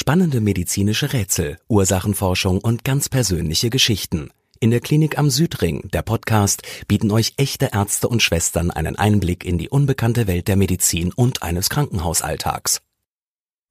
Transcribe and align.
Spannende 0.00 0.40
medizinische 0.40 1.12
Rätsel, 1.12 1.58
Ursachenforschung 1.66 2.60
und 2.60 2.84
ganz 2.84 3.08
persönliche 3.08 3.68
Geschichten. 3.68 4.30
In 4.60 4.70
der 4.70 4.78
Klinik 4.78 5.18
am 5.18 5.28
Südring, 5.28 5.90
der 5.92 6.02
Podcast, 6.02 6.62
bieten 6.86 7.10
euch 7.10 7.34
echte 7.36 7.70
Ärzte 7.72 8.06
und 8.06 8.22
Schwestern 8.22 8.70
einen 8.70 8.94
Einblick 8.94 9.44
in 9.44 9.58
die 9.58 9.68
unbekannte 9.68 10.28
Welt 10.28 10.46
der 10.46 10.54
Medizin 10.54 11.12
und 11.12 11.42
eines 11.42 11.68
Krankenhausalltags. 11.68 12.80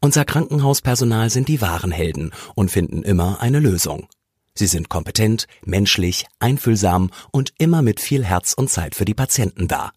Unser 0.01 0.25
Krankenhauspersonal 0.25 1.29
sind 1.29 1.47
die 1.47 1.61
wahren 1.61 1.91
Helden 1.91 2.33
und 2.55 2.71
finden 2.71 3.03
immer 3.03 3.39
eine 3.39 3.61
Lösung. 3.61 4.09
Sie 4.53 4.67
sind 4.67 4.89
kompetent, 4.89 5.47
menschlich, 5.63 6.25
einfühlsam 6.39 7.09
und 7.31 7.53
immer 7.57 7.81
mit 7.81 8.01
viel 8.01 8.25
Herz 8.25 8.51
und 8.51 8.69
Zeit 8.69 8.95
für 8.95 9.05
die 9.05 9.13
Patienten 9.13 9.69
da. 9.69 9.93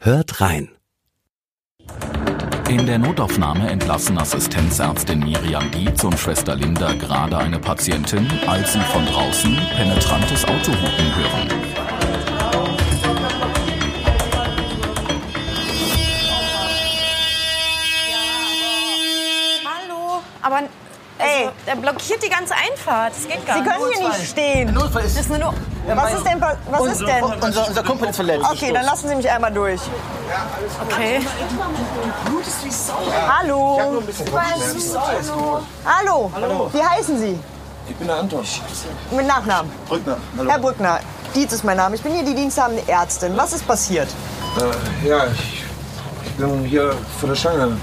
Hört 0.00 0.40
rein. 0.40 0.70
In 2.68 2.86
der 2.86 2.98
Notaufnahme 2.98 3.68
entlassen 3.68 4.16
Assistenzärztin 4.18 5.18
Miriam 5.20 5.70
Dietz 5.70 6.04
und 6.04 6.18
Schwester 6.18 6.54
Linda 6.56 6.92
gerade 6.94 7.36
eine 7.36 7.58
Patientin, 7.58 8.26
als 8.46 8.72
sie 8.72 8.80
von 8.80 9.04
draußen 9.04 9.56
penetrantes 9.76 10.44
Autohupen 10.44 11.16
hören. 11.16 11.48
Hallo, 19.64 20.22
aber 20.40 20.62
ey, 21.22 21.48
der 21.66 21.76
blockiert 21.76 22.22
die 22.22 22.28
ganze 22.28 22.54
Einfahrt. 22.54 23.12
Das 23.16 23.26
geht 23.28 23.46
gar 23.46 23.56
Sie 23.56 23.62
nicht. 23.62 23.72
können 23.72 23.92
hier 23.98 24.08
nicht 24.08 24.28
stehen. 24.30 24.74
Notfall 24.74 25.04
ist 25.04 25.16
Das 25.16 25.24
ist 25.26 25.30
nur 25.30 25.54
Was 25.94 26.14
ist 26.14 26.26
denn, 26.26 26.40
was 26.70 26.86
ist 26.86 27.00
denn? 27.06 27.24
unser, 27.24 27.68
unser 27.68 27.82
Kumpel 27.82 28.08
ist 28.08 28.16
verletzt. 28.16 28.46
Okay, 28.50 28.72
dann 28.72 28.84
lassen 28.84 29.08
Sie 29.08 29.14
mich 29.14 29.30
einmal 29.30 29.52
durch. 29.52 29.80
okay. 30.82 31.20
Hallo. 33.28 33.80
Hallo. 35.84 36.30
Hallo. 36.34 36.70
Wie 36.72 36.82
heißen 36.82 37.18
Sie? 37.18 37.38
Ich 37.88 37.96
bin 37.96 38.06
der 38.06 38.16
Anton. 38.16 38.44
Mit 39.10 39.26
Nachnamen. 39.26 39.70
Brückner. 39.88 40.16
Hallo. 40.38 40.50
Herr 40.50 40.58
Brückner. 40.58 41.00
Dietz 41.34 41.52
ist 41.52 41.64
mein 41.64 41.76
Name. 41.76 41.96
Ich 41.96 42.02
bin 42.02 42.12
hier 42.14 42.24
die 42.24 42.34
diensthabende 42.34 42.82
Ärztin. 42.86 43.36
Was 43.36 43.52
ist 43.52 43.66
passiert? 43.66 44.08
Äh, 45.04 45.08
ja, 45.08 45.26
ich, 45.26 45.64
ich 46.26 46.32
bin 46.36 46.64
hier 46.64 46.94
vor 47.18 47.28
der 47.28 47.36
Stange 47.36 47.76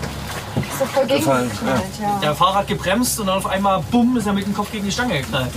gefallen. 1.08 1.52
Ja. 2.02 2.20
Der 2.22 2.36
Fahrer 2.36 2.60
hat 2.60 2.68
gebremst 2.68 3.20
und 3.20 3.28
dann 3.28 3.38
auf 3.38 3.48
einmal, 3.48 3.84
bumm, 3.92 4.18
ist 4.18 4.28
er 4.28 4.34
mit 4.34 4.46
dem 4.46 4.54
Kopf 4.54 4.72
gegen 4.72 4.86
die 4.86 4.92
Stange 4.92 5.20
geknallt. 5.20 5.52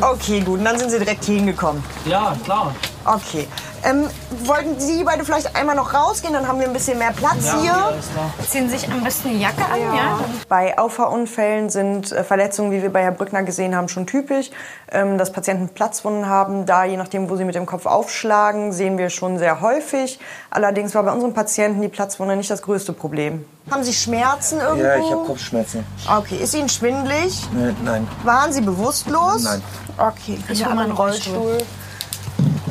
Okay, 0.00 0.40
gut. 0.40 0.58
Und 0.58 0.64
dann 0.64 0.78
sind 0.78 0.90
Sie 0.90 0.98
direkt 0.98 1.24
hingekommen. 1.24 1.82
Ja, 2.04 2.36
klar. 2.44 2.74
Okay. 3.04 3.48
Ähm, 3.84 4.08
wollten 4.44 4.78
Sie 4.78 5.02
beide 5.02 5.24
vielleicht 5.24 5.56
einmal 5.56 5.74
noch 5.74 5.92
rausgehen? 5.92 6.32
Dann 6.32 6.46
haben 6.46 6.60
wir 6.60 6.66
ein 6.66 6.72
bisschen 6.72 6.98
mehr 6.98 7.12
Platz 7.12 7.52
hier. 7.60 7.74
Alles 7.74 8.10
klar. 8.12 8.30
Ziehen 8.48 8.68
sich 8.70 8.88
am 8.90 9.02
besten 9.02 9.30
eine 9.30 9.38
Jacke 9.38 9.64
an, 9.64 9.80
ja? 9.80 10.20
Bei 10.48 10.78
Auffahrunfällen 10.78 11.68
sind 11.68 12.12
äh, 12.12 12.22
Verletzungen, 12.22 12.70
wie 12.70 12.80
wir 12.82 12.92
bei 12.92 13.02
Herrn 13.02 13.16
Brückner 13.16 13.42
gesehen 13.42 13.74
haben, 13.74 13.88
schon 13.88 14.06
typisch. 14.06 14.50
Ähm, 14.90 15.18
dass 15.18 15.32
Patienten 15.32 15.68
Platzwunden 15.68 16.28
haben, 16.28 16.64
da 16.64 16.84
je 16.84 16.96
nachdem, 16.96 17.28
wo 17.28 17.36
sie 17.36 17.44
mit 17.44 17.54
dem 17.54 17.66
Kopf 17.66 17.86
aufschlagen, 17.86 18.72
sehen 18.72 18.98
wir 18.98 19.10
schon 19.10 19.38
sehr 19.38 19.60
häufig. 19.60 20.20
Allerdings 20.50 20.94
war 20.94 21.02
bei 21.02 21.12
unseren 21.12 21.34
Patienten 21.34 21.82
die 21.82 21.88
Platzwunde 21.88 22.36
nicht 22.36 22.50
das 22.50 22.62
größte 22.62 22.92
Problem. 22.92 23.44
Haben 23.70 23.84
Sie 23.84 23.92
Schmerzen 23.92 24.58
irgendwo? 24.60 24.84
ja, 24.84 24.96
ich 24.96 25.10
habe 25.10 25.24
Kopfschmerzen. 25.24 25.84
Okay, 26.18 26.36
ist 26.36 26.54
Ihnen 26.54 26.68
schwindelig? 26.68 27.48
Nee, 27.52 27.72
nein, 27.84 28.06
Waren 28.24 28.52
Sie 28.52 28.60
bewusstlos? 28.60 29.44
Nein. 29.44 29.62
Okay, 29.98 30.38
ich 30.48 30.64
habe 30.64 30.72
einen 30.72 30.80
einen 30.82 30.92
Rollstuhl. 30.92 31.58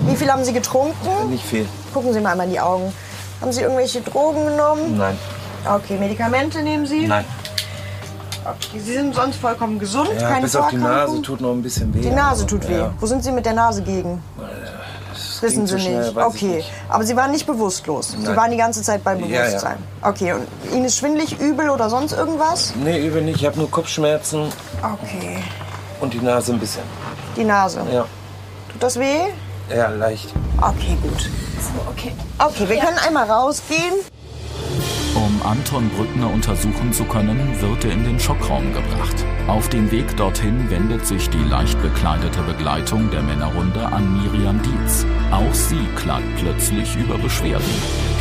Wie 0.07 0.15
viel 0.15 0.31
haben 0.31 0.43
Sie 0.43 0.53
getrunken? 0.53 1.29
nicht 1.29 1.45
viel. 1.45 1.67
Gucken 1.93 2.13
Sie 2.13 2.19
mal 2.21 2.31
einmal 2.31 2.47
in 2.47 2.53
die 2.53 2.59
Augen. 2.59 2.91
Haben 3.39 3.51
Sie 3.51 3.61
irgendwelche 3.61 4.01
Drogen 4.01 4.45
genommen? 4.45 4.97
Nein, 4.97 5.17
Okay, 5.65 5.97
Medikamente 5.97 6.61
nehmen 6.63 6.85
Sie? 6.87 7.05
nein. 7.07 7.25
Okay, 8.43 8.79
Sie 8.79 8.93
sind 8.93 9.13
sonst 9.13 9.37
vollkommen 9.39 9.77
gesund, 9.77 10.09
Ja, 10.19 10.29
keine 10.29 10.41
bis 10.41 10.55
auf 10.55 10.69
die? 10.69 10.77
Nase 10.77 11.21
tut 11.21 11.41
noch 11.41 11.51
ein 11.51 11.61
bisschen 11.61 11.93
weh. 11.93 11.99
Die 12.01 12.09
Nase 12.09 12.47
tut 12.47 12.67
weh. 12.67 12.77
Ja, 12.77 12.91
Wo 12.99 13.05
sind 13.05 13.23
Sie 13.23 13.31
mit 13.31 13.45
der 13.45 13.53
Nase 13.53 13.83
gegen? 13.83 14.23
das 15.13 15.41
Wissen 15.43 15.67
Sie 15.67 15.79
schnell, 15.79 16.05
nicht. 16.05 16.17
okay, 16.17 16.55
nicht. 16.55 16.71
aber 16.89 17.03
Sie 17.03 17.15
waren 17.15 17.29
nicht 17.31 17.45
bewusstlos. 17.45 18.11
Sie 18.11 18.17
Nein. 18.17 18.35
waren 18.35 18.49
die 18.51 18.57
ganze 18.57 18.81
Zeit 18.81 19.03
bei 19.03 19.13
Ja, 19.15 19.25
ja. 19.27 19.45
Bewusstsein. 19.45 19.77
Okay, 20.01 20.33
und 20.33 20.47
Ihnen 20.73 20.85
ist 20.85 20.97
schwindelig, 20.97 21.39
übel 21.39 21.69
oder 21.69 21.89
sonst 21.91 22.13
irgendwas? 22.13 22.73
Nee, 22.83 23.05
übel 23.05 23.21
nicht. 23.21 23.41
Ich 23.41 23.45
habe 23.45 23.59
nur 23.59 23.69
Kopfschmerzen 23.69 24.49
Okay. 24.81 25.37
und 25.99 26.11
die 26.13 26.19
Nase 26.19 26.53
ein 26.53 26.59
bisschen. 26.59 26.83
Die 27.35 27.43
Nase. 27.43 27.81
Ja, 27.91 28.05
Tut 28.71 28.81
das 28.81 28.97
weh? 28.97 29.19
Ja 29.75 29.89
leicht. 29.89 30.33
Okay, 30.57 30.97
gut. 31.01 31.29
Okay. 31.89 32.13
Okay, 32.37 32.69
wir 32.69 32.77
können 32.77 32.97
einmal 32.97 33.29
rausgehen. 33.29 33.93
Um 35.15 35.41
Anton 35.43 35.89
Brückner 35.89 36.31
untersuchen 36.31 36.93
zu 36.93 37.03
können, 37.03 37.59
wird 37.61 37.83
er 37.83 37.91
in 37.91 38.05
den 38.05 38.19
Schockraum 38.19 38.73
gebracht. 38.73 39.25
Auf 39.47 39.67
dem 39.67 39.91
Weg 39.91 40.15
dorthin 40.15 40.69
wendet 40.69 41.05
sich 41.05 41.29
die 41.29 41.43
leicht 41.43 41.81
bekleidete 41.81 42.41
Begleitung 42.43 43.11
der 43.11 43.21
Männerrunde 43.21 43.85
an 43.85 44.21
Miriam 44.21 44.61
Dietz. 44.61 45.05
Auch 45.31 45.53
sie 45.53 45.85
klagt 45.97 46.37
plötzlich 46.37 46.95
über 46.95 47.17
Beschwerden. 47.17 47.73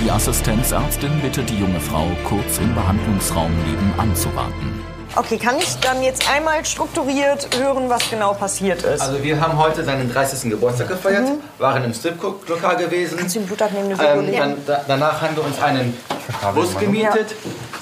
Die 0.04 0.10
Assistenzärztin 0.10 1.20
bittet 1.20 1.48
die 1.50 1.58
junge 1.58 1.80
Frau, 1.80 2.08
kurz 2.24 2.58
im 2.58 2.74
Behandlungsraum 2.74 3.52
nebenan 3.64 4.14
zu 4.16 4.34
warten. 4.34 4.89
Okay, 5.16 5.38
kann 5.38 5.58
ich 5.58 5.76
dann 5.80 6.02
jetzt 6.02 6.30
einmal 6.30 6.64
strukturiert 6.64 7.48
hören, 7.58 7.88
was 7.90 8.08
genau 8.08 8.32
passiert 8.32 8.82
ist? 8.82 9.00
Also 9.00 9.22
wir 9.22 9.40
haben 9.40 9.58
heute 9.58 9.84
seinen 9.84 10.12
30. 10.12 10.50
Geburtstag 10.50 10.88
gefeiert, 10.88 11.26
waren 11.58 11.84
im 11.84 11.92
Strip-Lokal 11.92 12.76
gewesen. 12.76 13.18
Kannst 13.18 13.34
du 13.34 13.40
den 13.40 13.46
Blutabnehmen 13.48 13.90
Ähm, 13.90 13.96
Sekunde 13.98 14.32
dann, 14.32 14.56
da, 14.66 14.84
danach 14.86 15.20
haben 15.20 15.36
wir 15.36 15.44
uns 15.44 15.60
einen 15.60 15.96
Bus 16.54 16.78
gemietet, 16.78 17.34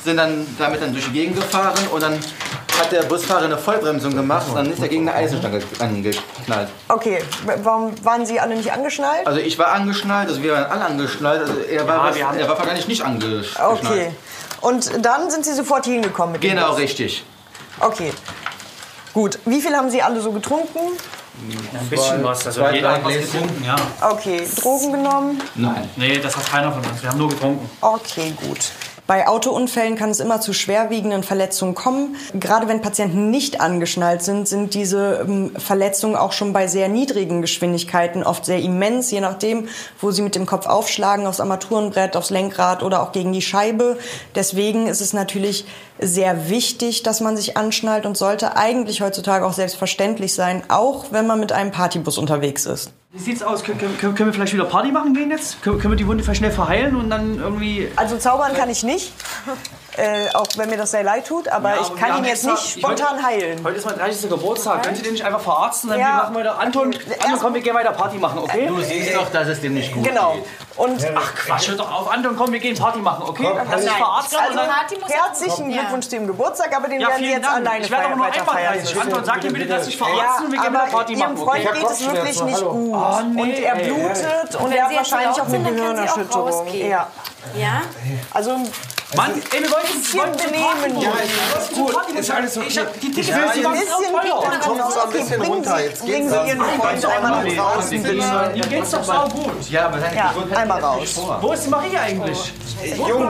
sind 0.04 0.16
dann 0.16 0.46
damit 0.58 0.80
dann 0.80 0.92
durch 0.92 1.04
die 1.04 1.12
Gegend 1.12 1.36
gefahren 1.36 1.78
und 1.92 2.02
dann 2.02 2.14
hat 2.14 2.92
der 2.92 3.02
Busfahrer 3.02 3.44
eine 3.44 3.58
Vollbremsung 3.58 4.14
gemacht 4.14 4.46
und 4.48 4.54
dann 4.54 4.72
ist 4.72 4.80
er 4.80 4.88
gegen 4.88 5.06
eine 5.08 5.18
Eisenstange 5.18 5.60
angeknallt. 5.80 6.68
Okay, 6.88 7.18
warum 7.62 7.92
waren 8.04 8.24
Sie 8.24 8.40
alle 8.40 8.54
nicht 8.56 8.72
angeschnallt? 8.72 9.26
Also 9.26 9.40
ich 9.40 9.58
war 9.58 9.72
angeschnallt, 9.72 10.28
also 10.28 10.42
wir 10.42 10.52
waren 10.54 10.64
alle 10.70 10.84
angeschnallt, 10.86 11.40
also 11.42 11.54
er 11.58 11.86
war, 11.86 12.04
was, 12.04 12.16
wir 12.16 12.26
haben- 12.26 12.38
er 12.38 12.48
war 12.48 12.56
wahrscheinlich 12.58 12.88
nicht 12.88 13.02
angeschnallt. 13.04 13.80
Okay. 13.84 14.12
Und 14.60 15.04
dann 15.04 15.30
sind 15.30 15.44
Sie 15.44 15.54
sofort 15.54 15.84
hingekommen 15.86 16.32
mit 16.32 16.42
dem 16.42 16.50
Genau, 16.50 16.74
richtig. 16.74 17.24
Okay. 17.80 18.12
Gut. 19.14 19.38
Wie 19.44 19.60
viel 19.60 19.74
haben 19.74 19.90
Sie 19.90 20.02
alle 20.02 20.20
so 20.20 20.32
getrunken? 20.32 20.78
Ein 21.72 21.88
bisschen 21.88 22.24
was. 22.24 22.46
Also 22.46 22.60
zwei, 22.60 22.74
jeder 22.74 22.92
hat 22.92 23.04
was 23.04 23.14
getrunken, 23.14 23.64
ja. 23.64 23.76
Okay. 24.10 24.46
Drogen 24.60 24.92
genommen? 24.92 25.42
Nein. 25.54 25.88
Nee, 25.96 26.18
das 26.18 26.36
hat 26.36 26.46
keiner 26.50 26.72
von 26.72 26.84
uns. 26.84 27.00
Wir 27.00 27.10
haben 27.10 27.18
nur 27.18 27.28
getrunken. 27.28 27.70
Okay, 27.80 28.34
gut. 28.44 28.58
Bei 29.08 29.26
Autounfällen 29.26 29.96
kann 29.96 30.10
es 30.10 30.20
immer 30.20 30.42
zu 30.42 30.52
schwerwiegenden 30.52 31.22
Verletzungen 31.22 31.74
kommen. 31.74 32.16
Gerade 32.34 32.68
wenn 32.68 32.82
Patienten 32.82 33.30
nicht 33.30 33.58
angeschnallt 33.58 34.22
sind, 34.22 34.46
sind 34.46 34.74
diese 34.74 35.24
ähm, 35.26 35.52
Verletzungen 35.56 36.14
auch 36.14 36.32
schon 36.32 36.52
bei 36.52 36.66
sehr 36.66 36.90
niedrigen 36.90 37.40
Geschwindigkeiten 37.40 38.22
oft 38.22 38.44
sehr 38.44 38.60
immens, 38.60 39.10
je 39.10 39.22
nachdem, 39.22 39.66
wo 39.98 40.10
sie 40.10 40.20
mit 40.20 40.34
dem 40.34 40.44
Kopf 40.44 40.66
aufschlagen, 40.66 41.26
aufs 41.26 41.40
Armaturenbrett, 41.40 42.18
aufs 42.18 42.28
Lenkrad 42.28 42.82
oder 42.82 43.02
auch 43.02 43.12
gegen 43.12 43.32
die 43.32 43.40
Scheibe. 43.40 43.96
Deswegen 44.34 44.86
ist 44.86 45.00
es 45.00 45.14
natürlich 45.14 45.64
sehr 45.98 46.50
wichtig, 46.50 47.02
dass 47.02 47.22
man 47.22 47.34
sich 47.34 47.56
anschnallt 47.56 48.04
und 48.04 48.18
sollte 48.18 48.58
eigentlich 48.58 49.00
heutzutage 49.00 49.46
auch 49.46 49.54
selbstverständlich 49.54 50.34
sein, 50.34 50.64
auch 50.68 51.06
wenn 51.12 51.26
man 51.26 51.40
mit 51.40 51.52
einem 51.52 51.70
Partybus 51.70 52.18
unterwegs 52.18 52.66
ist. 52.66 52.92
Wie 53.10 53.18
sieht's 53.18 53.42
aus? 53.42 53.64
Können, 53.64 53.78
können, 53.78 53.96
können 53.98 54.18
wir 54.18 54.32
vielleicht 54.34 54.52
wieder 54.52 54.66
Party 54.66 54.92
machen 54.92 55.14
gehen 55.14 55.30
jetzt? 55.30 55.62
Können, 55.62 55.78
können 55.78 55.92
wir 55.92 55.96
die 55.96 56.06
Wunde 56.06 56.22
vielleicht 56.22 56.40
schnell 56.40 56.50
verheilen 56.50 56.94
und 56.94 57.08
dann 57.08 57.38
irgendwie... 57.38 57.88
Also 57.96 58.18
zaubern 58.18 58.52
kann 58.52 58.68
ich 58.68 58.82
nicht, 58.82 59.14
äh, 59.98 60.28
auch 60.34 60.46
wenn 60.56 60.70
mir 60.70 60.76
das 60.78 60.92
sehr 60.92 61.02
leid 61.02 61.26
tut, 61.26 61.48
aber 61.48 61.70
Ja, 61.74 61.80
ich 61.82 61.88
wir 61.90 61.96
kann 61.96 62.18
ihn 62.18 62.24
jetzt 62.24 62.46
nicht 62.46 62.78
spontan 62.78 63.16
heute, 63.16 63.22
heilen. 63.26 63.60
Heute 63.64 63.76
ist 63.76 63.84
mein 63.84 63.98
30. 63.98 64.30
Geburtstag. 64.30 64.82
Könnt 64.84 64.96
ihr 64.98 65.02
den 65.02 65.12
nicht 65.12 65.24
einfach 65.24 65.40
verarzten? 65.40 65.90
Dann 65.90 65.98
Ja. 66.00 66.06
wir 66.06 66.14
machen 66.22 66.34
weiter. 66.36 66.58
Anton, 66.58 66.94
Anton, 67.24 67.38
komm, 67.40 67.54
wir 67.54 67.60
gehen 67.60 67.74
weiter 67.74 67.92
Party 67.92 68.16
machen, 68.18 68.38
okay? 68.38 68.66
Du 68.68 68.80
siehst 68.80 69.14
doch, 69.16 69.30
dass 69.30 69.48
es 69.48 69.60
dem 69.60 69.74
nicht 69.74 69.92
gut 69.92 70.04
Genau. 70.04 70.34
geht. 70.34 70.44
Und 70.76 71.04
Ach 71.16 71.34
Quatsch, 71.34 71.68
hör 71.68 71.74
doch 71.76 71.90
auf. 71.92 72.10
Anton, 72.10 72.36
komm, 72.36 72.52
wir 72.52 72.60
gehen 72.60 72.76
Party 72.78 73.00
machen, 73.00 73.24
okay? 73.26 73.48
Lass 73.70 73.80
dich 73.82 73.90
verarzten 73.90 74.38
also 74.38 74.60
herzlichen. 75.08 75.72
Glückwunsch 75.72 76.08
zu 76.08 76.14
Ihrem 76.16 76.26
Geburtstag, 76.28 76.76
aber 76.76 76.88
den 76.88 77.00
Ja, 77.00 77.08
werden 77.08 77.18
Sie 77.18 77.24
vielen 77.24 77.36
jetzt 77.42 77.46
Dank. 77.52 77.66
alleine 77.66 77.84
Ich 77.84 77.90
werde 77.90 78.04
aber 78.06 78.16
nur 78.16 78.26
weiter 78.26 78.44
feiern. 78.44 78.74
30. 78.74 79.00
Anton, 79.00 79.24
sag 79.24 79.44
ihm 79.44 79.52
bitte, 79.52 79.66
dass 79.66 79.86
ich 79.88 79.96
verarzten 79.96 80.46
und 80.46 80.52
wir 80.52 80.60
gehen 80.60 80.70
wieder 80.72 80.82
aber 80.82 80.90
Party 80.92 81.12
Ihrem 81.14 81.20
machen, 81.34 81.36
Freund 81.38 81.66
okay? 81.68 81.78
geht 81.80 81.90
es 81.90 82.00
wirklich 82.12 82.42
nicht 82.44 82.56
Hallo. 82.58 82.70
gut. 82.72 82.94
Oh, 82.94 83.20
nee, 83.34 83.42
und 83.42 83.58
er 83.58 83.74
blutet 83.74 84.54
und 84.60 84.72
er 84.72 84.84
hat 84.84 84.96
wahrscheinlich 84.96 85.40
auch 85.40 85.46
eine 85.48 85.72
Gehirnerschütterung. 85.72 86.66
Ja. 86.74 87.06
Ja? 87.56 87.80
Also 88.34 88.56
Mann, 89.16 89.30
ey, 89.54 89.62
wir 89.62 89.70
wollten 89.70 89.96
uns 89.96 90.12
bisschen 90.12 90.32
benehmen. 90.32 91.00
Ja, 91.00 91.12
ist 91.58 91.72
gut. 91.72 91.96
Ist 92.18 92.30
alles 92.30 92.56
okay. 92.58 92.66
Ich 92.68 92.78
hab 92.78 92.92
die 93.00 93.10
Tickets 93.10 93.28
will 93.28 93.34
waren 93.36 93.54
Sie 93.54 93.62
so 93.62 93.68
ein 93.68 93.72
bisschen. 93.74 94.14
Piep- 94.14 94.60
Kommt 94.60 94.92
so 94.92 95.00
ein 95.00 95.10
bisschen 95.10 95.42
runter. 95.42 95.80
Jetzt 95.80 96.00
bringen 96.02 96.28
geht's 96.28 96.42
Sie. 96.42 96.48
Ihren 96.48 96.60
Freund 96.60 97.06
einmal 97.06 97.44
nach 97.44 97.72
draußen, 97.74 98.02
bitte. 98.02 98.52
Ihr 98.54 98.66
geht's 98.66 98.90
doch 98.90 99.04
sau 99.04 99.28
gut. 99.28 99.70
Ja, 99.70 99.86
aber 99.86 99.98
seine 100.00 100.14
Ja, 100.16 100.28
Gesundheit 100.28 100.58
einmal 100.58 100.80
raus. 100.84 101.20
Wo 101.40 101.52
ist 101.52 101.64
die 101.64 101.70
Maria 101.70 102.00
eigentlich? 102.02 102.52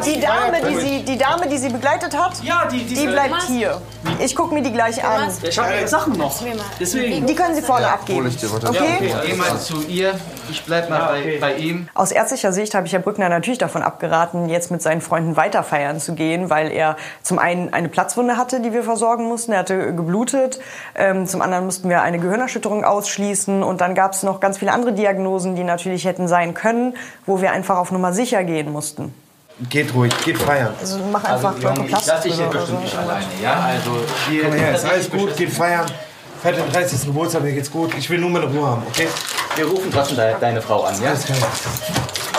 Die 0.05 0.21
Dame, 0.21 0.61
die 0.69 0.77
sie, 0.81 1.03
die 1.05 1.17
Dame, 1.17 1.47
die 1.47 1.57
sie 1.59 1.69
begleitet 1.69 2.17
hat, 2.17 2.33
Ja, 2.43 2.67
die, 2.67 2.85
die, 2.85 2.95
die 2.95 3.07
bleibt 3.07 3.43
hier. 3.45 3.81
Ich 4.19 4.35
gucke 4.35 4.53
mir 4.55 4.63
die 4.63 4.73
gleich 4.73 5.03
an. 5.05 5.31
Ich 5.43 5.59
habe 5.59 5.75
ihre 5.75 5.87
Sachen 5.89 6.19
noch. 6.19 6.35
Deswegen. 6.81 7.25
Die 7.25 7.35
können 7.37 7.55
Sie 7.55 7.63
vorne 7.63 7.89
abgeben. 7.89 8.27
Okay? 8.67 9.15
Geh 9.25 9.35
mal 9.35 9.59
zu 9.61 9.81
ihr. 9.83 10.19
ich 10.51 10.65
bleib 10.65 10.91
mal 10.91 11.13
bei, 11.13 11.39
bei 11.41 11.55
ihm. 11.55 11.89
Aus 11.95 12.11
ärztlicher 12.11 12.53
Sicht 12.53 12.75
habe 12.75 12.87
ich 12.87 12.93
Herr 12.93 12.99
Brückner 13.01 13.29
natürlich 13.29 13.59
davon 13.59 13.83
abgeraten, 13.83 14.49
jetzt 14.49 14.71
mit 14.73 14.83
seinen 14.83 15.01
Freunden 15.01 15.37
weiter 15.37 15.63
feiern 15.69 16.01
zu 16.01 16.15
gehen, 16.15 16.51
weil 16.51 16.73
er 16.73 16.97
zum 17.23 17.39
einen 17.39 17.73
eine 17.73 17.89
Platzwunde 17.89 18.37
hatte, 18.37 18.61
die 18.61 18.73
wir 18.73 18.83
versorgen 18.83 19.25
mussten. 19.29 19.53
Er 19.53 19.61
hatte 19.61 19.95
geblutet. 19.95 20.59
Ähm, 20.95 21.27
zum 21.27 21.43
anderen 21.43 21.65
mussten 21.67 21.89
wir 21.89 22.03
eine 22.03 22.19
Gehirnerschütterung 22.19 22.85
ausschließen. 22.85 23.63
Und 23.63 23.81
dann 23.81 23.95
gab 23.95 24.13
es 24.13 24.23
noch 24.23 24.41
ganz 24.41 24.59
viele 24.59 24.73
andere 24.73 24.93
Diagnosen, 24.93 25.55
die 25.55 25.65
natürlich 25.65 26.05
hätten 26.07 26.27
sein 26.29 26.55
können, 26.55 26.95
wo 27.27 27.41
wir 27.41 27.53
einfach 27.53 27.77
auf 27.77 27.93
Nummer 27.93 28.13
sicher 28.13 28.43
gehen 28.45 28.73
mussten. 28.73 29.15
Geht 29.69 29.93
ruhig, 29.95 30.13
geht 30.25 30.39
feiern. 30.39 30.73
Also 30.81 31.01
mach 31.13 31.25
einfach 31.25 31.55
Also, 31.55 31.67
Junge, 31.69 31.81
ich 31.83 31.89
Platz. 31.89 32.07
lass 32.07 32.21
dich 32.23 32.35
hier 32.35 32.49
oder 32.49 32.61
bestimmt 32.61 32.79
so. 32.79 32.85
nicht 32.85 32.97
alleine, 32.99 33.27
ja? 33.43 33.55
Also, 33.55 33.91
hier, 34.31 34.45
Komm 34.45 34.53
her, 34.53 34.73
das 34.73 34.85
ist 34.85 34.91
alles 34.91 35.11
gut, 35.11 35.37
geht 35.37 35.53
feiern. 35.53 35.87
Feiert 36.41 36.59
den 36.59 36.73
30. 36.73 37.07
Geburtstag, 37.07 37.43
mir 37.43 37.53
geht's 37.53 37.71
gut. 37.71 37.93
Ich 37.99 38.09
will 38.09 38.19
nur 38.21 38.31
meine 38.31 38.47
Ruhe 38.47 38.65
haben, 38.69 38.83
okay? 38.89 39.09
Wir 39.57 39.67
rufen 39.67 39.91
trotzdem 39.93 40.17
de 40.17 40.35
deine 40.41 40.63
Frau 40.63 40.85
an, 40.85 40.95
ja? 41.03 41.09
Alles 41.09 41.25
klar. 41.25 41.39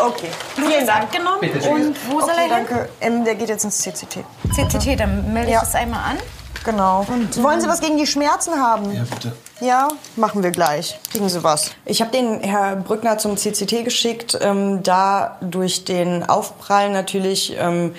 Okay, 0.01 0.29
vielen 0.55 0.85
Dank. 0.87 1.11
Genommen. 1.11 1.39
Bitte 1.41 1.61
schön. 1.61 1.87
Und 1.87 1.95
wo 2.09 2.19
soll 2.21 2.29
Okay, 2.29 2.35
er 2.49 2.55
hin? 2.57 2.65
danke. 2.69 2.89
Ähm, 3.01 3.25
der 3.25 3.35
geht 3.35 3.49
jetzt 3.49 3.63
ins 3.65 3.77
CCT. 3.81 4.23
CCT, 4.53 4.95
dann 4.99 5.33
melde 5.33 5.49
ich 5.49 5.53
Ja. 5.55 5.59
das 5.61 5.75
einmal 5.75 6.11
an. 6.11 6.17
Genau. 6.65 7.05
Wollen 7.37 7.61
Sie 7.61 7.67
was 7.67 7.79
gegen 7.79 7.97
die 7.97 8.05
Schmerzen 8.07 8.53
haben? 8.61 8.91
Ja, 8.93 9.03
bitte. 9.09 9.31
Ja, 9.61 9.87
machen 10.17 10.43
wir 10.43 10.51
gleich. 10.51 10.99
Kriegen 11.11 11.29
Sie 11.29 11.41
was. 11.43 11.71
Ich 11.85 12.01
habe 12.01 12.11
den 12.11 12.41
Herr 12.41 12.75
Brückner 12.75 13.17
zum 13.17 13.37
CCT 13.37 13.83
geschickt, 13.83 14.37
ähm, 14.41 14.83
da 14.83 15.37
durch 15.41 15.85
den 15.85 16.27
Aufprall 16.29 16.91
natürlich 16.91 17.55
ähm, 17.57 17.95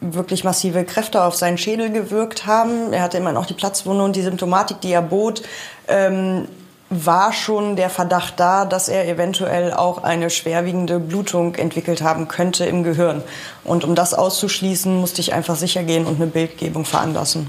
wirklich 0.00 0.44
massive 0.44 0.84
Kräfte 0.84 1.22
auf 1.24 1.34
seinen 1.34 1.58
Schädel 1.58 1.90
gewirkt 1.90 2.46
haben. 2.46 2.92
Er 2.92 3.02
hatte 3.02 3.18
immer 3.18 3.32
noch 3.32 3.46
die 3.46 3.54
Platzwunde 3.54 4.04
und 4.04 4.14
die 4.14 4.22
Symptomatik, 4.22 4.80
die 4.80 4.92
er 4.92 5.02
bot. 5.02 5.42
Ähm, 5.88 6.46
war 6.88 7.32
schon 7.32 7.74
der 7.76 7.90
Verdacht 7.90 8.34
da, 8.38 8.64
dass 8.64 8.88
er 8.88 9.08
eventuell 9.08 9.72
auch 9.72 10.04
eine 10.04 10.30
schwerwiegende 10.30 11.00
Blutung 11.00 11.56
entwickelt 11.56 12.00
haben 12.02 12.28
könnte 12.28 12.64
im 12.64 12.84
Gehirn. 12.84 13.22
Und 13.64 13.84
um 13.84 13.94
das 13.94 14.14
auszuschließen, 14.14 14.94
musste 14.96 15.20
ich 15.20 15.34
einfach 15.34 15.56
sicher 15.56 15.82
gehen 15.82 16.06
und 16.06 16.16
eine 16.16 16.28
Bildgebung 16.28 16.84
veranlassen. 16.84 17.48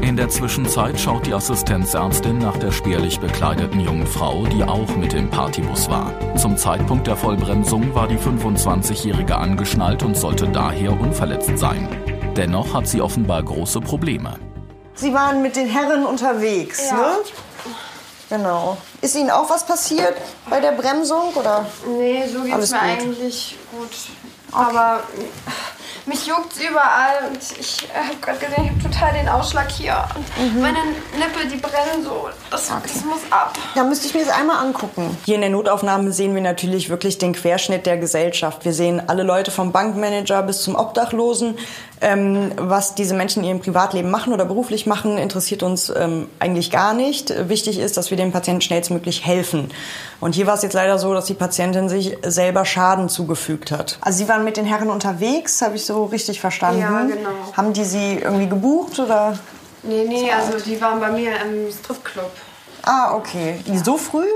In 0.00 0.16
der 0.16 0.30
Zwischenzeit 0.30 0.98
schaut 0.98 1.26
die 1.26 1.34
Assistenzärztin 1.34 2.38
nach 2.38 2.56
der 2.56 2.72
spärlich 2.72 3.20
bekleideten 3.20 3.80
jungen 3.80 4.06
Frau, 4.06 4.46
die 4.46 4.64
auch 4.64 4.96
mit 4.96 5.12
dem 5.12 5.28
Partybus 5.28 5.90
war. 5.90 6.14
Zum 6.36 6.56
Zeitpunkt 6.56 7.06
der 7.06 7.16
Vollbremsung 7.16 7.94
war 7.94 8.08
die 8.08 8.16
25-Jährige 8.16 9.36
angeschnallt 9.36 10.02
und 10.02 10.16
sollte 10.16 10.48
daher 10.48 10.98
unverletzt 10.98 11.58
sein. 11.58 11.86
Dennoch 12.34 12.72
hat 12.72 12.88
sie 12.88 13.02
offenbar 13.02 13.42
große 13.42 13.80
Probleme. 13.82 14.36
Sie 14.94 15.12
waren 15.12 15.42
mit 15.42 15.56
den 15.56 15.66
Herren 15.68 16.06
unterwegs, 16.06 16.88
Ja. 16.90 16.96
ne? 16.96 17.02
Genau. 18.30 18.76
Ist 19.02 19.16
Ihnen 19.16 19.30
auch 19.30 19.50
was 19.50 19.64
passiert 19.66 20.14
bei 20.48 20.60
der 20.60 20.72
Bremsung 20.72 21.34
oder? 21.34 21.66
Nee, 21.86 22.24
so 22.32 22.40
geht's 22.42 22.54
Alles 22.54 22.70
mir 22.70 22.78
gut. 22.78 22.88
eigentlich 22.88 23.56
gut. 23.72 23.90
Aber 24.52 25.00
mich 26.06 26.26
juckt's 26.26 26.58
überall 26.58 27.28
und 27.30 27.38
ich 27.60 27.86
habe 27.94 28.16
gerade 28.20 28.38
gesehen, 28.38 28.64
ich 28.64 28.70
habe 28.70 28.82
total 28.94 29.12
den 29.14 29.28
Ausschlag 29.28 29.70
hier. 29.70 30.08
Und 30.38 30.54
Mhm. 30.56 30.60
meine 30.62 30.78
Nippel, 31.18 31.46
die 31.50 31.56
brennen 31.58 32.02
so. 32.04 32.28
Das, 32.50 32.66
das 32.68 33.04
muss 33.04 33.20
ab. 33.30 33.56
Da 33.74 33.84
müsste 33.84 34.06
ich 34.06 34.14
mir 34.14 34.24
das 34.24 34.34
einmal 34.34 34.58
angucken. 34.58 35.16
Hier 35.24 35.36
in 35.36 35.40
der 35.42 35.50
Notaufnahme 35.50 36.10
sehen 36.12 36.34
wir 36.34 36.42
natürlich 36.42 36.88
wirklich 36.88 37.18
den 37.18 37.32
Querschnitt 37.32 37.86
der 37.86 37.96
Gesellschaft. 37.98 38.64
Wir 38.64 38.72
sehen 38.72 39.02
alle 39.08 39.22
Leute 39.22 39.50
vom 39.52 39.70
Bankmanager 39.72 40.42
bis 40.42 40.62
zum 40.62 40.74
Obdachlosen. 40.74 41.58
Ähm, 42.02 42.52
was 42.56 42.94
diese 42.94 43.14
Menschen 43.14 43.42
in 43.42 43.48
ihrem 43.50 43.60
Privatleben 43.60 44.10
machen 44.10 44.32
oder 44.32 44.46
beruflich 44.46 44.86
machen, 44.86 45.18
interessiert 45.18 45.62
uns 45.62 45.92
ähm, 45.94 46.28
eigentlich 46.38 46.70
gar 46.70 46.94
nicht. 46.94 47.32
Wichtig 47.48 47.78
ist, 47.78 47.98
dass 47.98 48.10
wir 48.10 48.16
dem 48.16 48.32
Patienten 48.32 48.62
schnellstmöglich 48.62 49.26
helfen. 49.26 49.70
Und 50.18 50.34
hier 50.34 50.46
war 50.46 50.54
es 50.54 50.62
jetzt 50.62 50.72
leider 50.72 50.98
so, 50.98 51.12
dass 51.12 51.26
die 51.26 51.34
Patientin 51.34 51.90
sich 51.90 52.16
selber 52.22 52.64
Schaden 52.64 53.10
zugefügt 53.10 53.70
hat. 53.70 53.98
Also 54.00 54.18
Sie 54.18 54.28
waren 54.28 54.44
mit 54.44 54.56
den 54.56 54.64
Herren 54.64 54.88
unterwegs, 54.88 55.60
habe 55.60 55.76
ich 55.76 55.84
so 55.84 56.04
richtig 56.04 56.40
verstanden? 56.40 56.80
Ja, 56.80 57.02
genau. 57.02 57.30
Haben 57.54 57.74
die 57.74 57.84
Sie 57.84 58.14
irgendwie 58.14 58.48
gebucht 58.48 58.98
oder? 58.98 59.38
Nee, 59.82 60.04
nee, 60.06 60.30
also 60.30 60.58
die 60.58 60.80
waren 60.80 61.00
bei 61.00 61.10
mir 61.10 61.32
im 61.42 61.70
Stripclub. 61.70 62.30
Ah, 62.82 63.14
okay. 63.14 63.60
So 63.84 63.98
früh? 63.98 64.26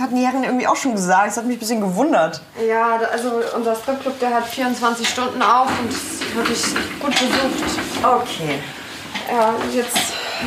Das 0.00 0.06
hatten 0.06 0.16
die 0.16 0.24
Herren 0.24 0.44
irgendwie 0.44 0.66
auch 0.66 0.76
schon 0.76 0.94
gesagt. 0.94 1.26
Das 1.26 1.36
hat 1.36 1.44
mich 1.44 1.56
ein 1.56 1.60
bisschen 1.60 1.82
gewundert. 1.82 2.40
Ja, 2.66 2.98
also 3.12 3.42
unser 3.54 3.76
Stripclub, 3.76 4.18
der 4.18 4.32
hat 4.32 4.46
24 4.46 5.06
Stunden 5.06 5.42
auf 5.42 5.68
und 5.78 5.90
ist 5.90 6.34
wirklich 6.34 6.64
gut 6.98 7.10
besucht. 7.10 7.78
Okay. 8.02 8.60
Ja, 9.30 9.52
jetzt 9.70 9.98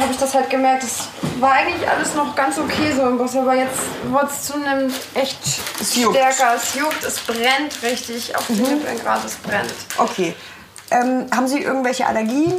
habe 0.02 0.12
ich 0.12 0.18
das 0.18 0.34
halt 0.34 0.50
gemerkt, 0.50 0.82
es 0.82 1.08
war 1.40 1.52
eigentlich 1.52 1.88
alles 1.88 2.16
noch 2.16 2.36
ganz 2.36 2.58
okay 2.58 2.94
so 2.96 3.04
im 3.04 3.20
Bus, 3.20 3.36
aber 3.36 3.54
jetzt 3.54 3.78
wird 4.06 4.32
es 4.32 4.42
zunehmend 4.42 4.96
echt 5.14 5.38
Es 5.80 5.94
stärker. 5.94 6.56
Es 6.56 6.74
juckt, 6.74 7.04
es 7.04 7.20
brennt 7.20 7.84
richtig 7.84 8.36
auf 8.36 8.48
den 8.48 8.56
Nippeln 8.56 8.98
gerade, 8.98 9.28
es 9.28 9.36
brennt. 9.36 9.72
Okay. 9.98 10.34
Ähm, 10.90 11.28
haben 11.30 11.48
Sie 11.48 11.62
irgendwelche 11.62 12.08
Allergien? 12.08 12.56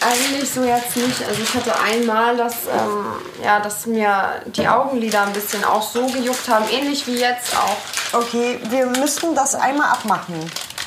Eigentlich 0.00 0.50
so 0.50 0.64
jetzt 0.64 0.96
nicht. 0.96 1.22
Also 1.28 1.42
ich 1.42 1.54
hatte 1.54 1.72
einmal, 1.78 2.36
dass, 2.36 2.54
ähm, 2.66 3.04
ja, 3.44 3.60
dass 3.60 3.84
mir 3.86 4.40
die 4.46 4.66
Augenlider 4.66 5.22
ein 5.26 5.32
bisschen 5.32 5.62
auch 5.64 5.82
so 5.82 6.06
gejuckt 6.06 6.48
haben, 6.48 6.64
ähnlich 6.72 7.06
wie 7.06 7.16
jetzt 7.18 7.54
auch. 7.56 8.18
Okay, 8.18 8.58
wir 8.70 8.86
müssten 8.86 9.34
das 9.34 9.54
einmal 9.54 9.90
abmachen, 9.90 10.36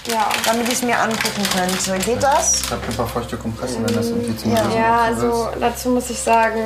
Ja. 0.07 0.27
damit 0.45 0.67
ich 0.67 0.73
es 0.75 0.81
mir 0.81 0.97
angucken 0.99 1.43
könnte. 1.55 1.99
Geht 2.03 2.23
das? 2.23 2.61
Ich 2.61 2.71
habe 2.71 2.81
ein 2.89 2.95
paar 2.97 3.07
feuchte 3.07 3.37
Kompressen, 3.37 3.87
wenn 3.87 3.95
das 3.95 4.07
irgendwie 4.07 4.35
zum 4.35 4.51
Ja. 4.51 4.63
Ja, 4.75 5.07
ist. 5.09 5.21
also 5.21 5.49
dazu 5.59 5.89
muss 5.89 6.09
ich 6.09 6.19
sagen, 6.19 6.59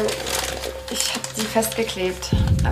ich 0.90 1.10
habe 1.10 1.20
die 1.36 1.42
festgeklebt, 1.46 2.30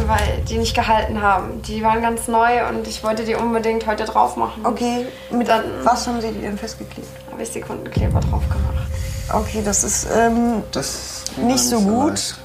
weil 0.07 0.41
die 0.49 0.57
nicht 0.57 0.73
gehalten 0.73 1.21
haben. 1.21 1.61
Die 1.63 1.83
waren 1.83 2.01
ganz 2.01 2.29
neu 2.29 2.65
und 2.69 2.87
ich 2.87 3.03
wollte 3.03 3.25
die 3.25 3.35
unbedingt 3.35 3.85
heute 3.87 4.05
drauf 4.05 4.37
machen. 4.37 4.65
Okay, 4.65 5.05
mit 5.31 5.49
Dann- 5.49 5.65
was 5.83 6.07
haben 6.07 6.21
Sie 6.21 6.31
die 6.31 6.39
denn 6.41 6.57
festgeklebt? 6.57 7.09
Habe 7.29 7.43
ich 7.43 7.49
Sekundenkleber 7.49 8.21
drauf 8.21 8.43
gemacht. 8.47 8.87
Okay, 9.33 9.61
das 9.63 9.83
ist 9.83 10.07
ähm, 10.15 10.63
Das 10.71 11.23
nicht 11.37 11.63
so 11.63 11.79
gut. 11.79 12.09
leicht. 12.11 12.35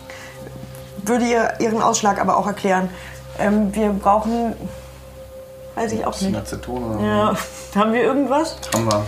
Würde 1.03 1.25
ihr 1.27 1.55
Ihren 1.61 1.83
Ausschlag 1.83 2.21
aber 2.21 2.37
auch 2.37 2.47
erklären. 2.47 2.89
Ähm, 3.39 3.75
wir 3.75 3.91
brauchen, 3.91 4.55
weiß 5.75 5.93
ich 5.93 6.05
auch 6.07 6.19
nicht. 6.21 6.37
Aceton 6.37 6.95
oder 6.95 7.01
Ja, 7.07 7.35
haben 7.75 7.93
wir 7.93 8.03
irgendwas? 8.03 8.57
Haben 8.75 8.87
wir. 8.91 9.05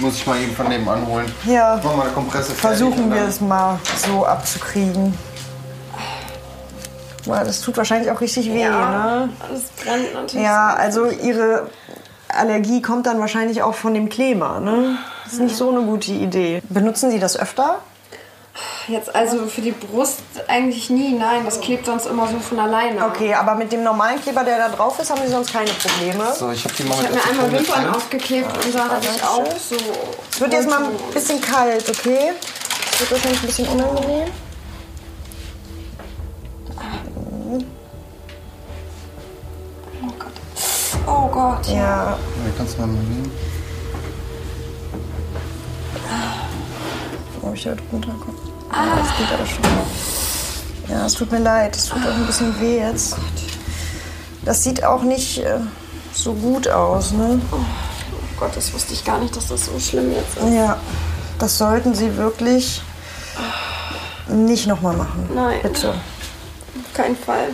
Muss 0.00 0.14
ich 0.14 0.26
mal 0.26 0.40
eben 0.40 0.54
von 0.56 0.68
nebenan 0.68 1.06
holen. 1.06 1.30
Ja. 1.44 1.76
Machen 1.76 1.98
wir 1.98 2.04
eine 2.04 2.12
Kompresse 2.12 2.52
Versuchen 2.52 3.12
wir 3.12 3.22
es 3.22 3.40
mal 3.40 3.78
so 4.06 4.24
abzukriegen. 4.26 5.16
Boah, 7.26 7.44
Das 7.44 7.60
tut 7.60 7.76
wahrscheinlich 7.76 8.10
auch 8.10 8.20
richtig 8.20 8.46
weh, 8.50 8.64
ne? 8.64 9.28
Das 9.50 9.62
brennt 9.82 10.12
natürlich. 10.14 10.44
Ja, 10.44 10.74
also 10.74 11.06
ihre 11.06 11.68
Allergie 12.28 12.82
kommt 12.82 13.06
dann 13.06 13.20
wahrscheinlich 13.20 13.62
auch 13.62 13.74
von 13.74 13.94
dem 13.94 14.08
Kleber, 14.08 14.60
ne? 14.60 14.96
Das 15.34 15.40
ist 15.40 15.46
nicht 15.46 15.56
so 15.56 15.68
eine 15.70 15.80
gute 15.80 16.12
Idee. 16.12 16.62
Benutzen 16.68 17.10
Sie 17.10 17.18
das 17.18 17.36
öfter? 17.36 17.80
Jetzt 18.86 19.12
also 19.12 19.46
für 19.46 19.62
die 19.62 19.72
Brust 19.72 20.20
eigentlich 20.46 20.90
nie, 20.90 21.12
nein, 21.12 21.44
das 21.44 21.60
klebt 21.60 21.86
sonst 21.86 22.06
immer 22.06 22.28
so 22.28 22.38
von 22.38 22.60
alleine. 22.60 23.04
Okay, 23.04 23.34
aber 23.34 23.56
mit 23.56 23.72
dem 23.72 23.82
normalen 23.82 24.22
Kleber, 24.22 24.44
der 24.44 24.58
da 24.58 24.68
drauf 24.68 24.96
ist, 25.00 25.10
haben 25.10 25.20
Sie 25.26 25.32
sonst 25.32 25.52
keine 25.52 25.72
Probleme. 25.72 26.32
So, 26.38 26.52
ich 26.52 26.62
habe 26.64 26.74
die 26.76 26.84
mal 26.84 26.94
Ich 26.94 27.10
mit 27.10 27.20
habe 27.20 27.34
mir 27.34 27.42
einmal 27.42 27.58
Wimpern 27.58 27.94
aufgeklebt 27.96 28.64
und 28.64 28.74
da 28.76 28.88
hatte 28.88 29.08
ich 29.12 29.24
auch 29.24 29.44
so. 29.58 29.74
Es 30.30 30.40
wird 30.40 30.52
jetzt 30.52 30.70
mal 30.70 30.84
ein 30.84 30.90
bisschen 31.12 31.40
kalt, 31.40 31.90
okay? 31.90 32.30
Es 32.92 33.00
wird 33.00 33.10
wahrscheinlich 33.10 33.42
ein 33.42 33.46
bisschen 33.48 33.68
unangenehm. 33.70 34.28
Oh 40.00 40.12
Gott. 40.16 41.08
Oh 41.08 41.26
Gott. 41.26 41.66
Ja, 41.66 41.74
Ja, 41.74 42.16
kannst 42.56 42.76
du 42.76 42.82
mal 42.82 42.86
nehmen. 42.86 43.53
Wo 47.54 47.56
ich 47.56 47.62
da 47.62 47.76
runterkomme. 47.92 48.36
Ah, 48.72 48.96
das 48.96 49.16
geht 49.16 49.32
aber 49.32 49.46
schon. 49.46 49.62
Ja, 50.88 51.06
es 51.06 51.14
tut 51.14 51.30
mir 51.30 51.38
leid. 51.38 51.76
Es 51.76 51.86
tut 51.86 52.02
auch 52.04 52.12
ein 52.12 52.26
bisschen 52.26 52.60
weh 52.60 52.78
jetzt. 52.78 53.16
Das 54.44 54.64
sieht 54.64 54.82
auch 54.82 55.02
nicht 55.02 55.38
äh, 55.38 55.60
so 56.12 56.34
gut 56.34 56.68
aus, 56.68 57.12
ne? 57.12 57.40
Oh 57.52 57.56
Gott, 58.40 58.56
das 58.56 58.72
wusste 58.74 58.92
ich 58.92 59.04
gar 59.04 59.20
nicht, 59.20 59.36
dass 59.36 59.48
das 59.48 59.66
so 59.66 59.78
schlimm 59.78 60.12
jetzt 60.12 60.36
ist. 60.36 60.52
Ja, 60.52 60.78
das 61.38 61.56
sollten 61.56 61.94
Sie 61.94 62.16
wirklich 62.16 62.82
nicht 64.26 64.66
nochmal 64.66 64.96
machen. 64.96 65.28
Nein. 65.32 65.60
Bitte. 65.62 65.90
Auf 65.90 66.92
keinen 66.92 67.16
Fall. 67.16 67.50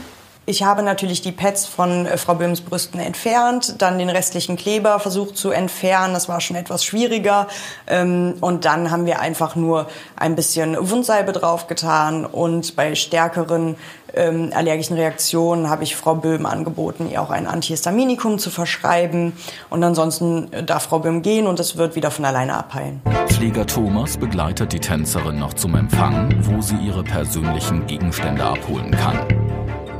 Ich 0.50 0.64
habe 0.64 0.82
natürlich 0.82 1.22
die 1.22 1.30
Pads 1.30 1.66
von 1.66 2.06
äh, 2.06 2.16
Frau 2.16 2.34
Böhms 2.34 2.60
Brüsten 2.60 2.98
entfernt, 2.98 3.76
dann 3.78 4.00
den 4.00 4.10
restlichen 4.10 4.56
Kleber 4.56 4.98
versucht 4.98 5.36
zu 5.36 5.52
entfernen. 5.52 6.12
Das 6.12 6.28
war 6.28 6.40
schon 6.40 6.56
etwas 6.56 6.84
schwieriger. 6.84 7.46
Ähm, 7.86 8.34
Und 8.40 8.64
dann 8.64 8.90
haben 8.90 9.06
wir 9.06 9.20
einfach 9.20 9.54
nur 9.54 9.86
ein 10.16 10.34
bisschen 10.34 10.76
Wundsalbe 10.90 11.30
draufgetan. 11.30 12.26
Und 12.26 12.74
bei 12.74 12.96
stärkeren 12.96 13.76
ähm, 14.12 14.50
allergischen 14.52 14.96
Reaktionen 14.96 15.70
habe 15.70 15.84
ich 15.84 15.94
Frau 15.94 16.16
Böhm 16.16 16.46
angeboten, 16.46 17.08
ihr 17.08 17.22
auch 17.22 17.30
ein 17.30 17.46
Antihistaminikum 17.46 18.40
zu 18.40 18.50
verschreiben. 18.50 19.34
Und 19.70 19.84
ansonsten 19.84 20.52
äh, 20.52 20.64
darf 20.64 20.82
Frau 20.82 20.98
Böhm 20.98 21.22
gehen 21.22 21.46
und 21.46 21.60
es 21.60 21.76
wird 21.76 21.94
wieder 21.94 22.10
von 22.10 22.24
alleine 22.24 22.54
abheilen. 22.54 23.02
Pfleger 23.28 23.68
Thomas 23.68 24.16
begleitet 24.16 24.72
die 24.72 24.80
Tänzerin 24.80 25.38
noch 25.38 25.54
zum 25.54 25.76
Empfang, 25.76 26.34
wo 26.40 26.60
sie 26.60 26.76
ihre 26.78 27.04
persönlichen 27.04 27.86
Gegenstände 27.86 28.42
abholen 28.42 28.90
kann. 28.90 29.49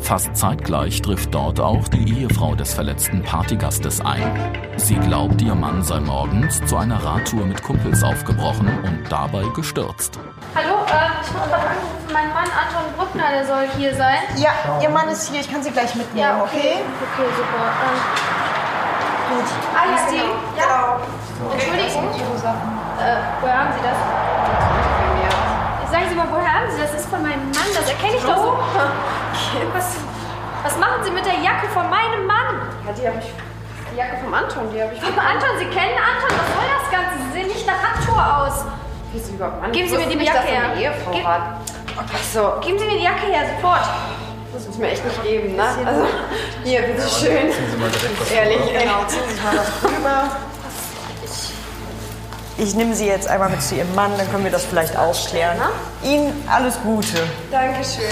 Fast 0.01 0.37
zeitgleich 0.37 1.03
trifft 1.03 1.33
dort 1.35 1.61
auch 1.61 1.87
die 1.89 2.21
Ehefrau 2.23 2.55
des 2.55 2.75
verletzten 2.75 3.23
Partygastes 3.23 4.01
ein. 4.01 4.23
Sie 4.77 4.97
glaubt, 4.97 5.41
ihr 5.43 5.55
Mann 5.55 5.83
sei 5.85 6.01
morgens 6.01 6.61
zu 6.67 6.77
einer 6.77 7.03
Radtour 7.05 7.47
mit 7.47 7.63
Kumpels 7.63 8.03
aufgebrochen 8.03 8.69
und 8.83 9.05
dabei 9.11 9.45
gestürzt. 9.55 10.19
Hallo, 10.55 10.75
äh, 10.87 11.09
ich 11.23 11.31
habe 11.33 11.49
gerade 11.49 11.63
angerufen, 11.69 12.13
mein 12.13 12.29
Mann 12.31 12.49
Anton 12.51 12.93
Bruckner, 12.97 13.31
der 13.31 13.47
soll 13.47 13.69
hier 13.77 13.95
sein. 13.95 14.19
Ja, 14.37 14.51
Ihr 14.83 14.91
Mann 14.91 15.09
ist 15.09 15.31
hier, 15.31 15.41
ich 15.41 15.51
kann 15.51 15.63
Sie 15.63 15.71
gleich 15.71 15.95
mitnehmen, 15.95 16.19
Ja, 16.19 16.43
okay? 16.43 16.83
Okay, 16.83 17.29
super. 17.37 17.71
Ähm, 17.85 17.99
gut. 19.37 19.47
Ah, 19.77 19.95
ist 19.95 20.11
die? 20.11 20.59
Ja. 20.59 20.99
Entschuldigung. 21.53 22.09
Äh, 22.99 23.17
woher 23.41 23.59
haben 23.59 23.73
Sie 23.77 23.83
das? 23.87 23.97
Sagen 25.91 26.07
Sie 26.09 26.15
mal, 26.15 26.27
woher 26.31 26.50
haben 26.61 26.71
Sie 26.71 26.81
das? 26.81 26.95
Ist 26.95 27.09
von 27.09 27.23
meinem 27.23 27.45
Mann, 27.51 27.71
das 27.75 27.89
erkenne 27.89 28.17
ich 28.17 28.23
doch 28.25 28.37
so. 28.37 28.59
Was, 29.73 29.97
was 30.65 30.77
machen 30.79 31.03
Sie 31.05 31.11
mit 31.11 31.25
der 31.25 31.39
Jacke 31.41 31.69
von 31.73 31.89
meinem 31.89 32.27
Mann? 32.27 32.61
Ja, 32.87 32.93
die 32.93 33.07
habe 33.09 33.19
ich. 33.19 33.33
Die 33.93 33.97
Jacke 33.97 34.19
vom 34.23 34.33
Anton, 34.35 34.69
die 34.73 34.81
habe 34.83 34.95
ich. 34.95 35.01
Vom 35.01 35.19
Anton, 35.19 35.49
Sie 35.59 35.67
kennen 35.67 35.97
Anton, 35.99 36.31
was 36.37 36.49
soll 36.55 36.69
das 36.69 36.87
Ganze? 36.93 37.13
Sie 37.27 37.33
sehen 37.33 37.49
nicht 37.49 37.67
nach 37.67 37.81
Radtour 37.83 38.23
aus. 38.47 38.65
Wie 39.13 39.19
sie 39.19 39.33
überhaupt 39.35 39.65
an? 39.65 39.73
Geben 39.73 39.89
Sie 39.89 39.97
Ich 39.97 40.07
mir 40.07 40.17
die 40.17 40.25
Jacke 40.25 40.49
er 40.49 40.71
her. 40.77 40.93
Ehefrau 40.95 41.11
Gib- 41.13 41.27
hat. 41.27 41.43
Ach 41.99 42.23
so, 42.33 42.55
Geben 42.61 42.79
Sie 42.79 42.85
mir 42.87 42.99
die 42.99 43.05
Jacke 43.05 43.27
her, 43.27 43.43
sofort. 43.57 43.81
das 44.55 44.67
muss 44.69 44.79
mir 44.79 44.89
echt 44.91 45.05
nicht 45.05 45.23
geben, 45.25 45.57
ne? 45.57 45.65
Also, 45.85 46.07
hier, 46.63 46.83
bitteschön. 46.83 47.51
Ehrlich, 48.33 48.61
ey. 48.73 48.83
Genau, 48.85 49.05
ziehen 49.09 49.23
Sie 49.29 49.43
mal 49.43 49.57
das 49.57 49.83
rüber. 49.91 50.23
Ich 52.63 52.75
nehme 52.75 52.95
Sie 52.95 53.07
jetzt 53.07 53.27
einmal 53.27 53.49
mit 53.49 53.63
zu 53.63 53.75
Ihrem 53.75 53.95
Mann, 53.95 54.11
dann 54.19 54.31
können 54.31 54.45
wir 54.45 54.51
das 54.51 54.65
vielleicht 54.65 54.95
aufklären. 54.97 55.57
Ihnen 56.05 56.31
alles 56.47 56.75
Gute. 56.83 57.17
Dankeschön. 57.51 58.05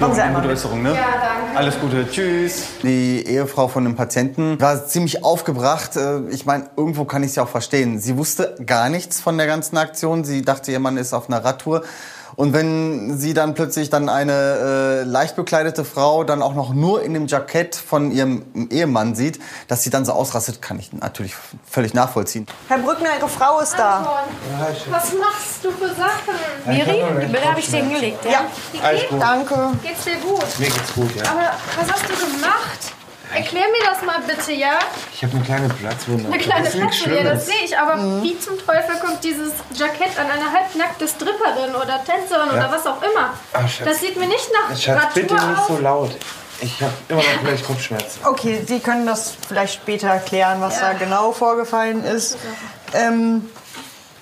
Kommen 0.00 0.14
Sie 0.16 0.20
einmal 0.20 0.42
Gute. 0.42 0.54
Besserung, 0.54 0.82
ne? 0.82 0.88
Ja, 0.90 0.96
danke. 1.22 1.56
Alles 1.56 1.78
Gute. 1.78 2.10
Tschüss. 2.10 2.64
Die 2.82 3.24
Ehefrau 3.24 3.68
von 3.68 3.84
dem 3.84 3.94
Patienten 3.94 4.60
war 4.60 4.84
ziemlich 4.86 5.22
aufgebracht. 5.22 5.96
Äh, 5.96 6.22
Ich 6.30 6.44
meine, 6.44 6.70
irgendwo 6.76 7.04
kann 7.04 7.22
ich 7.22 7.30
es 7.30 7.36
ja 7.36 7.44
auch 7.44 7.48
verstehen. 7.48 8.00
Sie 8.00 8.16
wusste 8.16 8.56
gar 8.66 8.88
nichts 8.88 9.20
von 9.20 9.38
der 9.38 9.46
ganzen 9.46 9.76
Aktion. 9.76 10.24
Sie 10.24 10.42
dachte, 10.42 10.72
ihr 10.72 10.80
Mann 10.80 10.96
ist 10.96 11.12
auf 11.12 11.28
einer 11.28 11.44
Radtour. 11.44 11.82
Und 12.36 12.52
wenn 12.52 13.18
sie 13.18 13.34
dann 13.34 13.54
plötzlich 13.54 13.90
dann 13.90 14.08
eine 14.08 14.32
äh, 14.32 15.02
leicht 15.04 15.36
bekleidete 15.36 15.84
Frau 15.84 16.24
dann 16.24 16.42
auch 16.42 16.54
noch 16.54 16.72
nur 16.74 17.02
in 17.02 17.14
dem 17.14 17.26
Jackett 17.26 17.76
von 17.76 18.10
ihrem 18.10 18.44
Ehemann 18.70 19.14
sieht, 19.14 19.38
dass 19.68 19.82
sie 19.82 19.90
dann 19.90 20.04
so 20.04 20.12
ausrastet, 20.12 20.62
kann 20.62 20.78
ich 20.78 20.92
natürlich 20.92 21.34
völlig 21.68 21.94
nachvollziehen. 21.94 22.46
Herr 22.68 22.78
Brückner, 22.78 23.10
Ihre 23.18 23.28
Frau 23.28 23.60
ist 23.60 23.74
da. 23.74 23.98
Anton, 23.98 24.92
was 24.92 25.12
machst 25.14 25.64
du 25.64 25.70
für 25.70 25.88
Sachen? 25.88 26.34
Miri, 26.66 27.02
die 27.22 27.26
Bilder 27.32 27.50
habe 27.50 27.60
ich 27.60 27.66
dir 27.70 27.76
hingelegt, 27.78 28.24
ja? 28.24 28.30
Ja, 28.30 28.46
Alles 28.82 29.02
gut. 29.08 29.20
danke. 29.20 29.70
Geht's 29.82 30.04
dir 30.04 30.16
gut? 30.16 30.44
Mir 30.58 30.66
geht's 30.66 30.94
gut, 30.94 31.14
ja. 31.16 31.22
Aber 31.30 31.50
was 31.76 31.92
hast 31.92 32.04
du 32.04 32.14
gemacht? 32.14 32.91
Erklär 33.34 33.62
mir 33.68 33.86
das 33.90 34.02
mal 34.02 34.20
bitte, 34.26 34.52
ja? 34.52 34.78
Ich 35.14 35.22
habe 35.22 35.36
eine 35.36 35.44
kleine 35.44 35.68
Platzwunde. 35.68 36.26
Eine 36.26 36.38
kleine 36.38 36.64
das 36.64 36.74
Platzwunde, 36.74 37.16
ja, 37.16 37.24
das 37.24 37.46
sehe 37.46 37.64
ich. 37.64 37.78
Aber 37.78 38.22
wie 38.22 38.38
zum 38.38 38.58
Teufel 38.58 38.96
kommt 39.00 39.24
dieses 39.24 39.52
Jackett 39.74 40.18
an 40.18 40.30
eine 40.30 40.52
halbnackte 40.52 41.08
Stripperin 41.08 41.74
oder 41.74 42.04
Tänzerin 42.04 42.50
oder 42.50 42.70
was 42.70 42.86
auch 42.86 43.00
immer? 43.02 43.32
Ach, 43.54 43.68
Schatz. 43.68 43.86
das 43.86 44.00
sieht 44.00 44.18
mir 44.18 44.26
nicht 44.26 44.48
nach 44.52 44.76
Schatz, 44.76 45.02
Radtour 45.02 45.22
bitte 45.22 45.34
nicht 45.34 45.58
aus. 45.58 45.66
so 45.68 45.78
laut. 45.78 46.10
Ich 46.60 46.80
habe 46.80 46.92
immer 47.08 47.22
noch 47.22 47.42
gleich 47.42 47.64
Kopfschmerzen. 47.64 48.20
Okay, 48.24 48.62
Sie 48.66 48.78
können 48.80 49.06
das 49.06 49.34
vielleicht 49.48 49.74
später 49.74 50.08
erklären, 50.08 50.60
was 50.60 50.78
da 50.78 50.92
genau 50.92 51.32
vorgefallen 51.32 52.04
ist. 52.04 52.38
Ähm, 52.92 53.48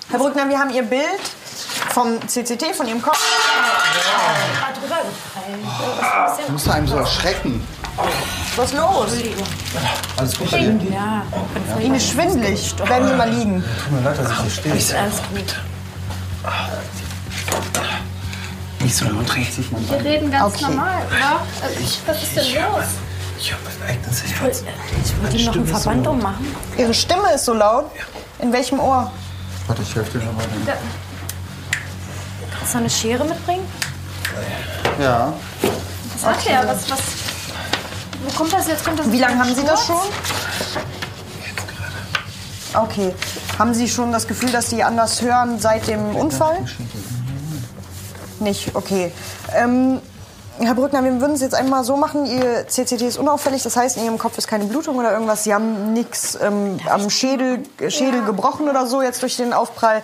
Herr 0.09 0.19
Brückner, 0.19 0.49
wir 0.49 0.57
haben 0.57 0.71
Ihr 0.71 0.83
Bild 0.83 1.21
vom 1.93 2.19
CCT, 2.27 2.73
von 2.73 2.87
Ihrem 2.87 3.01
Kopf. 3.01 3.19
Du 6.47 6.51
musst 6.51 6.69
einem 6.69 6.87
so 6.87 6.95
erschrecken. 6.97 7.65
Was 8.57 8.71
ist 8.71 8.77
los? 8.77 9.11
Alles 10.17 10.37
gut 10.37 10.51
bei 10.51 10.57
dir? 10.59 10.91
Ja, 10.91 11.23
Ihnen 11.79 11.95
ist 11.95 12.09
schwindelig. 12.09 12.75
Bleiben 12.75 13.07
Sie 13.07 13.13
mal 13.15 13.29
liegen. 13.29 13.63
Tut 13.83 13.91
mir 13.93 14.01
leid, 14.01 14.17
dass 14.19 14.29
ich 14.31 14.37
hier 14.39 14.51
stehe. 14.51 14.75
ist 14.75 14.93
alles 14.93 15.15
gut. 15.33 15.55
Nicht 18.81 18.95
so 18.95 19.05
laut 19.05 19.35
reden. 19.35 19.65
Wir 19.89 20.03
reden 20.03 20.31
ganz 20.31 20.55
Okay. 20.55 20.63
normal, 20.65 21.01
oder? 21.07 21.39
Also, 21.61 21.97
was 22.07 22.23
ist 22.23 22.35
denn 22.35 22.45
los? 22.55 22.85
Ich 23.39 23.51
habe 23.53 23.61
mein 23.79 23.89
eigenes 23.89 24.23
Herz. 24.23 24.63
Ich 25.05 25.21
wollte 25.21 25.37
ihm 25.37 25.45
noch 25.45 25.55
einen 25.55 25.67
Verband 25.67 26.07
ummachen. 26.07 26.55
Ihre 26.77 26.93
Stimme 26.93 27.31
ist 27.33 27.45
so 27.45 27.53
laut. 27.53 27.85
In 28.39 28.51
welchem 28.51 28.79
Ohr? 28.79 29.11
Warte, 29.67 29.81
ich 29.83 29.95
helfe 29.95 30.17
dir 30.19 30.25
nochmal. 30.25 30.45
Kannst 32.57 32.73
du 32.73 32.77
noch 32.77 32.81
eine 32.81 32.89
Schere 32.89 33.23
mitbringen? 33.23 33.65
Ja. 34.99 35.33
Was 36.21 36.35
hat 36.37 36.45
der? 36.45 36.67
Was, 36.67 36.89
was, 36.89 36.99
wo 38.23 38.37
kommt 38.37 38.53
das 38.53 38.67
jetzt? 38.67 38.83
Kommt 38.83 38.99
das 38.99 39.11
Wie 39.11 39.19
lange 39.19 39.39
haben 39.39 39.53
Sie 39.53 39.63
das 39.63 39.85
schon? 39.85 39.97
Okay. 42.73 43.13
Haben 43.59 43.73
Sie 43.73 43.89
schon 43.89 44.11
das 44.11 44.27
Gefühl, 44.27 44.51
dass 44.51 44.69
Sie 44.69 44.83
anders 44.83 45.21
hören 45.21 45.59
seit 45.59 45.87
dem 45.87 46.15
Unfall? 46.15 46.57
Nicht, 48.39 48.75
okay. 48.75 49.11
Ähm, 49.55 50.01
Herr 50.59 50.75
Brückner, 50.75 51.03
wir 51.03 51.19
würden 51.19 51.33
es 51.33 51.41
jetzt 51.41 51.55
einmal 51.55 51.83
so 51.83 51.97
machen. 51.97 52.25
Ihr 52.25 52.67
CCT 52.67 53.01
ist 53.01 53.17
unauffällig, 53.17 53.63
das 53.63 53.75
heißt, 53.75 53.97
in 53.97 54.05
Ihrem 54.05 54.17
Kopf 54.17 54.37
ist 54.37 54.47
keine 54.47 54.65
Blutung 54.65 54.97
oder 54.97 55.11
irgendwas. 55.11 55.43
Sie 55.43 55.53
haben 55.53 55.93
nichts 55.93 56.37
ähm, 56.41 56.79
am 56.89 57.09
Schädel, 57.09 57.63
Schädel 57.89 58.23
gebrochen 58.23 58.69
oder 58.69 58.85
so 58.85 59.01
jetzt 59.01 59.21
durch 59.21 59.37
den 59.37 59.53
Aufprall. 59.53 60.03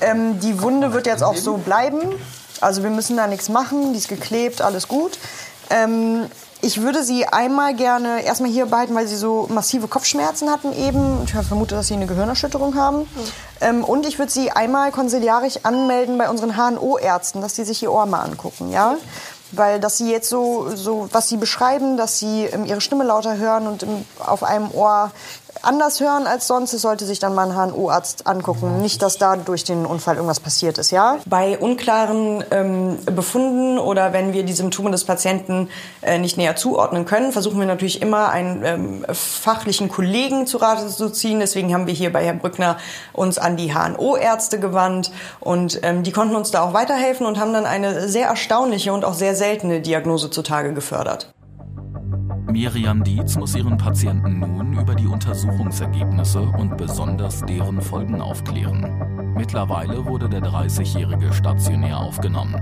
Ähm, 0.00 0.40
die 0.40 0.60
Wunde 0.62 0.92
wird 0.92 1.06
jetzt 1.06 1.22
auch 1.22 1.36
so 1.36 1.56
bleiben. 1.56 2.00
Also 2.60 2.82
wir 2.82 2.90
müssen 2.90 3.16
da 3.16 3.26
nichts 3.26 3.48
machen, 3.48 3.92
die 3.92 3.98
ist 3.98 4.08
geklebt, 4.08 4.62
alles 4.62 4.88
gut. 4.88 5.18
Ähm, 5.70 6.26
ich 6.64 6.80
würde 6.80 7.04
Sie 7.04 7.26
einmal 7.26 7.74
gerne 7.74 8.24
erstmal 8.24 8.50
hier 8.50 8.66
behalten, 8.66 8.94
weil 8.94 9.06
Sie 9.06 9.16
so 9.16 9.46
massive 9.50 9.86
Kopfschmerzen 9.86 10.50
hatten 10.50 10.72
eben. 10.72 11.22
Ich 11.24 11.32
vermute, 11.32 11.74
dass 11.74 11.88
Sie 11.88 11.94
eine 11.94 12.06
Gehirnerschütterung 12.06 12.74
haben. 12.74 13.06
Ähm, 13.60 13.84
und 13.84 14.06
ich 14.06 14.18
würde 14.18 14.32
Sie 14.32 14.50
einmal 14.50 14.90
konsiliarisch 14.90 15.58
anmelden 15.62 16.16
bei 16.16 16.30
unseren 16.30 16.56
HNO-Ärzten, 16.56 17.42
dass 17.42 17.52
die 17.54 17.64
sich 17.64 17.82
Ihr 17.82 17.92
Ohr 17.92 18.06
mal 18.06 18.22
angucken, 18.22 18.72
ja? 18.72 18.96
Weil, 19.52 19.78
dass 19.78 19.98
Sie 19.98 20.10
jetzt 20.10 20.30
so, 20.30 20.74
so 20.74 21.08
was 21.12 21.28
Sie 21.28 21.36
beschreiben, 21.36 21.98
dass 21.98 22.18
Sie 22.18 22.44
ähm, 22.44 22.64
Ihre 22.64 22.80
Stimme 22.80 23.04
lauter 23.04 23.36
hören 23.36 23.66
und 23.66 23.82
im, 23.82 24.04
auf 24.18 24.42
einem 24.42 24.70
Ohr 24.70 25.12
anders 25.64 26.00
hören 26.00 26.26
als 26.26 26.46
sonst, 26.46 26.72
das 26.72 26.82
sollte 26.82 27.04
sich 27.04 27.18
dann 27.18 27.34
mal 27.34 27.50
ein 27.50 27.72
HNO-Arzt 27.72 28.26
angucken. 28.26 28.80
Nicht, 28.80 29.02
dass 29.02 29.18
da 29.18 29.36
durch 29.36 29.64
den 29.64 29.86
Unfall 29.86 30.16
irgendwas 30.16 30.40
passiert 30.40 30.78
ist, 30.78 30.90
ja? 30.90 31.18
Bei 31.26 31.58
unklaren 31.58 32.44
ähm, 32.50 32.98
Befunden 33.04 33.78
oder 33.78 34.12
wenn 34.12 34.32
wir 34.32 34.44
die 34.44 34.52
Symptome 34.52 34.90
des 34.90 35.04
Patienten 35.04 35.68
äh, 36.02 36.18
nicht 36.18 36.36
näher 36.36 36.56
zuordnen 36.56 37.04
können, 37.04 37.32
versuchen 37.32 37.58
wir 37.58 37.66
natürlich 37.66 38.02
immer 38.02 38.30
einen 38.30 38.64
ähm, 38.64 39.06
fachlichen 39.12 39.88
Kollegen 39.88 40.46
zu 40.46 40.58
Rate 40.58 40.88
zu 40.88 41.10
ziehen. 41.10 41.40
Deswegen 41.40 41.72
haben 41.74 41.86
wir 41.86 41.94
hier 41.94 42.12
bei 42.12 42.24
Herrn 42.24 42.38
Brückner 42.38 42.78
uns 43.12 43.38
an 43.38 43.56
die 43.56 43.74
HNO-Ärzte 43.74 44.60
gewandt 44.60 45.10
und 45.40 45.80
ähm, 45.82 46.02
die 46.02 46.12
konnten 46.12 46.36
uns 46.36 46.50
da 46.50 46.62
auch 46.62 46.72
weiterhelfen 46.72 47.26
und 47.26 47.38
haben 47.38 47.52
dann 47.52 47.66
eine 47.66 48.08
sehr 48.08 48.28
erstaunliche 48.28 48.92
und 48.92 49.04
auch 49.04 49.14
sehr 49.14 49.34
seltene 49.34 49.80
Diagnose 49.80 50.30
zutage 50.30 50.72
gefördert. 50.72 51.34
Miriam 52.54 53.02
Dietz 53.02 53.34
muss 53.34 53.56
ihren 53.56 53.76
Patienten 53.76 54.38
nun 54.38 54.78
über 54.78 54.94
die 54.94 55.08
Untersuchungsergebnisse 55.08 56.38
und 56.38 56.76
besonders 56.76 57.40
deren 57.40 57.82
Folgen 57.82 58.20
aufklären. 58.20 59.34
Mittlerweile 59.36 60.06
wurde 60.06 60.28
der 60.28 60.40
30-Jährige 60.40 61.32
stationär 61.32 61.98
aufgenommen. 61.98 62.54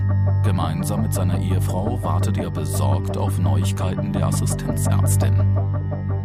Gemeinsam 0.44 1.02
mit 1.02 1.12
seiner 1.12 1.38
Ehefrau 1.38 2.02
wartet 2.02 2.38
er 2.38 2.50
besorgt 2.50 3.18
auf 3.18 3.38
Neuigkeiten 3.38 4.14
der 4.14 4.28
Assistenzärztin. 4.28 5.34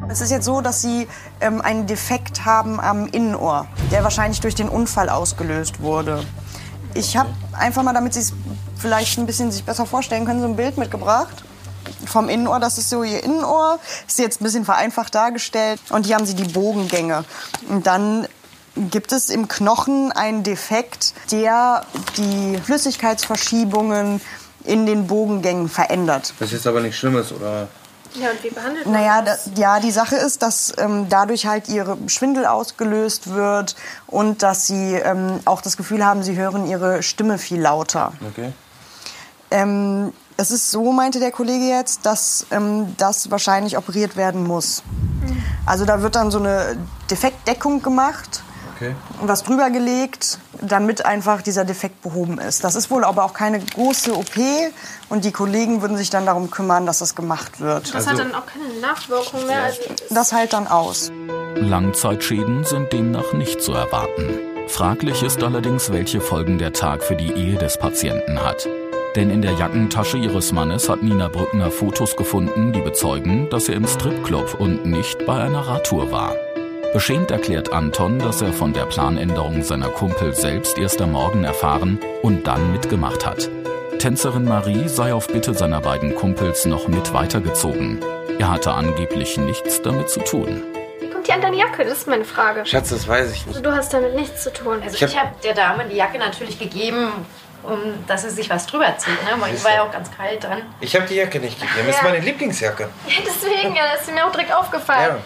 Es 0.07 0.21
ist 0.21 0.31
jetzt 0.31 0.45
so, 0.45 0.61
dass 0.61 0.81
Sie 0.81 1.05
ähm, 1.41 1.59
einen 1.59 1.87
Defekt 1.87 2.45
haben 2.45 2.79
am 2.79 3.05
Innenohr, 3.07 3.67
der 3.91 4.01
wahrscheinlich 4.05 4.39
durch 4.39 4.55
den 4.55 4.69
Unfall 4.69 5.09
ausgelöst 5.09 5.81
wurde. 5.81 6.23
Ich 6.93 7.17
habe 7.17 7.31
einfach 7.51 7.83
mal, 7.83 7.93
damit 7.93 8.13
Sie 8.13 8.21
es 8.21 8.33
vielleicht 8.77 9.19
ein 9.19 9.25
bisschen 9.25 9.51
sich 9.51 9.65
besser 9.65 9.85
vorstellen 9.85 10.23
können, 10.23 10.39
so 10.39 10.47
ein 10.47 10.55
Bild 10.55 10.77
mitgebracht 10.77 11.43
vom 12.05 12.29
Innenohr. 12.29 12.59
Das 12.59 12.77
ist 12.77 12.89
so 12.89 13.03
Ihr 13.03 13.23
Innenohr. 13.23 13.79
Ist 14.07 14.19
jetzt 14.19 14.41
ein 14.41 14.43
bisschen 14.43 14.65
vereinfacht 14.65 15.15
dargestellt. 15.15 15.79
Und 15.89 16.05
hier 16.05 16.15
haben 16.15 16.25
Sie 16.25 16.35
die 16.35 16.51
Bogengänge. 16.51 17.25
Und 17.69 17.87
dann 17.87 18.27
gibt 18.75 19.11
es 19.11 19.29
im 19.29 19.47
Knochen 19.47 20.11
einen 20.11 20.43
Defekt, 20.43 21.13
der 21.31 21.83
die 22.17 22.59
Flüssigkeitsverschiebungen 22.63 24.21
in 24.63 24.85
den 24.85 25.07
Bogengängen 25.07 25.69
verändert. 25.69 26.33
Das 26.39 26.49
ist 26.49 26.53
jetzt 26.53 26.67
aber 26.67 26.81
nichts 26.81 26.97
Schlimmes, 26.97 27.31
oder? 27.31 27.67
Ja, 28.13 28.31
und 28.31 28.43
wie 28.43 28.49
behandelt 28.49 28.85
man 28.85 28.93
Naja, 28.93 29.21
da, 29.21 29.31
das? 29.31 29.51
ja, 29.55 29.79
die 29.79 29.91
Sache 29.91 30.15
ist, 30.15 30.41
dass 30.41 30.73
ähm, 30.77 31.07
dadurch 31.09 31.45
halt 31.45 31.69
ihre 31.69 31.97
Schwindel 32.07 32.45
ausgelöst 32.45 33.33
wird 33.33 33.75
und 34.07 34.43
dass 34.43 34.67
sie 34.67 34.95
ähm, 34.95 35.39
auch 35.45 35.61
das 35.61 35.77
Gefühl 35.77 36.05
haben, 36.05 36.23
sie 36.23 36.35
hören 36.35 36.67
ihre 36.67 37.03
Stimme 37.03 37.37
viel 37.37 37.61
lauter. 37.61 38.13
Okay. 38.31 38.53
Ähm, 39.51 40.13
es 40.37 40.51
ist 40.51 40.71
so, 40.71 40.91
meinte 40.91 41.19
der 41.19 41.31
Kollege 41.31 41.65
jetzt, 41.67 42.05
dass 42.05 42.45
ähm, 42.51 42.95
das 42.97 43.29
wahrscheinlich 43.31 43.77
operiert 43.77 44.15
werden 44.15 44.43
muss. 44.43 44.83
Also 45.65 45.85
da 45.85 46.01
wird 46.01 46.15
dann 46.15 46.31
so 46.31 46.39
eine 46.39 46.77
Defektdeckung 47.09 47.81
gemacht 47.81 48.43
Okay. 48.77 48.93
was 49.21 49.41
drüber 49.41 49.71
gelegt, 49.71 50.37
damit 50.61 51.03
einfach 51.03 51.41
dieser 51.41 51.65
Defekt 51.65 52.03
behoben 52.03 52.37
ist. 52.37 52.63
Das 52.63 52.75
ist 52.75 52.91
wohl 52.91 53.03
aber 53.03 53.23
auch 53.23 53.33
keine 53.33 53.59
große 53.59 54.15
OP 54.15 54.37
und 55.09 55.25
die 55.25 55.31
Kollegen 55.31 55.81
würden 55.81 55.97
sich 55.97 56.11
dann 56.11 56.27
darum 56.27 56.51
kümmern, 56.51 56.85
dass 56.85 56.99
das 56.99 57.15
gemacht 57.15 57.59
wird. 57.59 57.95
Das 57.95 58.05
hat 58.05 58.19
dann 58.19 58.35
auch 58.35 58.45
keine 58.45 58.79
Nachwirkung 58.79 59.47
mehr. 59.47 59.63
Also 59.63 59.81
Das 60.11 60.31
hält 60.31 60.53
dann 60.53 60.67
aus. 60.67 61.11
Langzeitschäden 61.55 62.65
sind 62.65 62.93
demnach 62.93 63.33
nicht 63.33 63.63
zu 63.63 63.73
erwarten. 63.73 64.39
Fraglich 64.67 65.23
ist 65.23 65.41
allerdings, 65.41 65.91
welche 65.91 66.21
Folgen 66.21 66.59
der 66.59 66.71
Tag 66.71 67.01
für 67.01 67.15
die 67.15 67.31
Ehe 67.31 67.57
des 67.57 67.79
Patienten 67.79 68.39
hat. 68.43 68.67
Denn 69.17 69.31
in 69.31 69.41
der 69.41 69.53
Jackentasche 69.53 70.17
ihres 70.17 70.51
Mannes 70.51 70.87
hat 70.89 71.01
Nina 71.01 71.27
Brückner 71.27 71.71
Fotos 71.71 72.15
gefunden, 72.15 72.71
die 72.71 72.81
bezeugen, 72.81 73.49
dass 73.49 73.67
er 73.67 73.75
im 73.75 73.87
Stripclub 73.87 74.53
und 74.59 74.85
nicht 74.85 75.25
bei 75.25 75.41
einer 75.41 75.61
Radtour 75.67 76.11
war. 76.11 76.35
Beschämt 76.93 77.31
erklärt 77.31 77.73
Anton, 77.73 78.19
dass 78.19 78.41
er 78.43 78.53
von 78.53 78.73
der 78.73 78.85
Planänderung 78.85 79.63
seiner 79.63 79.89
Kumpel 79.89 80.35
selbst 80.35 80.77
erst 80.77 81.01
am 81.01 81.13
Morgen 81.13 81.43
erfahren 81.43 81.99
und 82.21 82.45
dann 82.45 82.71
mitgemacht 82.71 83.25
hat. 83.25 83.49
Tänzerin 83.97 84.45
Marie 84.45 84.87
sei 84.87 85.11
auf 85.15 85.27
Bitte 85.27 85.55
seiner 85.55 85.81
beiden 85.81 86.13
Kumpels 86.13 86.65
noch 86.67 86.87
mit 86.87 87.11
weitergezogen. 87.11 87.99
Er 88.37 88.51
hatte 88.51 88.71
angeblich 88.73 89.35
nichts 89.39 89.81
damit 89.81 90.11
zu 90.11 90.19
tun. 90.19 90.61
wie 91.01 91.09
kommt 91.09 91.27
die 91.27 91.31
an 91.33 91.41
deine 91.41 91.57
Jacke? 91.57 91.83
Das 91.83 91.97
ist 91.97 92.07
meine 92.07 92.23
Frage. 92.23 92.63
Schatz, 92.67 92.89
das 92.89 93.07
weiß 93.07 93.31
ich 93.33 93.47
nicht. 93.47 93.57
Also, 93.57 93.61
du 93.67 93.75
hast 93.75 93.91
damit 93.95 94.13
nichts 94.15 94.43
zu 94.43 94.53
tun. 94.53 94.77
Also 94.83 94.95
Ich 94.95 95.01
hab- 95.01 95.09
ich 95.09 95.17
habe 95.19 95.29
der 95.43 95.55
Dame 95.55 95.85
die 95.91 95.95
Jacke 95.97 96.19
natürlich 96.19 96.59
gegeben, 96.59 97.07
um, 97.63 98.05
dass 98.07 98.23
sie 98.23 98.29
sich 98.29 98.49
was 98.49 98.65
drüber 98.65 98.97
zieht. 98.97 99.21
Ne? 99.23 99.29
Weil 99.39 99.53
ich 99.55 99.63
war 99.63 99.73
ja 99.73 99.83
auch 99.83 99.91
ganz 99.91 100.09
kalt 100.15 100.43
dann. 100.43 100.61
Ich 100.79 100.95
habe 100.95 101.05
die 101.05 101.15
Jacke 101.15 101.39
nicht 101.39 101.59
gegeben. 101.59 101.87
Das 101.87 101.95
ist 101.97 102.01
Ja. 102.03 102.09
meine 102.09 102.23
Lieblingsjacke. 102.23 102.89
Ja, 103.07 103.13
deswegen, 103.25 103.75
ja, 103.75 103.83
das 103.93 104.01
ist 104.07 104.13
mir 104.13 104.25
auch 104.25 104.31
direkt 104.31 104.53
aufgefallen. 104.53 105.17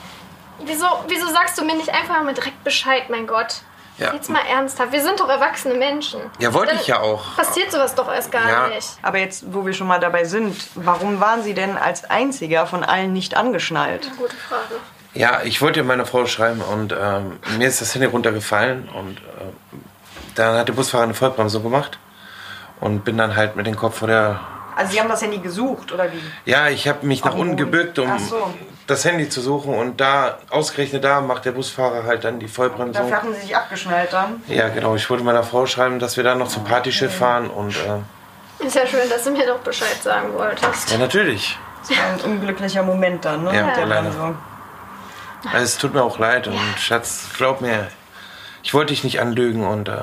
Wieso, 0.64 0.86
wieso 1.08 1.28
sagst 1.28 1.58
du 1.58 1.66
mir 1.66 1.76
nicht 1.76 1.90
einfach 1.94 2.22
mal 2.24 2.34
direkt 2.34 2.64
Bescheid, 2.64 3.10
mein 3.10 3.26
Gott? 3.28 3.62
Ja. 3.98 4.14
Jetzt 4.14 4.30
mal 4.30 4.42
ernsthaft. 4.50 4.92
Wir 4.94 5.02
sind 5.04 5.20
doch 5.20 5.30
erwachsene 5.30 5.76
Menschen. 5.76 6.22
Ja, 6.40 6.54
wollte 6.54 6.72
Dann 6.74 6.82
ich 6.82 6.88
ja 6.88 7.00
auch. 7.00 7.36
Passiert 7.36 7.72
sowas 7.72 7.94
doch 7.94 8.12
erst 8.12 8.32
gar 8.32 8.50
Ja. 8.50 8.68
nicht. 8.70 8.88
Aber 9.04 9.18
jetzt, 9.20 9.44
wo 9.54 9.66
wir 9.66 9.74
schon 9.74 9.86
mal 9.88 10.00
dabei 10.00 10.24
sind, 10.24 10.56
warum 10.76 11.20
waren 11.20 11.44
Sie 11.44 11.54
denn 11.54 11.78
als 11.78 12.10
einziger 12.10 12.66
von 12.66 12.84
allen 12.84 13.14
nicht 13.14 13.36
angeschnallt? 13.36 14.10
Gute 14.18 14.36
Frage. 14.36 14.76
Ja, 15.14 15.42
ich 15.44 15.62
wollte 15.62 15.84
meiner 15.84 16.06
Frau 16.06 16.26
schreiben 16.26 16.62
und 16.62 16.94
ähm, 17.00 17.38
mir 17.58 17.68
ist 17.68 17.82
das 17.82 17.94
Handy 17.94 18.08
runtergefallen 18.08 18.88
und 18.90 19.18
äh, 19.18 19.22
dann 20.36 20.58
hat 20.58 20.68
der 20.70 20.74
Busfahrer 20.74 21.04
eine 21.04 21.14
Vollbremsung 21.14 21.62
gemacht 21.62 22.00
und 22.82 23.06
bin 23.06 23.18
dann 23.18 23.36
halt 23.36 23.56
mit 23.56 23.66
dem 23.68 23.78
Kopf 23.78 24.00
vor 24.00 24.10
der... 24.10 24.40
Also 24.76 24.94
Sie 24.94 25.00
haben 25.00 25.10
das 25.10 25.22
Handy 25.22 25.38
gesucht, 25.38 25.92
oder 25.92 26.12
wie? 26.12 26.22
Ja, 26.50 26.68
ich 26.70 26.88
habe 26.88 27.06
mich 27.06 27.24
nach 27.24 27.34
Ach, 27.34 27.38
unten 27.38 27.56
gebückt, 27.58 28.00
um 28.00 28.18
so. 28.20 28.54
das 28.88 29.04
Handy 29.06 29.28
zu 29.30 29.42
suchen 29.42 29.74
und 29.74 30.00
da, 30.02 30.38
ausgerechnet 30.50 31.04
da, 31.04 31.22
macht 31.22 31.46
der 31.46 31.52
Busfahrer 31.52 32.04
halt 32.06 32.24
dann 32.24 32.40
die 32.40 32.48
Vollbremsung. 32.48 32.94
Dafür 32.94 33.18
hatten 33.18 33.34
Sie 33.34 33.42
sich 33.42 33.56
abgeschnallt 33.56 34.12
dann? 34.14 34.42
Ja, 34.48 34.70
genau. 34.70 34.96
Ich 34.96 35.10
wollte 35.10 35.24
meiner 35.24 35.44
Frau 35.44 35.66
schreiben, 35.66 36.00
dass 36.00 36.18
wir 36.18 36.24
dann 36.24 36.40
noch 36.40 36.48
zum 36.48 36.64
Partyschiff 36.64 37.14
fahren 37.16 37.50
und 37.50 37.76
äh, 37.76 38.66
Ist 38.66 38.76
ja 38.76 38.88
schön, 38.88 39.10
dass 39.10 39.24
du 39.26 39.32
mir 39.32 39.46
doch 39.46 39.60
Bescheid 39.60 40.02
sagen 40.02 40.34
wolltest. 40.34 40.90
ja, 40.92 40.98
natürlich. 40.98 41.58
Das 41.88 41.98
war 41.98 42.06
ein 42.14 42.22
unglücklicher 42.32 42.84
Moment 42.84 43.26
dann, 43.26 43.44
ne? 43.44 43.56
Ja, 43.56 43.66
Mit 43.66 43.76
der 43.76 43.86
leider. 43.88 44.02
Bremsung. 44.04 44.38
Also, 45.52 45.64
es 45.66 45.78
tut 45.78 45.94
mir 45.94 46.04
auch 46.04 46.18
leid 46.18 46.48
und 46.48 46.60
Schatz, 46.80 47.30
glaub 47.36 47.60
mir, 47.62 47.88
ich 48.64 48.74
wollte 48.74 48.94
dich 48.94 49.04
nicht 49.04 49.20
anlügen 49.20 49.66
und 49.66 49.90
äh, 49.90 49.94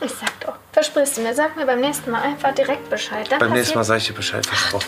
Ich 0.00 0.12
sag 0.12 0.40
doch. 0.40 0.54
Versprichst 0.72 1.16
du 1.16 1.22
mir, 1.22 1.34
sag 1.34 1.56
mir 1.56 1.66
beim 1.66 1.80
nächsten 1.80 2.10
Mal 2.10 2.22
einfach 2.22 2.54
direkt 2.54 2.88
Bescheid. 2.88 3.26
Dann 3.30 3.40
beim 3.40 3.52
nächsten 3.52 3.76
Mal 3.76 3.84
sage 3.84 3.98
ich 3.98 4.06
dir 4.06 4.14
Bescheid 4.14 4.46
versprochen. 4.46 4.86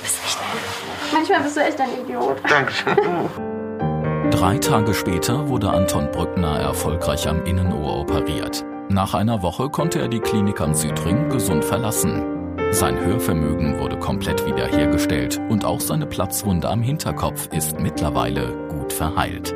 Manchmal 1.13 1.41
bist 1.41 1.57
du 1.57 1.61
echt 1.61 1.81
ein 1.81 1.89
Idiot. 2.05 2.37
Dankeschön. 2.49 2.97
Drei 4.31 4.59
Tage 4.59 4.95
später 4.95 5.49
wurde 5.49 5.71
Anton 5.71 6.11
Brückner 6.13 6.61
erfolgreich 6.61 7.27
am 7.27 7.45
Innenohr 7.45 7.99
operiert. 8.01 8.65
Nach 8.89 9.15
einer 9.15 9.43
Woche 9.43 9.69
konnte 9.69 10.01
er 10.01 10.09
die 10.09 10.21
Klinik 10.21 10.61
am 10.61 10.75
Südring 10.75 11.29
gesund 11.29 11.65
verlassen. 11.65 12.57
Sein 12.71 13.01
Hörvermögen 13.01 13.81
wurde 13.81 13.99
komplett 13.99 14.47
wiederhergestellt 14.47 15.41
und 15.49 15.65
auch 15.65 15.81
seine 15.81 16.07
Platzwunde 16.07 16.69
am 16.69 16.83
Hinterkopf 16.83 17.49
ist 17.53 17.81
mittlerweile 17.81 18.53
gut 18.69 18.93
verheilt. 18.93 19.53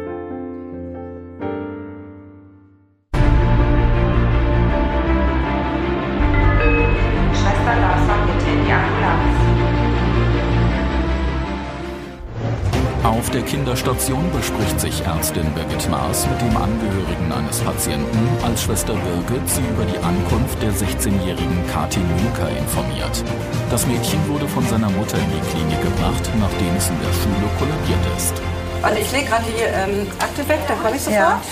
Der 13.34 13.42
Kinderstation 13.42 14.30
bespricht 14.30 14.78
sich 14.78 15.04
Ärztin 15.04 15.52
Birgit 15.54 15.90
Maas 15.90 16.24
mit 16.28 16.40
dem 16.40 16.56
Angehörigen 16.56 17.32
eines 17.32 17.58
Patienten, 17.58 18.28
als 18.44 18.62
Schwester 18.62 18.94
Birgit 18.94 19.48
sie 19.48 19.60
über 19.60 19.84
die 19.84 19.98
Ankunft 19.98 20.62
der 20.62 20.70
16-jährigen 20.70 21.66
Kathi 21.72 21.98
Münker 21.98 22.48
informiert. 22.56 23.24
Das 23.70 23.86
Mädchen 23.88 24.20
wurde 24.28 24.46
von 24.46 24.64
seiner 24.68 24.88
Mutter 24.90 25.18
in 25.18 25.30
die 25.32 25.50
Klinik 25.50 25.82
gebracht, 25.82 26.30
nachdem 26.38 26.76
es 26.76 26.88
in 26.88 26.98
der 27.00 27.12
Schule 27.12 27.50
kollabiert 27.58 28.16
ist. 28.16 28.34
Warte, 28.80 29.00
ich 29.00 29.10
lege 29.10 29.26
gerade 29.26 29.44
die 29.48 29.62
ähm, 29.62 30.06
Akte 30.20 30.48
weg, 30.48 30.60
dann 30.68 30.80
komme 30.80 30.94
ich 30.94 31.02
sofort. 31.02 31.42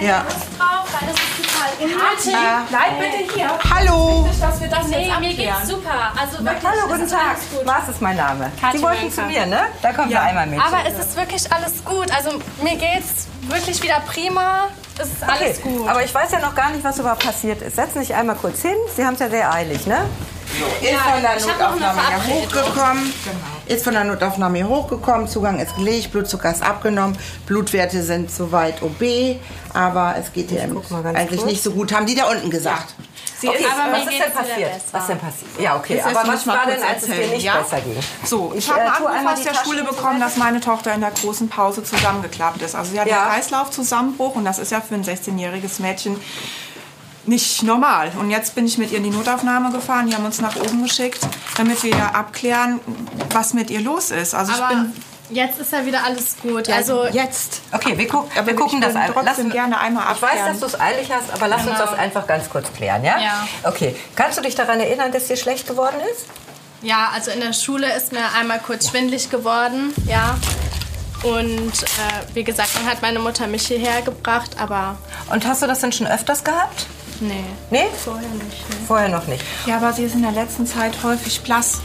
Ja. 0.00 0.06
Ja. 0.08 0.77
Kathi, 0.98 2.36
bleib 2.68 2.98
bitte 2.98 3.32
hier. 3.34 3.50
Hallo! 3.70 4.28
dass 4.40 4.60
wir 4.60 4.68
das 4.68 4.88
Nee, 4.88 5.08
jetzt 5.08 5.20
mir 5.20 5.34
geht's 5.34 5.68
super. 5.68 6.12
Also 6.18 6.38
Na, 6.42 6.52
hallo, 6.52 6.88
guten 6.88 7.08
Tag. 7.08 7.36
Was 7.64 7.88
ist 7.88 8.00
mein 8.02 8.16
Name? 8.16 8.50
Kathi 8.60 8.78
Sie 8.78 8.82
wollten 8.82 9.02
Mönker. 9.02 9.14
zu 9.14 9.22
mir, 9.22 9.46
ne? 9.46 9.60
Da 9.82 9.92
kommen 9.92 10.10
wir 10.10 10.20
einmal 10.20 10.46
mit. 10.46 10.60
Aber 10.60 10.78
es 10.86 10.98
ist 10.98 11.16
wirklich 11.16 11.52
alles 11.52 11.84
gut. 11.84 12.06
Also 12.16 12.38
mir 12.62 12.76
geht's 12.76 13.28
wirklich 13.42 13.82
wieder 13.82 14.00
prima. 14.00 14.68
Es 14.98 15.08
ist 15.08 15.22
alles 15.22 15.58
okay. 15.58 15.68
gut. 15.70 15.88
Aber 15.88 16.02
ich 16.02 16.12
weiß 16.14 16.32
ja 16.32 16.40
noch 16.40 16.54
gar 16.54 16.70
nicht, 16.70 16.82
was 16.82 16.98
überhaupt 16.98 17.24
passiert 17.24 17.62
ist. 17.62 17.76
Setzen 17.76 18.00
Sie 18.00 18.06
sich 18.06 18.14
einmal 18.14 18.36
kurz 18.36 18.62
hin. 18.62 18.74
Sie 18.96 19.04
haben 19.04 19.14
es 19.14 19.20
ja 19.20 19.28
sehr 19.28 19.52
eilig, 19.52 19.86
ne? 19.86 20.04
Ist 20.80 21.00
von 21.00 21.22
der 21.22 21.40
Notaufnahme 21.40 22.26
hochgekommen. 22.26 23.12
Ist 23.66 23.84
von 23.84 23.92
der 23.94 24.04
Notaufnahme 24.04 24.56
hier 24.58 24.68
hochgekommen. 24.68 25.28
Zugang 25.28 25.58
ist 25.60 25.76
gelegt, 25.76 26.10
Blutzucker 26.12 26.50
ist 26.50 26.62
abgenommen. 26.62 27.16
Blutwerte 27.46 28.02
sind 28.02 28.30
soweit 28.30 28.82
OB. 28.82 29.36
Aber 29.74 30.14
es 30.18 30.32
geht 30.32 30.50
hier 30.50 30.62
eigentlich 30.62 31.40
kurz. 31.40 31.44
nicht 31.50 31.62
so 31.62 31.72
gut, 31.72 31.92
haben 31.92 32.06
die 32.06 32.14
da 32.14 32.24
unten 32.30 32.50
gesagt. 32.50 32.94
Sie 33.40 33.48
okay, 33.48 33.66
aber 33.70 33.90
mir 33.96 34.04
was 34.04 34.12
ist 34.12 34.20
denn 34.20 34.32
passiert? 34.32 34.72
besser. 34.72 34.82
Was 34.90 35.06
denn 35.06 35.18
passiert? 35.20 35.60
Ja, 35.60 35.76
okay. 35.76 36.00
Aber 36.00 36.26
was 36.26 36.44
war 36.46 36.64
kurz 36.64 36.74
denn, 36.74 36.82
als 36.84 37.02
es 37.02 37.06
dir 37.06 37.12
erzählen, 37.14 37.30
nicht 37.30 37.44
ja? 37.44 37.58
besser 37.58 37.80
ging? 37.82 37.96
So, 38.24 38.52
ich 38.52 38.58
Ich, 38.64 38.70
habe 38.70 38.80
äh, 38.80 38.86
Anruf 38.86 39.06
einmal 39.06 39.34
aus 39.34 39.42
der 39.44 39.54
Schule 39.54 39.84
bekommen, 39.84 40.18
dass 40.18 40.36
meine 40.38 40.60
Tochter 40.60 40.92
in 40.92 41.00
der 41.02 41.12
großen 41.12 41.48
Pause 41.48 41.84
zusammengeklappt 41.84 42.62
ist. 42.62 42.74
Also 42.74 42.90
sie 42.92 42.98
hat 43.00 43.06
Ja. 43.06 43.22
einen 43.22 43.30
Kreislaufzusammenbruch 43.32 44.34
und 44.34 44.44
das 44.44 44.58
ist 44.58 44.72
ja 44.72 44.80
für 44.80 44.96
ein 44.96 45.04
16-jähriges 45.04 45.80
Mädchen 45.80 46.16
nicht 47.28 47.62
normal. 47.62 48.10
Und 48.18 48.30
jetzt 48.30 48.54
bin 48.54 48.66
ich 48.66 48.78
mit 48.78 48.90
ihr 48.90 48.98
in 48.98 49.04
die 49.04 49.10
Notaufnahme 49.10 49.70
gefahren, 49.70 50.06
die 50.08 50.14
haben 50.14 50.24
uns 50.24 50.40
nach 50.40 50.56
oben 50.56 50.82
geschickt, 50.82 51.20
damit 51.56 51.82
wir 51.82 52.14
abklären, 52.14 52.80
was 53.32 53.54
mit 53.54 53.70
ihr 53.70 53.80
los 53.80 54.10
ist. 54.10 54.34
Also 54.34 54.52
ich 54.52 54.58
Aber 54.58 54.74
bin 54.74 54.92
jetzt 55.30 55.58
ist 55.60 55.72
ja 55.72 55.84
wieder 55.84 56.04
alles 56.04 56.36
gut. 56.40 56.68
Ja, 56.68 56.76
also 56.76 57.06
jetzt. 57.06 57.60
Okay, 57.70 57.98
wir, 57.98 58.08
guck, 58.08 58.28
Aber 58.36 58.46
wir 58.46 58.56
gucken 58.56 58.78
ich 58.78 58.84
das 58.86 58.96
einmal. 58.96 59.24
trotzdem 59.24 59.50
gerne 59.50 59.78
einmal 59.78 60.04
Ich 60.14 60.22
weiß, 60.22 60.46
dass 60.46 60.60
du 60.60 60.66
es 60.66 60.80
eilig 60.80 61.10
hast, 61.12 61.30
aber 61.32 61.48
lass 61.48 61.66
uns 61.66 61.76
Genau. 61.76 61.90
das 61.90 61.98
einfach 61.98 62.26
ganz 62.26 62.48
kurz 62.48 62.72
klären, 62.72 63.04
ja? 63.04 63.18
Ja. 63.20 63.48
Okay. 63.64 63.94
Kannst 64.16 64.38
du 64.38 64.42
dich 64.42 64.54
daran 64.54 64.80
erinnern, 64.80 65.12
dass 65.12 65.26
dir 65.26 65.36
schlecht 65.36 65.68
geworden 65.68 65.96
ist? 66.12 66.24
Ja, 66.80 67.10
also 67.14 67.30
in 67.30 67.40
der 67.40 67.52
Schule 67.52 67.92
ist 67.94 68.12
mir 68.12 68.24
einmal 68.38 68.60
kurz 68.60 68.88
schwindlig 68.88 69.28
geworden, 69.30 69.92
ja. 70.06 70.38
Und 71.24 71.82
äh, 71.82 72.34
wie 72.34 72.44
gesagt, 72.44 72.70
dann 72.76 72.86
hat 72.86 73.02
meine 73.02 73.18
Mutter 73.18 73.48
mich 73.48 73.66
hierher 73.66 74.00
gebracht, 74.02 74.52
aber 74.58 74.96
Und 75.30 75.44
hast 75.46 75.60
du 75.62 75.66
das 75.66 75.80
denn 75.80 75.92
schon 75.92 76.06
öfters 76.06 76.44
gehabt? 76.44 76.86
Nee. 77.20 77.44
Nee? 77.70 77.86
Vorher 78.04 78.28
nicht. 78.30 78.68
Nee. 78.70 78.76
Vorher 78.86 79.08
noch 79.08 79.26
nicht. 79.26 79.44
Ja, 79.66 79.76
aber 79.78 79.92
sie 79.92 80.04
ist 80.04 80.14
in 80.14 80.22
der 80.22 80.32
letzten 80.32 80.66
Zeit 80.66 80.92
häufig 81.02 81.40
blass 81.42 81.80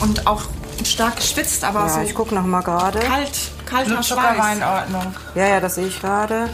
und 0.00 0.26
auch 0.26 0.42
stark 0.84 1.16
geschwitzt, 1.16 1.64
aber 1.64 1.80
Ja, 1.80 1.88
so 1.88 2.00
ich 2.00 2.14
gucke 2.14 2.34
noch 2.34 2.44
mal 2.44 2.60
gerade. 2.62 2.98
kalt, 3.00 3.30
kalter 3.66 3.90
Blutzucker 3.94 4.22
war 4.22 4.52
in 4.52 4.58
Schweiß. 4.58 4.82
Ordnung. 4.94 5.14
Ja, 5.34 5.46
ja, 5.46 5.60
das 5.60 5.76
sehe 5.76 5.86
ich 5.86 6.00
gerade. 6.00 6.48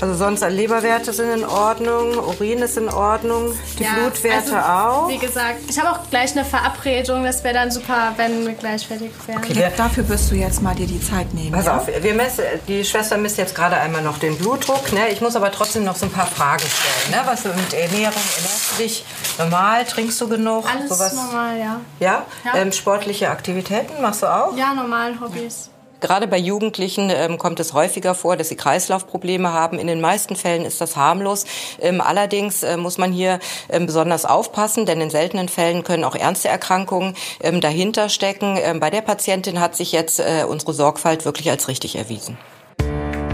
Also 0.00 0.14
sonst 0.14 0.40
Leberwerte 0.48 1.12
sind 1.12 1.30
in 1.30 1.44
Ordnung, 1.44 2.16
Urin 2.18 2.58
ist 2.58 2.76
in 2.76 2.88
Ordnung, 2.88 3.52
die 3.78 3.84
Ja, 3.84 3.94
Blutwerte 3.94 4.56
also, 4.56 5.04
auch. 5.04 5.08
Wie 5.08 5.18
gesagt, 5.18 5.60
ich 5.68 5.78
habe 5.78 5.90
auch 5.92 6.10
gleich 6.10 6.32
eine 6.32 6.44
Verabredung. 6.44 7.24
Das 7.24 7.42
wäre 7.44 7.54
dann 7.54 7.70
super, 7.70 8.12
wenn 8.16 8.46
wir 8.46 8.54
gleich 8.54 8.86
fertig 8.86 9.10
wären. 9.26 9.38
Okay, 9.38 9.54
wir, 9.54 9.70
Dafür 9.76 10.08
wirst 10.08 10.30
du 10.30 10.34
jetzt 10.34 10.62
mal 10.62 10.74
dir 10.74 10.86
die 10.86 11.00
Zeit 11.00 11.32
nehmen. 11.32 11.52
pass 11.52 11.66
ja? 11.66 11.76
auf, 11.78 11.86
wir 11.86 12.14
messen, 12.14 12.44
die 12.68 12.84
Schwester 12.84 13.16
misst 13.16 13.38
jetzt 13.38 13.54
gerade 13.54 13.76
einmal 13.76 14.02
noch 14.02 14.18
den 14.18 14.36
Blutdruck. 14.36 14.92
Ne? 14.92 15.08
Ich 15.10 15.20
muss 15.20 15.36
aber 15.36 15.50
trotzdem 15.52 15.84
noch 15.84 15.96
so 15.96 16.06
ein 16.06 16.12
paar 16.12 16.26
Fragen 16.26 16.64
stellen. 16.64 17.10
Ne? 17.22 17.26
Was 17.30 17.42
so 17.44 17.48
mit 17.50 17.72
Ernährung, 17.72 18.12
ernährst 18.36 18.72
du 18.78 18.82
dich 18.82 19.04
normal, 19.38 19.84
trinkst 19.84 20.20
du 20.20 20.28
genug? 20.28 20.64
Alles 20.70 20.88
sowas? 20.90 21.12
normal, 21.14 21.58
ja. 21.58 21.80
Ja? 22.00 22.26
Ja. 22.44 22.54
Ähm, 22.56 22.72
sportliche 22.72 23.30
Aktivitäten 23.30 24.00
machst 24.02 24.22
du 24.22 24.26
auch? 24.26 24.56
Ja, 24.56 24.74
normalen 24.74 25.20
Hobbys. 25.20 25.70
Gerade 26.04 26.26
bei 26.26 26.36
Jugendlichen 26.36 27.08
ähm, 27.08 27.38
kommt 27.38 27.60
es 27.60 27.72
häufiger 27.72 28.14
vor, 28.14 28.36
dass 28.36 28.50
sie 28.50 28.56
Kreislaufprobleme 28.56 29.54
haben. 29.54 29.78
In 29.78 29.86
den 29.86 30.02
meisten 30.02 30.36
Fällen 30.36 30.66
ist 30.66 30.82
das 30.82 30.96
harmlos. 30.96 31.46
Ähm, 31.80 32.02
allerdings 32.02 32.62
äh, 32.62 32.76
muss 32.76 32.98
man 32.98 33.10
hier 33.10 33.38
ähm, 33.70 33.86
besonders 33.86 34.26
aufpassen, 34.26 34.84
denn 34.84 35.00
in 35.00 35.08
seltenen 35.08 35.48
Fällen 35.48 35.82
können 35.82 36.04
auch 36.04 36.14
ernste 36.14 36.48
Erkrankungen 36.48 37.14
ähm, 37.40 37.62
dahinter 37.62 38.10
stecken. 38.10 38.58
Ähm, 38.62 38.80
bei 38.80 38.90
der 38.90 39.00
Patientin 39.00 39.60
hat 39.60 39.76
sich 39.76 39.92
jetzt 39.92 40.20
äh, 40.20 40.44
unsere 40.46 40.74
Sorgfalt 40.74 41.24
wirklich 41.24 41.48
als 41.48 41.68
richtig 41.68 41.96
erwiesen. 41.96 42.36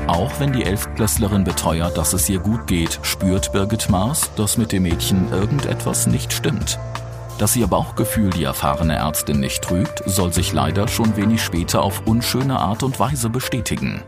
Auch 0.07 0.31
wenn 0.39 0.53
die 0.53 0.63
Elftklässlerin 0.63 1.43
beteuert, 1.43 1.99
dass 1.99 2.13
es 2.13 2.29
ihr 2.29 2.39
gut 2.39 2.69
geht, 2.69 3.01
spürt 3.03 3.51
Birgit 3.51 3.91
Maas, 3.91 4.31
dass 4.37 4.59
mit 4.59 4.71
dem 4.71 4.85
Mädchen 4.85 5.33
irgendetwas 5.33 6.07
nicht 6.07 6.33
stimmt. 6.33 6.79
Dass 7.41 7.57
ihr 7.57 7.69
Bauchgefühl 7.69 8.29
die 8.29 8.45
erfahrene 8.45 8.97
Ärztin 8.97 9.41
nicht 9.41 9.63
trügt, 9.63 10.03
soll 10.05 10.31
sich 10.31 10.53
leider 10.53 10.89
schon 10.89 11.17
wenig 11.17 11.43
später 11.43 11.81
auf 11.81 12.03
unschöne 12.05 12.59
Art 12.59 12.83
und 12.83 13.01
Weise 13.01 13.31
bestätigen. 13.31 14.03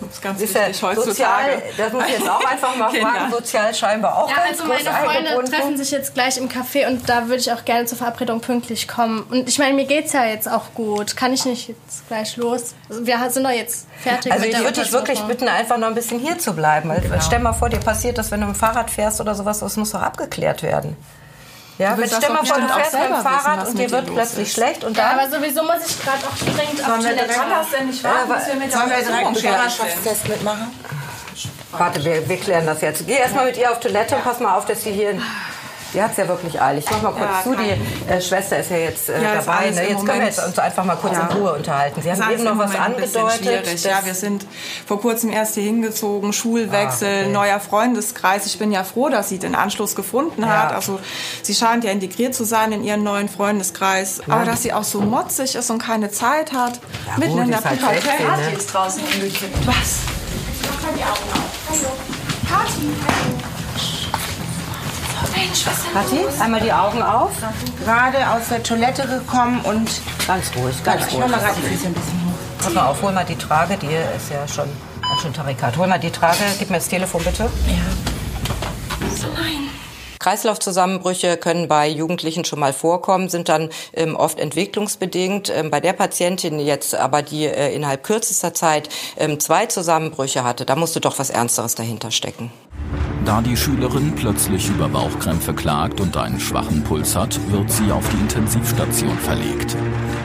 Das 0.00 0.14
ist 0.14 0.22
ganz 0.22 0.40
Ist 0.40 0.54
ja 0.56 0.62
heutzutage. 0.62 1.04
sozial, 1.04 1.62
das 1.76 1.92
muss 1.92 2.04
ich 2.06 2.18
jetzt 2.18 2.28
auch 2.28 2.44
einfach 2.44 2.74
mal 2.74 2.90
Kinder. 2.90 3.08
fragen, 3.12 3.30
sozial 3.30 3.72
scheinbar 3.72 4.18
auch 4.18 4.28
Ja, 4.28 4.34
ganz 4.38 4.60
also 4.60 4.64
meine 4.64 4.80
Freunde 4.82 5.48
treffen 5.48 5.76
sich 5.76 5.92
jetzt 5.92 6.14
gleich 6.14 6.38
im 6.38 6.48
Café 6.48 6.88
und 6.88 7.08
da 7.08 7.28
würde 7.28 7.36
ich 7.36 7.52
auch 7.52 7.64
gerne 7.64 7.84
zur 7.84 7.98
Verabredung 7.98 8.40
pünktlich 8.40 8.88
kommen. 8.88 9.22
Und 9.30 9.48
ich 9.48 9.60
meine, 9.60 9.74
mir 9.74 9.84
geht's 9.84 10.12
ja 10.12 10.24
jetzt 10.24 10.50
auch 10.50 10.74
gut. 10.74 11.16
Kann 11.16 11.32
ich 11.32 11.44
nicht 11.44 11.68
jetzt 11.68 12.08
gleich 12.08 12.36
los? 12.36 12.74
Also 12.88 13.06
wir 13.06 13.30
sind 13.30 13.44
doch 13.44 13.50
jetzt 13.50 13.86
fertig 14.00 14.32
Also 14.32 14.44
mit 14.44 14.54
ich 14.54 14.60
würde 14.60 14.80
dich 14.80 14.90
wirklich 14.90 15.20
bitten, 15.20 15.46
einfach 15.46 15.78
noch 15.78 15.86
ein 15.86 15.94
bisschen 15.94 16.18
hier 16.18 16.36
zu 16.36 16.52
bleiben. 16.52 16.90
Genau. 17.00 17.14
Stell 17.20 17.38
mal 17.38 17.52
vor, 17.52 17.68
dir 17.68 17.78
passiert 17.78 18.18
das, 18.18 18.32
wenn 18.32 18.40
du 18.40 18.46
mit 18.46 18.56
dem 18.56 18.58
Fahrrad 18.58 18.90
fährst 18.90 19.20
oder 19.20 19.36
sowas, 19.36 19.60
das 19.60 19.76
muss 19.76 19.92
doch 19.92 20.02
abgeklärt 20.02 20.64
werden. 20.64 20.96
Ja, 21.80 21.92
Du 21.92 21.96
wenn 21.96 22.02
willst 22.02 22.16
stell 22.16 22.30
mal 22.30 22.44
vor, 22.44 22.58
du 22.58 22.66
auch 22.66 22.74
fährst 22.78 22.92
mit 22.92 23.08
dem 23.08 23.22
Fahrrad 23.22 23.66
und 23.66 23.78
dir 23.78 23.90
wird 23.90 24.06
plötzlich 24.12 24.48
ist. 24.48 24.52
schlecht 24.54 24.84
und 24.84 24.96
Ja, 24.98 25.14
dann... 25.14 25.18
aber 25.18 25.30
sowieso 25.30 25.62
muss 25.62 25.86
ich 25.86 26.02
gerade 26.02 26.26
auf 26.26 26.38
dringend 26.38 26.84
auf 26.86 26.98
Toilette. 26.98 27.32
Kann 27.32 27.50
das 27.50 27.70
denn 27.70 27.86
nicht 27.86 28.04
warten, 28.04 28.32
bis 28.34 28.46
wir 28.46 28.54
mit 28.56 28.72
der 28.72 29.40
Schwangerschaftstest 29.40 30.28
mitmachen? 30.28 30.70
Warte, 31.72 32.04
wir, 32.04 32.28
wir 32.28 32.36
klären 32.36 32.66
das 32.66 32.82
jetzt. 32.82 33.06
Geh 33.06 33.14
erstmal 33.16 33.46
mit 33.46 33.56
ihr 33.56 33.70
auf 33.70 33.80
Toilette 33.80 34.14
und 34.16 34.24
pass 34.24 34.40
mal 34.40 34.56
auf, 34.58 34.66
dass 34.66 34.82
sie 34.82 34.92
hier... 34.92 35.18
Die 35.92 36.00
hat 36.00 36.12
es 36.12 36.18
ja 36.18 36.28
wirklich 36.28 36.60
eilig. 36.60 36.84
Mach 36.90 37.02
mal 37.02 37.10
kurz 37.12 37.22
Ja, 37.22 37.42
zu, 37.42 37.54
die 37.56 38.10
äh, 38.12 38.20
Schwester 38.20 38.58
ist 38.58 38.70
ja 38.70 38.76
jetzt 38.76 39.08
äh, 39.08 39.20
Ja, 39.22 39.34
dabei. 39.36 39.70
Ne? 39.70 39.88
Jetzt 39.88 40.06
können 40.06 40.20
wir 40.20 40.26
jetzt 40.26 40.44
uns 40.46 40.58
einfach 40.58 40.84
mal 40.84 40.94
kurz 40.96 41.14
Ja. 41.16 41.26
in 41.28 41.36
Ruhe 41.36 41.52
unterhalten. 41.54 42.00
Sie 42.00 42.12
haben 42.12 42.30
eben 42.32 42.44
noch 42.44 42.52
im 42.52 42.58
was 42.58 42.74
angedeutet. 42.76 43.82
Ja, 43.84 44.04
wir 44.04 44.14
sind 44.14 44.46
vor 44.86 45.00
kurzem 45.00 45.30
erst 45.30 45.54
hier 45.54 45.64
hingezogen, 45.64 46.32
Schulwechsel, 46.32 47.08
Ah, 47.08 47.20
okay. 47.22 47.32
neuer 47.32 47.60
Freundeskreis. 47.60 48.46
Ich 48.46 48.58
bin 48.58 48.70
ja 48.70 48.84
froh, 48.84 49.08
dass 49.08 49.28
sie 49.30 49.38
den 49.40 49.54
Anschluss 49.56 49.96
gefunden 49.96 50.42
Ja. 50.42 50.48
hat. 50.64 50.72
Also 50.74 51.00
sie 51.42 51.54
scheint 51.54 51.82
ja 51.82 51.90
integriert 51.90 52.34
zu 52.36 52.44
sein 52.44 52.70
in 52.72 52.84
ihren 52.84 53.02
neuen 53.02 53.28
Freundeskreis. 53.28 54.20
Aber 54.28 54.44
dass 54.44 54.62
sie 54.62 54.72
auch 54.72 54.84
so 54.84 55.00
motzig 55.00 55.56
ist 55.56 55.70
und 55.70 55.78
keine 55.82 56.10
Zeit 56.10 56.52
hat, 56.52 56.80
Ja, 57.08 57.18
mitten 57.18 57.32
gut, 57.32 57.42
in 57.44 57.50
der 57.50 57.64
halt 57.64 57.80
Pubertät. 57.80 58.02
16, 58.04 58.26
ne? 58.26 58.32
Party 58.32 58.54
ist 58.56 58.74
draußen 58.74 59.02
umgekippt. 59.02 59.66
Was? 59.66 59.74
Mach 60.62 60.82
mal 60.82 60.92
die 60.96 61.02
Augen 61.02 61.10
auf. 61.32 61.68
Hallo. 61.68 61.90
Party, 62.48 62.80
hallo. 63.06 63.49
Mensch, 65.40 65.66
was 65.66 65.82
denn 65.84 65.92
Kathi, 65.94 66.16
los? 66.24 66.40
einmal 66.40 66.60
die 66.60 66.72
Augen 66.72 67.02
auf. 67.02 67.30
Gerade 67.84 68.18
aus 68.30 68.48
der 68.50 68.62
Toilette 68.62 69.06
gekommen 69.06 69.60
und. 69.64 69.88
Ganz 70.26 70.50
ruhig, 70.56 70.74
ganz 70.84 71.06
Ich 71.06 71.12
ruhig. 71.14 71.20
mach 71.20 71.28
mal 71.30 71.38
gerade 71.40 71.54
die 71.60 71.66
Füße 71.68 71.86
ein 71.86 71.94
bisschen 71.94 72.20
hoch. 72.26 72.62
Pass 72.64 72.74
mal 72.74 72.86
auf, 72.86 73.02
hol 73.02 73.12
mal 73.12 73.24
die 73.24 73.36
Trage, 73.36 73.76
die 73.78 73.86
ist 73.86 74.30
ja 74.30 74.46
schon 74.46 74.68
ganz 75.02 75.22
schön 75.22 75.32
tarikat. 75.32 75.76
Hol 75.78 75.86
mal 75.86 75.98
die 75.98 76.10
Trage, 76.10 76.38
gib 76.58 76.68
mir 76.70 76.76
das 76.76 76.88
Telefon 76.88 77.22
bitte. 77.24 77.48
Kreislaufzusammenbrüche 80.18 81.38
können 81.38 81.66
bei 81.66 81.88
Jugendlichen 81.88 82.44
schon 82.44 82.60
mal 82.60 82.74
vorkommen, 82.74 83.30
sind 83.30 83.48
dann 83.48 83.70
ähm, 83.94 84.16
oft 84.16 84.38
entwicklungsbedingt. 84.38 85.48
Ähm, 85.48 85.70
bei 85.70 85.80
der 85.80 85.94
Patientin 85.94 86.60
jetzt 86.60 86.94
aber, 86.94 87.22
die 87.22 87.46
äh, 87.46 87.74
innerhalb 87.74 88.04
kürzester 88.04 88.52
Zeit 88.52 88.90
ähm, 89.16 89.40
zwei 89.40 89.64
Zusammenbrüche 89.64 90.44
hatte, 90.44 90.66
da 90.66 90.76
musste 90.76 91.00
doch 91.00 91.18
was 91.18 91.30
Ernsteres 91.30 91.74
dahinter 91.74 92.10
stecken. 92.10 92.52
Da 93.30 93.40
die 93.40 93.56
Schülerin 93.56 94.12
plötzlich 94.16 94.68
über 94.70 94.88
Bauchkrämpfe 94.88 95.54
klagt 95.54 96.00
und 96.00 96.16
einen 96.16 96.40
schwachen 96.40 96.82
Puls 96.82 97.14
hat, 97.14 97.38
wird 97.52 97.70
sie 97.70 97.92
auf 97.92 98.04
die 98.08 98.16
Intensivstation 98.16 99.16
verlegt. 99.18 99.76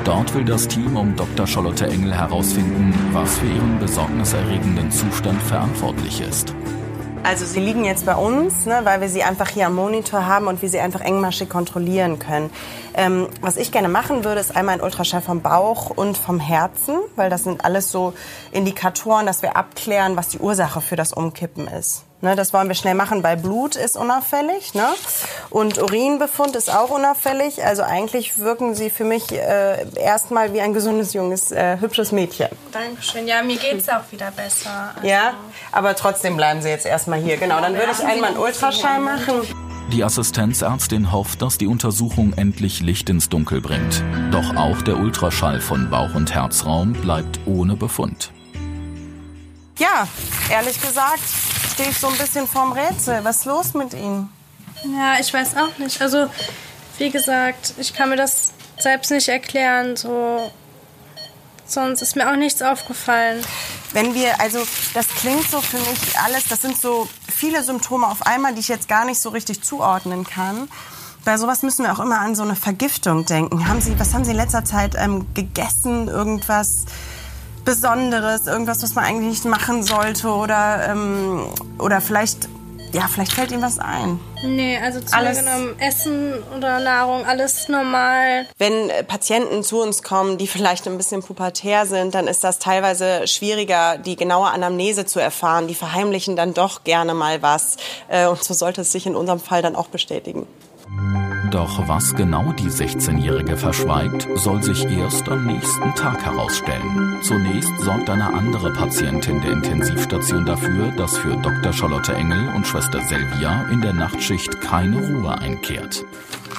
Dort 0.03 0.33
will 0.33 0.43
das 0.43 0.67
Team 0.67 0.97
um 0.97 1.15
Dr. 1.15 1.45
Charlotte 1.45 1.85
Engel 1.85 2.15
herausfinden, 2.15 2.91
was 3.11 3.37
für 3.37 3.45
ihren 3.45 3.77
besorgniserregenden 3.77 4.89
Zustand 4.89 5.39
verantwortlich 5.43 6.19
ist. 6.19 6.55
Also 7.21 7.45
sie 7.45 7.59
liegen 7.59 7.85
jetzt 7.85 8.07
bei 8.07 8.15
uns, 8.15 8.65
ne, 8.65 8.79
weil 8.85 9.01
wir 9.01 9.09
sie 9.09 9.21
einfach 9.21 9.49
hier 9.49 9.67
am 9.67 9.75
Monitor 9.75 10.25
haben 10.25 10.47
und 10.47 10.63
wir 10.63 10.69
sie 10.69 10.79
einfach 10.79 11.01
engmaschig 11.01 11.47
kontrollieren 11.47 12.17
können. 12.17 12.49
Ähm, 12.95 13.27
was 13.39 13.57
ich 13.57 13.71
gerne 13.71 13.87
machen 13.87 14.23
würde, 14.23 14.41
ist 14.41 14.55
einmal 14.55 14.73
ein 14.73 14.81
Ultraschall 14.81 15.21
vom 15.21 15.43
Bauch 15.43 15.91
und 15.91 16.17
vom 16.17 16.39
Herzen, 16.39 16.95
weil 17.15 17.29
das 17.29 17.43
sind 17.43 17.65
alles 17.65 17.91
so 17.91 18.13
Indikatoren, 18.51 19.27
dass 19.27 19.43
wir 19.43 19.55
abklären, 19.55 20.17
was 20.17 20.29
die 20.29 20.39
Ursache 20.39 20.81
für 20.81 20.95
das 20.95 21.13
Umkippen 21.13 21.67
ist. 21.67 22.04
Ne, 22.21 22.35
das 22.35 22.53
wollen 22.53 22.69
wir 22.69 22.75
schnell 22.75 22.95
machen, 22.95 23.23
weil 23.23 23.35
Blut 23.35 23.75
ist 23.75 23.97
unauffällig 23.97 24.73
ne? 24.73 24.87
und 25.49 25.77
Urinbefund 25.77 26.55
ist 26.55 26.73
auch 26.73 26.89
unauffällig. 26.89 27.63
Also 27.63 27.83
eigentlich 27.83 28.39
wirken 28.39 28.73
sie 28.73 28.89
für 28.89 29.03
mich 29.03 29.31
äh, 29.33 29.85
erstmal 29.95 30.53
wie 30.53 30.61
ein 30.61 30.73
gesundes, 30.73 31.13
junges, 31.13 31.51
äh, 31.51 31.77
hübsches 31.79 32.13
Mädchen. 32.13 32.47
Dankeschön. 32.71 33.27
Ja, 33.27 33.43
mir 33.43 33.57
geht's 33.57 33.89
auch 33.89 34.11
wieder 34.11 34.31
besser. 34.31 34.93
Also, 34.95 35.07
Ja, 35.07 35.33
aber 35.73 35.95
trotzdem 35.95 36.37
bleiben 36.37 36.61
Sie 36.61 36.69
jetzt 36.69 36.85
erstmal 36.85 37.19
hier. 37.19 37.35
Genau, 37.37 37.59
dann 37.59 37.73
würde 37.73 37.91
ich 37.91 38.03
einmal 38.03 38.29
einen 38.29 38.39
Ultraschall 38.39 39.01
machen. 39.01 39.41
Die 39.91 40.03
Assistenzärztin 40.03 41.11
hofft, 41.11 41.41
dass 41.41 41.59
die 41.59 41.67
Untersuchung 41.67 42.33
endlich 42.33 42.81
Licht 42.81 43.09
ins 43.09 43.29
Dunkel 43.29 43.61
bringt. 43.61 44.03
Doch 44.31 44.55
auch 44.55 44.81
der 44.81 44.97
Ultraschall 44.97 45.61
von 45.61 45.91
Bauch- 45.91 46.15
und 46.15 46.33
Herzraum 46.33 46.93
bleibt 46.93 47.39
ohne 47.45 47.75
Befund. 47.75 48.31
Ja, 49.77 50.07
ehrlich 50.49 50.81
gesagt 50.81 51.21
stehe 51.75 51.89
ich 51.89 51.97
so 51.97 52.07
ein 52.07 52.17
bisschen 52.17 52.47
vorm 52.47 52.71
Rätsel. 52.71 53.19
Was 53.23 53.39
ist 53.39 53.45
los 53.45 53.73
mit 53.73 53.93
Ihnen? 53.93 54.29
Ja, 54.97 55.19
ich 55.19 55.33
weiß 55.33 55.57
auch 55.57 55.77
nicht. 55.77 56.01
Also, 56.01 56.27
wie 56.97 57.09
gesagt, 57.09 57.73
ich 57.77 57.93
kann 57.93 58.09
mir 58.09 58.15
das 58.15 58.53
selbst 58.79 59.11
nicht 59.11 59.27
erklären. 59.27 59.97
So, 59.97 60.51
sonst 61.65 62.01
ist 62.01 62.15
mir 62.15 62.31
auch 62.31 62.37
nichts 62.37 62.61
aufgefallen. 62.61 63.43
Wenn 63.91 64.13
wir, 64.13 64.39
also 64.39 64.59
das 64.93 65.07
klingt 65.09 65.49
so 65.49 65.59
für 65.59 65.77
mich 65.77 66.17
alles, 66.23 66.47
das 66.47 66.61
sind 66.61 66.79
so 66.79 67.09
viele 67.27 67.61
Symptome 67.61 68.07
auf 68.07 68.25
einmal, 68.25 68.53
die 68.53 68.61
ich 68.61 68.69
jetzt 68.69 68.87
gar 68.87 69.03
nicht 69.03 69.19
so 69.19 69.29
richtig 69.29 69.61
zuordnen 69.61 70.23
kann. 70.23 70.69
Bei 71.25 71.37
sowas 71.37 71.61
müssen 71.61 71.83
wir 71.83 71.91
auch 71.91 71.99
immer 71.99 72.19
an 72.19 72.35
so 72.35 72.43
eine 72.43 72.55
Vergiftung 72.55 73.25
denken. 73.25 73.67
Haben 73.67 73.81
Sie, 73.81 73.99
was 73.99 74.13
haben 74.13 74.23
Sie 74.23 74.31
in 74.31 74.37
letzter 74.37 74.63
Zeit 74.63 74.95
ähm, 74.97 75.33
gegessen? 75.33 76.07
Irgendwas 76.07 76.85
Besonderes? 77.65 78.47
Irgendwas, 78.47 78.81
was 78.83 78.95
man 78.95 79.03
eigentlich 79.03 79.29
nicht 79.43 79.45
machen 79.45 79.83
sollte? 79.83 80.29
Oder, 80.29 80.87
ähm, 80.89 81.45
oder 81.79 81.99
vielleicht, 81.99 82.47
ja, 82.93 83.07
vielleicht 83.11 83.33
fällt 83.33 83.51
Ihnen 83.51 83.61
was 83.61 83.79
ein. 83.79 84.19
Nee, 84.43 84.77
also 84.77 85.01
zu 85.01 85.13
Alles- 85.15 85.39
genommen, 85.39 85.77
Essen 85.79 86.33
oder 86.55 86.79
Nahrung, 86.79 87.25
alles 87.25 87.67
normal. 87.67 88.45
Wenn 88.59 88.89
äh, 88.91 89.03
Patienten 89.03 89.63
zu 89.63 89.81
uns 89.81 90.03
kommen, 90.03 90.37
die 90.37 90.45
vielleicht 90.47 90.87
ein 90.87 90.97
bisschen 90.97 91.23
pubertär 91.23 91.85
sind, 91.87 92.13
dann 92.13 92.27
ist 92.27 92.43
das 92.43 92.59
teilweise 92.59 93.27
schwieriger, 93.27 93.97
die 93.97 94.15
genaue 94.15 94.49
Anamnese 94.51 95.05
zu 95.05 95.19
erfahren. 95.19 95.67
Die 95.67 95.75
verheimlichen 95.75 96.35
dann 96.35 96.53
doch 96.53 96.83
gerne 96.83 97.13
mal 97.15 97.41
was. 97.41 97.77
Äh, 98.07 98.27
Und 98.27 98.43
so 98.43 98.53
sollte 98.53 98.81
es 98.81 98.91
sich 98.91 99.07
in 99.07 99.15
unserem 99.15 99.39
Fall 99.39 99.61
dann 99.63 99.75
auch 99.75 99.87
bestätigen. 99.87 100.45
Doch 101.51 101.87
was 101.87 102.13
genau 102.15 102.51
die 102.53 102.69
16-Jährige 102.69 103.57
verschweigt, 103.57 104.27
soll 104.35 104.61
sich 104.63 104.85
erst 104.85 105.27
am 105.29 105.45
nächsten 105.45 105.93
Tag 105.95 106.23
herausstellen. 106.25 107.17
Zunächst 107.21 107.71
sorgt 107.79 108.09
eine 108.09 108.25
andere 108.33 108.71
Patientin 108.73 109.41
der 109.41 109.51
Intensivstation 109.51 110.45
dafür, 110.45 110.91
dass 110.91 111.17
für 111.17 111.35
Dr. 111.37 111.71
Charlotte 111.73 112.13
Engel 112.13 112.49
und 112.55 112.65
Schwester 112.65 113.01
Selvia 113.07 113.65
in 113.71 113.81
der 113.81 113.93
Nachtschicht 113.93 114.59
keine 114.61 114.97
Ruhe 114.97 115.37
einkehrt. 115.37 116.03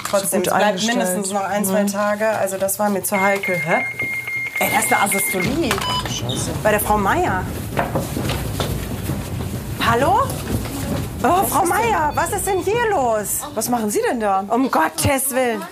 Trotzdem, 0.09 0.42
es 0.42 0.49
bleibt 0.49 0.87
mindestens 0.87 1.33
noch 1.33 1.44
ein, 1.44 1.64
zwei 1.64 1.83
Mhm. 1.83 1.88
Tage. 1.88 2.29
Also 2.29 2.57
das 2.59 2.79
war 2.79 2.88
mir 2.90 3.03
zu 3.03 3.20
heikel. 3.20 3.57
Hä? 3.57 3.85
Ey, 4.61 4.70
das 4.75 4.85
ist 4.85 4.92
eine 4.92 5.03
Asystolie. 5.03 5.70
Scheiße. 6.09 6.51
Bei 6.62 6.70
der 6.70 6.81
Frau 6.81 6.96
Meier. 6.99 7.42
Hallo? 9.85 10.22
Oh, 11.22 11.44
Frau 11.48 11.64
Meier, 11.64 12.12
was 12.14 12.33
ist 12.33 12.46
denn 12.46 12.61
hier 12.61 12.90
los? 12.90 13.40
Was 13.55 13.68
machen 13.68 13.90
Sie 13.90 14.00
denn 14.09 14.20
da? 14.20 14.44
Um 14.48 14.70
Gottes 14.70 15.31
Willen. 15.35 15.62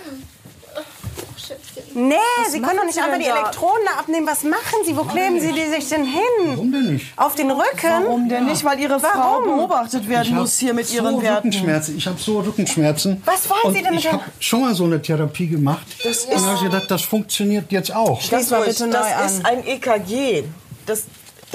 Nee, 1.93 2.15
Was 2.43 2.51
Sie 2.51 2.59
können 2.59 2.77
doch 2.77 2.85
nicht 2.85 2.99
einfach 3.01 3.17
die 3.17 3.23
da? 3.25 3.51
Da 3.51 3.99
abnehmen. 3.99 4.27
Was 4.27 4.43
machen 4.43 4.79
Sie? 4.85 4.97
Wo 4.97 5.03
kleben 5.03 5.39
Sie 5.39 5.53
die 5.53 5.65
sich 5.69 5.87
denn 5.87 6.03
hin? 6.03 6.21
Warum 6.47 6.71
denn 6.71 6.93
nicht? 6.93 7.05
Auf 7.17 7.35
den 7.35 7.49
Rücken? 7.51 7.63
Warum 8.03 8.27
denn 8.27 8.45
nicht? 8.47 8.65
Weil 8.65 8.79
Ihre 8.81 8.99
Frau 8.99 9.07
Warum? 9.17 9.43
beobachtet 9.45 10.09
werden 10.09 10.25
Ich 10.25 10.31
muss 10.31 10.57
hier 10.57 10.73
mit 10.73 10.87
so 10.87 10.95
Ihren 10.95 11.21
Werten. 11.21 11.47
Rückenschmerzen. 11.47 11.97
Ich 11.97 12.05
habe 12.07 12.19
so 12.19 12.39
Rückenschmerzen. 12.39 13.21
Was 13.23 13.49
wollen 13.49 13.59
Und 13.63 13.73
Sie 13.75 13.81
denn 13.81 13.91
mit 13.95 14.03
Ich 14.03 14.11
habe 14.11 14.23
schon 14.39 14.61
mal 14.61 14.75
so 14.75 14.83
eine 14.83 15.01
Therapie 15.01 15.47
gemacht. 15.47 15.85
Das 16.03 16.25
und 16.25 16.33
ist- 16.33 16.45
habe 16.45 16.55
ich 16.55 16.63
gedacht, 16.63 16.91
das 16.91 17.01
funktioniert 17.03 17.71
jetzt 17.71 17.95
auch. 17.95 18.19
Ganz 18.29 18.51
ruhig, 18.51 18.77
das 18.77 19.31
ist 19.31 19.45
ein 19.45 19.65
EKG. 19.65 20.43
Das, 20.85 21.03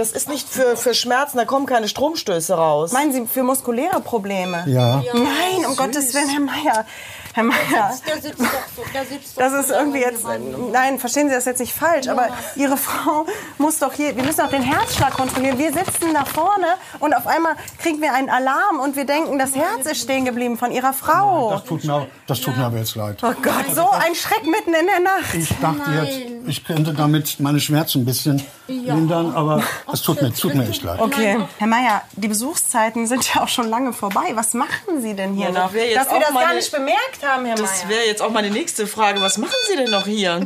das 0.00 0.12
ist 0.12 0.28
nicht 0.28 0.48
für, 0.48 0.76
für 0.76 0.94
Schmerzen, 0.94 1.36
da 1.36 1.44
kommen 1.44 1.66
keine 1.66 1.86
Stromstöße 1.86 2.54
raus. 2.54 2.92
Meinen 2.92 3.12
Sie 3.12 3.26
für 3.26 3.42
muskuläre 3.42 4.00
Probleme? 4.00 4.64
Ja. 4.66 5.02
Nein, 5.12 5.66
um 5.68 5.76
Gottes 5.76 6.14
Willen, 6.14 6.28
Herr 6.30 6.40
Meier. 6.40 6.86
Herr 7.32 7.44
Mayer, 7.44 7.94
Der 8.06 8.20
sitzt 8.20 8.40
doch 8.40 8.46
so. 8.76 8.82
Der 8.92 9.04
sitzt 9.04 9.38
das 9.40 9.52
ist 9.52 9.70
irgendwie 9.70 10.00
jetzt, 10.00 10.24
nein, 10.72 10.98
verstehen 10.98 11.28
Sie 11.28 11.34
das 11.34 11.44
jetzt 11.44 11.60
nicht 11.60 11.72
falsch, 11.72 12.08
aber 12.08 12.28
Ihre 12.56 12.76
Frau 12.76 13.24
muss 13.58 13.78
doch 13.78 13.92
hier, 13.92 14.16
wir 14.16 14.24
müssen 14.24 14.40
doch 14.40 14.50
den 14.50 14.62
Herzschlag 14.62 15.12
kontrollieren. 15.12 15.58
Wir 15.58 15.72
sitzen 15.72 16.12
da 16.12 16.24
vorne 16.24 16.66
und 16.98 17.14
auf 17.14 17.26
einmal 17.26 17.54
kriegen 17.80 18.00
wir 18.00 18.12
einen 18.14 18.30
Alarm 18.30 18.80
und 18.80 18.96
wir 18.96 19.04
denken, 19.04 19.38
das 19.38 19.54
Herz 19.54 19.86
ist 19.86 20.00
stehen 20.02 20.24
geblieben 20.24 20.58
von 20.58 20.72
Ihrer 20.72 20.92
Frau. 20.92 21.50
Das 21.52 21.64
tut 21.64 21.84
mir, 21.84 22.06
das 22.26 22.40
tut 22.40 22.56
mir 22.56 22.64
aber 22.64 22.78
jetzt 22.78 22.96
leid. 22.96 23.18
Oh 23.22 23.32
Gott, 23.42 23.74
so 23.74 23.88
ein 23.90 24.14
Schreck 24.14 24.44
mitten 24.44 24.74
in 24.74 24.86
der 24.86 25.00
Nacht. 25.00 25.34
Ich 25.34 25.48
dachte 25.60 25.90
jetzt, 26.02 26.48
ich 26.48 26.64
könnte 26.64 26.94
damit 26.94 27.38
meine 27.38 27.60
Schmerzen 27.60 28.02
ein 28.02 28.04
bisschen 28.06 28.44
Ja. 28.66 28.94
lindern, 28.94 29.34
aber 29.34 29.62
es 29.92 30.02
tut 30.02 30.20
mir, 30.22 30.32
tut 30.32 30.54
mir 30.54 30.68
echt 30.68 30.82
leid. 30.82 31.00
Okay, 31.00 31.38
Herr 31.58 31.66
Mayer, 31.66 32.02
die 32.12 32.28
Besuchszeiten 32.28 33.06
sind 33.06 33.32
ja 33.34 33.42
auch 33.42 33.48
schon 33.48 33.68
lange 33.68 33.92
vorbei. 33.92 34.30
Was 34.34 34.54
machen 34.54 35.00
Sie 35.00 35.14
denn 35.14 35.34
hier 35.34 35.50
noch? 35.50 35.72
Dass 35.72 35.74
wir 35.74 35.98
auch 36.16 36.20
das 36.20 36.34
gar 36.34 36.54
nicht 36.54 36.72
bemerkt 36.72 37.20
haben, 37.22 37.29
Herr 37.44 37.54
Das 37.56 37.84
Mayer. 37.84 37.88
wäre 37.88 38.06
jetzt 38.06 38.22
auch 38.22 38.30
meine 38.30 38.50
nächste 38.50 38.86
Frage. 38.86 39.20
Was 39.20 39.38
machen 39.38 39.54
Sie 39.68 39.76
denn 39.76 39.90
noch 39.90 40.06
hier? 40.06 40.44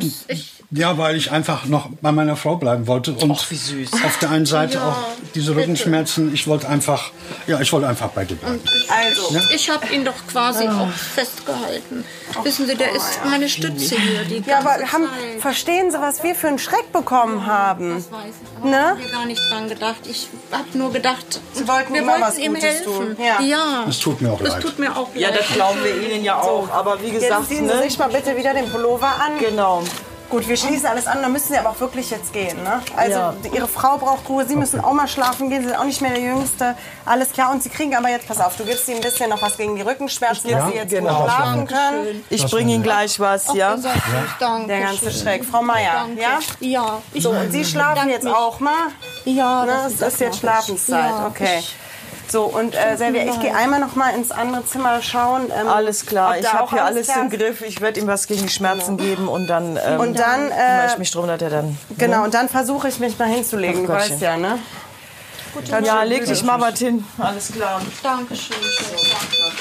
Ja, 0.70 0.98
weil 0.98 1.16
ich 1.16 1.30
einfach 1.30 1.66
noch 1.66 1.88
bei 2.00 2.10
meiner 2.10 2.36
Frau 2.36 2.56
bleiben 2.56 2.86
wollte 2.86 3.12
und 3.12 3.30
auf 3.30 3.46
der 4.20 4.30
einen 4.30 4.46
Seite 4.46 4.74
Ja, 4.78 4.88
auch 4.88 4.96
diese 5.34 5.54
Rückenschmerzen. 5.54 6.34
Ich 6.34 6.46
wollte 6.46 6.68
einfach, 6.68 7.10
ja, 7.46 7.60
ich 7.60 7.72
wollte 7.72 7.86
einfach 7.86 8.08
bei 8.08 8.24
dir 8.24 8.36
bleiben. 8.36 8.60
Also, 8.88 9.34
Ja? 9.34 9.40
ich 9.54 9.70
habe 9.70 9.86
ihn 9.94 10.04
doch 10.04 10.14
quasi 10.30 10.66
auch 10.66 10.88
festgehalten. 10.90 12.04
Wissen 12.42 12.66
Sie, 12.66 12.74
der 12.74 12.92
ist 12.94 13.20
meine 13.24 13.48
Stütze 13.48 13.94
hier. 13.96 14.24
Die 14.24 14.42
Ja, 14.48 14.58
aber 14.58 14.70
haben, 14.92 15.08
verstehen 15.38 15.90
Sie, 15.92 16.00
was 16.00 16.22
wir 16.24 16.34
für 16.34 16.48
einen 16.48 16.58
Schreck 16.58 16.90
bekommen 16.92 17.46
haben? 17.46 17.94
Das 17.94 18.10
weiß 18.10 18.34
ich. 18.58 18.64
Ne? 18.64 18.96
Ich 18.98 19.04
habe 19.04 19.12
gar 19.12 19.26
nicht 19.26 19.42
dran 19.50 19.68
gedacht. 19.68 19.96
Ich 20.10 20.28
habe 20.50 20.64
nur 20.76 20.92
gedacht, 20.92 21.40
Sie 21.52 21.68
wollten 21.68 21.92
wir 21.94 22.00
immer 22.02 22.12
wollten 22.12 22.22
was 22.22 22.38
ihm 22.38 22.54
Gutes 22.54 22.64
helfen. 22.64 22.84
tun. 22.84 23.16
Ja. 23.24 23.40
Ja. 23.40 23.84
Es 23.88 24.00
tut 24.00 24.20
mir 24.20 24.32
auch 24.32 24.40
Das 24.40 24.48
leid. 24.54 24.62
tut 24.62 24.78
mir 24.78 24.96
auch 24.96 25.08
Ja, 25.14 25.28
leid. 25.28 25.38
das 25.40 25.48
glauben 25.54 25.78
wir 25.84 25.94
Ihnen 26.10 26.24
ja 26.24 26.40
auch. 26.40 26.68
Aber 26.72 27.00
wie 27.02 27.10
gesagt, 27.10 27.32
Jetzt 27.40 27.48
ziehen 27.48 27.68
Sie 27.68 27.74
ne? 27.74 27.82
sich 27.82 27.98
mal 27.98 28.08
bitte 28.08 28.36
wieder 28.36 28.54
den 28.54 28.68
Pullover 28.68 29.06
an. 29.06 29.38
Genau. 29.38 29.82
Gut, 30.30 30.48
wir 30.48 30.56
schließen 30.56 30.86
alles 30.86 31.06
an, 31.06 31.22
dann 31.22 31.30
müssen 31.32 31.48
Sie 31.52 31.58
aber 31.58 31.70
auch 31.70 31.78
wirklich 31.80 32.10
jetzt 32.10 32.32
gehen. 32.32 32.60
Ne? 32.64 32.80
Also 32.96 33.12
Ja. 33.18 33.34
Ihre 33.52 33.68
Frau 33.68 33.98
braucht 33.98 34.28
Ruhe, 34.28 34.44
Sie 34.46 34.56
müssen 34.56 34.80
auch 34.80 34.92
mal 34.92 35.06
schlafen 35.06 35.48
gehen, 35.48 35.62
Sie 35.62 35.68
sind 35.68 35.78
auch 35.78 35.84
nicht 35.84 36.00
mehr 36.00 36.10
der 36.12 36.22
Jüngste. 36.22 36.74
Alles 37.04 37.30
klar, 37.30 37.52
und 37.52 37.62
Sie 37.62 37.68
kriegen 37.68 37.94
aber 37.94 38.08
jetzt, 38.08 38.26
pass 38.26 38.40
auf, 38.40 38.56
du 38.56 38.64
gibst 38.64 38.88
ihm 38.88 38.96
ein 38.96 39.00
bisschen 39.02 39.30
noch 39.30 39.40
was 39.42 39.56
gegen 39.56 39.76
die 39.76 39.82
Rückenschmerzen, 39.82 40.50
Ja, 40.50 40.58
dass 40.60 40.68
Sie 40.70 40.74
jetzt 40.76 40.90
genau. 40.90 41.20
gut 41.22 41.30
schlafen 41.30 41.66
können. 41.66 42.24
Ich 42.30 42.44
bringe 42.50 42.72
Ihnen 42.72 42.82
gleich 42.82 43.20
was, 43.20 43.52
ja? 43.54 43.76
Danke. 44.40 44.66
Der 44.66 44.80
ganze 44.80 45.10
Schreck. 45.12 45.44
Frau 45.44 45.62
Meier, 45.62 46.06
ja? 46.16 46.38
Ja. 46.60 46.98
So, 47.14 47.30
und 47.30 47.52
Sie 47.52 47.64
schlafen 47.64 48.08
jetzt 48.08 48.26
auch 48.26 48.58
mal? 48.60 48.72
Ja, 49.26 49.64
das 49.66 49.92
Es 49.92 49.98
das 49.98 50.12
ist 50.14 50.20
jetzt. 50.20 50.38
Schlafenszeit, 50.40 51.10
Ja, 51.10 51.26
okay. 51.28 51.58
ich- 51.60 51.76
So, 52.28 52.44
und 52.44 52.74
äh, 52.74 52.96
Silvia, 52.96 53.24
ich 53.24 53.40
gehe 53.40 53.54
einmal 53.54 53.80
noch 53.80 53.94
mal 53.96 54.10
ins 54.10 54.30
andere 54.30 54.64
Zimmer 54.66 55.02
schauen. 55.02 55.50
ähm, 55.54 55.68
Alles 55.68 56.06
klar, 56.06 56.38
ich 56.38 56.52
habe 56.52 56.70
hier 56.70 56.84
alles 56.84 57.08
im. 57.08 57.30
Griff. 57.30 57.62
Ich 57.62 57.80
werde 57.80 58.00
ihm 58.00 58.06
was 58.06 58.26
gegen 58.26 58.42
die 58.42 58.48
Schmerzen 58.48 58.96
geben 58.96 59.28
und 59.28 59.46
dann, 59.46 59.78
ähm, 59.84 60.00
Und 60.00 60.18
dann, 60.18 60.48
kümmere 60.48 60.86
äh, 60.86 60.86
ich 60.90 60.98
mich 60.98 61.10
drum, 61.10 61.26
dass 61.26 61.40
er 61.42 61.50
dann. 61.50 61.78
Genau, 61.98 62.18
ne? 62.18 62.24
und 62.24 62.34
dann 62.34 62.48
versuche 62.48 62.88
ich 62.88 62.98
mich 62.98 63.18
mal 63.18 63.28
hinzulegen, 63.28 63.86
du 63.86 63.92
weißt 63.92 64.20
ja, 64.20 64.36
ne? 64.36 64.58
Ja, 65.84 66.02
leg 66.02 66.24
dich 66.24 66.42
mal 66.42 66.60
was 66.60 66.78
hin. 66.80 67.04
Alles 67.16 67.52
klar. 67.52 67.80
Dankeschön. 68.02 68.56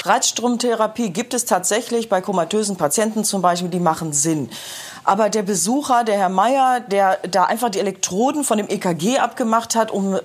Reizstromtherapie 0.02 1.10
gibt 1.10 1.34
es 1.34 1.44
tatsächlich 1.44 2.08
bei 2.08 2.20
komatösen 2.20 2.76
Patienten 2.76 3.22
zum 3.24 3.42
Beispiel, 3.42 3.68
die 3.70 3.78
machen 3.78 4.12
Sinn. 4.12 4.50
Aber 5.04 5.28
der 5.28 5.42
Besucher, 5.42 6.02
der 6.04 6.16
Herr 6.16 6.28
Meier, 6.30 6.80
der 6.80 7.18
da 7.30 7.44
einfach 7.44 7.68
die 7.68 7.78
Elektroden 7.78 8.42
von 8.42 8.56
dem 8.56 8.68
EKG 8.68 9.18
abgemacht 9.18 9.74
hat, 9.74 9.90
um, 9.90 10.14
äh, 10.14 10.18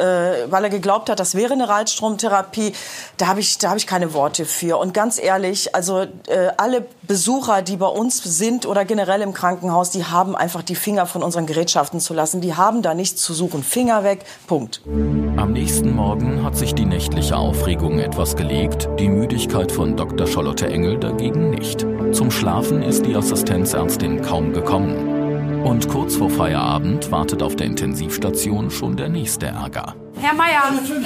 weil 0.49 0.63
er 0.63 0.69
geglaubt 0.69 1.09
hat, 1.09 1.19
das 1.19 1.35
wäre 1.35 1.53
eine 1.53 1.67
Reizstromtherapie, 1.67 2.73
da 3.17 3.27
habe 3.27 3.41
ich, 3.41 3.57
da 3.57 3.69
habe 3.69 3.77
ich 3.77 3.87
keine 3.87 4.13
Worte 4.13 4.45
für. 4.45 4.77
Und 4.77 4.93
ganz 4.93 5.21
ehrlich, 5.21 5.75
also 5.75 6.01
äh, 6.01 6.07
alle 6.57 6.85
Besucher, 7.01 7.61
die 7.61 7.75
bei 7.75 7.87
uns 7.87 8.23
sind 8.23 8.65
oder 8.65 8.85
generell 8.85 9.21
im 9.21 9.33
Krankenhaus, 9.33 9.89
die 9.91 10.05
haben 10.05 10.35
einfach 10.35 10.63
die 10.63 10.75
Finger 10.75 11.05
von 11.05 11.23
unseren 11.23 11.45
Gerätschaften 11.45 11.99
zu 11.99 12.13
lassen. 12.13 12.39
Die 12.39 12.55
haben 12.55 12.81
da 12.81 12.93
nichts 12.93 13.21
zu 13.21 13.33
suchen. 13.33 13.63
Finger 13.63 14.03
weg. 14.03 14.23
Punkt. 14.47 14.81
Am 14.85 15.51
nächsten 15.51 15.93
Morgen 15.93 16.43
hat 16.43 16.55
sich 16.55 16.73
die 16.73 16.85
nächtliche 16.85 17.35
Aufregung 17.35 17.99
etwas 17.99 18.35
gelegt, 18.35 18.87
die 18.97 19.09
Müdigkeit 19.09 19.71
von 19.71 19.97
Dr. 19.97 20.27
Charlotte 20.27 20.67
Engel 20.67 20.99
dagegen 20.99 21.49
nicht. 21.49 21.85
Zum 22.11 22.31
Schlafen 22.31 22.81
ist 22.81 23.05
die 23.05 23.15
Assistenzärztin 23.15 24.21
kaum 24.21 24.51
gekommen. 24.51 25.63
Und 25.63 25.87
kurz 25.89 26.15
vor 26.15 26.29
Feierabend 26.29 27.11
wartet 27.11 27.43
auf 27.43 27.55
der 27.55 27.67
Intensivstation 27.67 28.71
schon 28.71 28.97
der 28.97 29.09
nächste 29.09 29.47
Ärger. 29.47 29.95
Herr 30.19 30.33
Meier, 30.33 30.63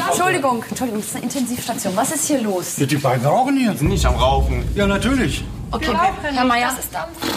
Entschuldigung, 0.07 0.63
Entschuldigung, 0.67 1.01
das 1.01 1.09
ist 1.09 1.15
eine 1.15 1.25
Intensivstation. 1.25 1.95
Was 1.95 2.15
ist 2.15 2.27
hier 2.27 2.41
los? 2.41 2.75
Die 2.77 2.95
beiden 2.95 3.25
rauchen 3.25 3.57
hier. 3.57 3.73
sind 3.75 3.89
nicht 3.89 4.05
am 4.05 4.15
Rauchen. 4.15 4.63
Ja, 4.75 4.87
natürlich. 4.87 5.43
Okay, 5.71 5.91
Herr 6.21 6.45
Meier, 6.45 6.69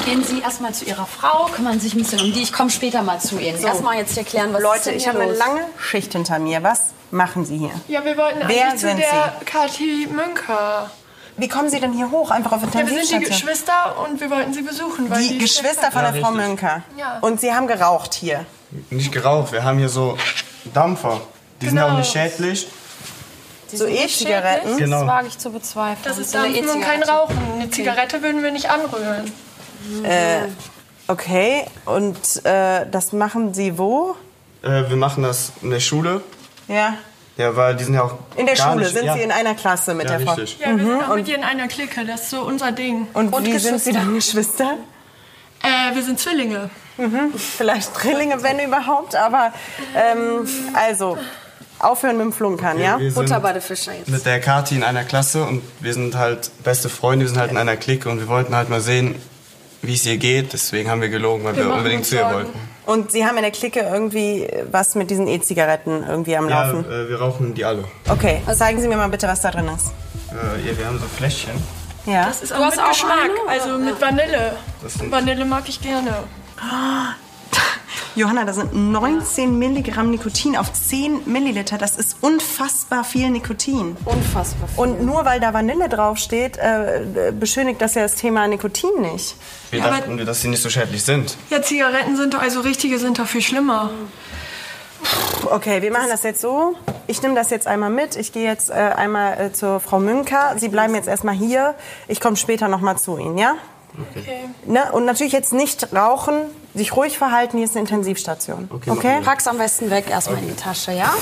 gehen 0.05 0.22
Sie 0.22 0.40
erstmal 0.40 0.72
zu 0.72 0.85
Ihrer 0.85 1.07
Frau, 1.07 1.46
kümmern 1.46 1.81
sich 1.81 1.94
ein 1.94 1.98
bisschen 1.98 2.20
um 2.20 2.33
die. 2.33 2.42
Ich 2.42 2.52
komme 2.52 2.70
später 2.70 3.02
mal 3.02 3.18
zu 3.18 3.38
Ihnen. 3.38 3.59
So. 3.59 3.66
Erstmal 3.66 3.96
jetzt 3.96 4.14
hier 4.14 4.24
klären, 4.24 4.52
was 4.52 4.61
ist 4.61 4.64
Leute, 4.64 4.90
ich 4.92 5.05
hier 5.05 5.12
habe 5.12 5.22
eine 5.22 5.35
lange 5.35 5.62
Schicht 5.79 6.12
hinter 6.12 6.38
mir. 6.38 6.62
Was 6.62 6.92
machen 7.11 7.44
Sie 7.44 7.59
hier? 7.59 7.72
Ja, 7.88 8.05
wir 8.05 8.16
wollten 8.16 8.40
Wer 8.46 8.68
eigentlich 8.68 8.81
zu 8.81 8.88
sind 8.88 8.98
der 8.98 9.40
Kathi 9.44 10.07
Münker. 10.11 10.90
Wie 11.38 11.49
kommen 11.49 11.68
Sie 11.68 11.81
denn 11.81 11.92
hier 11.92 12.11
hoch? 12.11 12.31
Einfach 12.31 12.53
auf 12.53 12.62
Ja, 12.62 12.66
wir 12.66 12.72
sind 12.72 12.88
die 12.88 12.94
Intensivstation? 12.94 13.31
Geschwister 13.49 13.96
und 14.09 14.20
wir 14.20 14.31
wollten 14.31 14.55
sie 14.55 14.62
besuchen. 14.62 15.11
Weil 15.11 15.22
die 15.22 15.29
die 15.35 15.38
Geschwister 15.38 15.90
von 15.92 16.03
Ja, 16.03 16.12
der 16.12 16.22
Frau 16.22 16.31
richtig. 16.31 16.46
Münker. 16.49 16.83
Ja. 16.96 17.18
Und 17.20 17.40
Sie 17.40 17.53
haben 17.53 17.66
geraucht 17.66 18.14
hier. 18.14 18.46
Nicht 18.90 19.12
geraucht, 19.12 19.53
wir 19.53 19.62
haben 19.64 19.79
hier 19.79 19.88
so 19.88 20.16
Dampfer. 20.72 21.20
Die 21.61 21.66
sind 21.66 21.77
ja 21.77 21.85
auch 21.85 21.88
Genau. 21.88 21.99
nicht 22.01 22.12
schädlich. 22.12 22.66
So 23.72 23.87
E-Zigaretten? 23.87 24.77
Genau. 24.77 25.01
Das 25.01 25.07
wage 25.09 25.27
ich 25.29 25.38
zu 25.38 25.51
bezweifeln. 25.51 25.99
Das 26.05 26.18
ist 26.18 26.35
Dampfen 26.35 26.68
und 26.68 26.81
kein. 26.81 27.03
Rauchen. 27.03 27.37
Eine 27.55 27.68
Zigarette 27.70 28.22
würden 28.22 28.42
wir 28.42 28.53
nicht 28.53 28.70
anrühren. 28.70 29.31
Äh, 30.05 30.42
okay, 31.09 31.64
und 31.85 32.44
äh, 32.44 32.87
das 32.90 33.12
machen 33.12 33.55
Sie 33.55 33.77
wo? 33.79 34.14
Äh, 34.62 34.88
wir 34.88 34.96
machen 34.96 35.22
das 35.22 35.53
in 35.62 35.70
der 35.70 35.81
Schule. 35.81 36.22
Ja. 36.68 36.94
Ja, 37.37 37.55
weil 37.55 37.77
die 37.77 37.85
sind 37.85 37.94
ja 37.94 38.03
auch 38.03 38.14
In 38.37 38.46
der 38.46 38.55
gar 38.55 38.72
Schule 38.72 38.85
nicht, 38.85 38.94
sind 38.94 39.05
ja. 39.07 39.14
Sie 39.14 39.20
in 39.20 39.31
einer 39.31 39.55
Klasse 39.55 39.92
mit 39.94 40.09
Ja, 40.09 40.16
der 40.16 40.27
Frau. 40.27 40.37
Ja, 40.37 40.38
wir 40.38 40.46
sind 40.85 40.87
Mhm. 40.87 41.01
auch 41.03 41.14
mit 41.16 41.29
ihr 41.29 41.37
in 41.37 41.44
einer 41.44 41.68
Clique. 41.68 42.05
Das 42.07 42.22
ist 42.22 42.31
so 42.31 42.40
unser 42.40 42.72
Ding. 42.72 43.09
Und, 43.12 43.33
wie 43.44 43.59
sind 43.59 43.81
Sie 43.81 43.92
dann 43.92 44.14
Geschwister? 44.14 44.75
Äh, 45.62 45.94
wir 45.94 46.03
sind 46.03 46.18
Zwillinge. 46.18 46.70
Mhm. 46.96 47.35
Vielleicht 47.37 47.90
Drillinge, 48.03 48.42
wenn 48.42 48.59
überhaupt, 48.59 49.14
aber 49.16 49.53
ähm, 49.94 50.49
also 50.75 51.18
aufhören 51.79 52.16
mit 52.16 52.25
dem 52.25 52.33
Flunkern, 52.33 52.81
ja? 52.81 52.99
Wir 52.99 53.11
sind 53.12 53.22
Butter 53.27 53.40
bei 53.40 53.53
der 53.53 53.61
Fische 53.61 53.92
jetzt. 53.92 54.09
Mit 54.09 54.25
der 54.25 54.40
Kati 54.40 54.77
in 54.77 54.83
einer 54.83 55.05
Klasse 55.05 55.42
und 55.44 55.62
wir 55.81 55.92
sind 55.92 56.16
halt 56.16 56.51
beste 56.64 56.88
Freunde, 56.88 57.27
wir 57.27 57.29
sind 57.29 57.38
halt 57.38 57.51
in 57.51 57.59
einer 57.59 57.77
Clique 57.77 58.09
und 58.09 58.18
wir 58.18 58.29
wollten 58.29 58.55
halt 58.57 58.70
mal 58.70 58.81
sehen, 58.81 59.14
wie 59.83 59.92
es 59.94 60.07
ihr 60.07 60.16
geht. 60.16 60.55
Deswegen 60.55 60.90
haben 60.90 61.03
wir 61.03 61.11
gelogen, 61.11 61.44
weil 61.44 61.55
Wir 61.57 61.66
wir, 61.66 61.75
unbedingt 61.75 62.07
zu 62.07 62.14
ihr 62.14 62.22
Sorgen. 62.22 62.35
wollten. 62.35 62.59
Und 62.87 63.11
Sie 63.12 63.27
haben 63.27 63.37
in 63.37 63.42
der 63.42 63.51
Clique 63.51 63.81
irgendwie 63.81 64.49
was 64.70 64.94
mit 64.94 65.11
diesen 65.11 65.27
E-Zigaretten 65.29 66.05
irgendwie 66.09 66.37
am 66.37 66.49
Ja, 66.49 66.66
Laufen? 66.70 66.85
äh, 66.85 67.09
wir 67.09 67.20
rauchen 67.20 67.53
die 67.55 67.64
alle. 67.64 67.85
Okay, 68.09 68.40
zeigen 68.55 68.81
Sie 68.81 68.88
mir 68.88 68.96
mal 68.96 69.09
bitte, 69.09 69.27
was 69.29 69.40
da 69.42 69.51
drin 69.51 69.68
ist. 69.75 69.88
Äh, 70.31 70.66
ja, 70.68 70.79
wir 70.79 70.87
haben 70.87 70.99
so 70.99 71.07
Fläschchen. 71.07 71.55
Ja. 72.07 72.27
Das 72.27 72.40
ist 72.42 72.53
Du 72.53 72.57
auch 72.57 72.61
hast 72.61 72.77
mit 72.77 72.85
auch 72.85 72.88
Geschmack, 72.90 73.18
eine, 73.49 73.61
also 73.61 73.79
mit 73.79 74.01
Vanille. 74.01 74.53
Vanille 75.11 75.44
mag 75.44 75.68
ich 75.68 75.81
gerne. 75.81 76.22
Johanna, 78.16 78.44
da 78.46 78.55
sind 78.55 78.74
19 78.74 79.59
Milligramm 79.59 80.11
Nikotin 80.11 80.57
auf 80.57 80.72
10 80.72 81.20
Milliliter. 81.31 81.76
Das 81.76 81.96
ist 81.98 82.16
unfassbar 82.22 83.05
viel 83.05 83.29
Nikotin. 83.29 83.94
Unfassbar 84.07 84.68
viel. 84.68 84.79
Und 84.83 85.02
nur 85.05 85.26
weil 85.26 85.38
da 85.38 85.52
Vanille 85.52 85.90
draufsteht, 85.90 86.57
äh, 86.57 87.33
beschönigt 87.38 87.81
das 87.83 87.94
ja 87.94 88.02
das 88.02 88.14
Thema 88.14 88.48
Nikotin 88.48 89.02
nicht. 89.02 89.37
Wir 89.70 89.81
Ja, 89.81 89.85
aber- 89.87 89.96
dachten, 89.98 90.24
dass 90.24 90.40
sie 90.40 90.48
nicht 90.48 90.62
so 90.62 90.70
schädlich 90.70 91.05
sind. 91.05 91.37
Ja, 91.50 91.61
Zigaretten 91.61 92.16
sind 92.16 92.33
doch, 92.33 92.40
also 92.40 92.61
richtige 92.61 92.98
sind 92.98 93.18
doch 93.18 93.26
viel 93.26 93.42
schlimmer. 93.42 93.90
Okay, 95.50 95.83
wir 95.83 95.92
machen 95.92 96.09
das 96.09 96.22
jetzt 96.22 96.40
so. 96.40 96.74
Ich 97.07 97.20
nehme 97.22 97.35
das 97.35 97.50
jetzt 97.50 97.66
einmal 97.66 97.90
mit. 97.90 98.16
Ich 98.16 98.33
gehe 98.33 98.44
jetzt 98.44 98.70
äh, 98.70 98.72
einmal 98.72 99.38
äh, 99.38 99.52
zur 99.52 99.79
Frau 99.79 100.00
Münker. 100.00 100.55
Sie 100.57 100.68
bleiben 100.68 100.94
jetzt 100.94 101.07
erstmal 101.07 101.35
hier. 101.35 101.74
Ich 102.09 102.20
komme 102.20 102.37
später 102.37 102.66
noch 102.68 102.81
mal 102.81 102.96
zu 102.96 103.18
Ihnen, 103.18 103.37
ja? 103.37 103.57
Okay. 104.16 104.46
Ne? 104.64 104.90
Und 104.92 105.05
natürlich 105.05 105.33
jetzt 105.35 105.52
nicht 105.52 105.92
rauchen, 105.94 106.35
sich 106.77 106.95
ruhig 106.95 107.19
verhalten. 107.19 107.57
Hier 107.57 107.67
ist 107.67 107.77
eine 107.77 107.81
Intensivstation. 107.81 108.69
Okay? 108.87 109.21
Pack's 109.25 109.47
am 109.47 109.59
besten 109.59 109.91
weg, 109.91 110.09
erstmal 110.09 110.39
in 110.39 110.49
die 110.49 110.55
Tasche, 110.55 110.93
ja? 110.93 111.12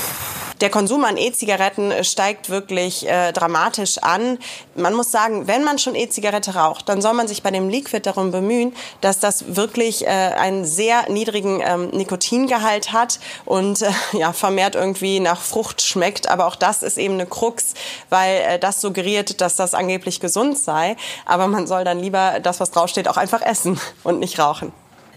Der 0.61 0.69
Konsum 0.69 1.03
an 1.03 1.17
E-Zigaretten 1.17 1.91
äh, 1.91 2.03
steigt 2.05 2.49
wirklich 2.49 3.07
äh, 3.07 3.33
dramatisch 3.33 3.97
an. 3.97 4.39
Man 4.75 4.93
muss 4.93 5.11
sagen, 5.11 5.47
wenn 5.47 5.65
man 5.65 5.79
schon 5.79 5.95
E-Zigarette 5.95 6.55
raucht, 6.55 6.87
dann 6.87 7.01
soll 7.01 7.13
man 7.13 7.27
sich 7.27 7.43
bei 7.43 7.51
dem 7.51 7.67
Liquid 7.67 7.99
darum 8.05 8.31
bemühen, 8.31 8.73
dass 9.01 9.19
das 9.19 9.55
wirklich 9.55 10.05
äh, 10.05 10.09
einen 10.09 10.63
sehr 10.63 11.09
niedrigen 11.09 11.61
ähm, 11.61 11.89
Nikotingehalt 11.89 12.93
hat 12.93 13.19
und 13.43 13.81
äh, 13.81 13.91
ja, 14.17 14.31
vermehrt 14.31 14.75
irgendwie 14.75 15.19
nach 15.19 15.41
Frucht 15.41 15.81
schmeckt. 15.81 16.29
Aber 16.29 16.47
auch 16.47 16.55
das 16.55 16.83
ist 16.83 16.97
eben 16.97 17.15
eine 17.15 17.25
Krux, 17.25 17.73
weil 18.09 18.35
äh, 18.37 18.59
das 18.59 18.79
suggeriert, 18.79 19.41
dass 19.41 19.57
das 19.57 19.73
angeblich 19.73 20.21
gesund 20.21 20.57
sei. 20.57 20.95
Aber 21.25 21.47
man 21.47 21.67
soll 21.67 21.83
dann 21.83 21.99
lieber 21.99 22.39
das, 22.41 22.61
was 22.61 22.71
draufsteht, 22.71 23.09
auch 23.09 23.17
einfach 23.17 23.41
essen 23.41 23.77
und 24.03 24.19
nicht 24.19 24.39
rauchen. 24.39 24.71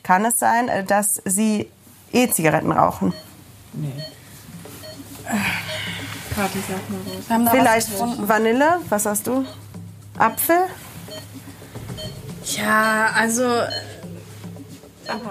Kann 0.08 0.24
es 0.24 0.38
sein, 0.38 0.68
äh, 0.70 0.84
dass 0.84 1.20
Sie 1.26 1.70
E-Zigaretten 2.12 2.72
rauchen? 2.72 3.12
Kathi, 6.34 6.58
sag 6.66 6.88
mal 6.88 6.98
was. 7.04 7.28
Wir 7.28 7.34
haben 7.34 7.44
da 7.44 7.50
Vielleicht 7.50 8.00
was. 8.00 8.26
Vanille, 8.28 8.80
was 8.88 9.04
hast 9.04 9.26
du? 9.26 9.44
Apfel? 10.18 10.60
Ja, 12.56 13.10
also. 13.14 13.42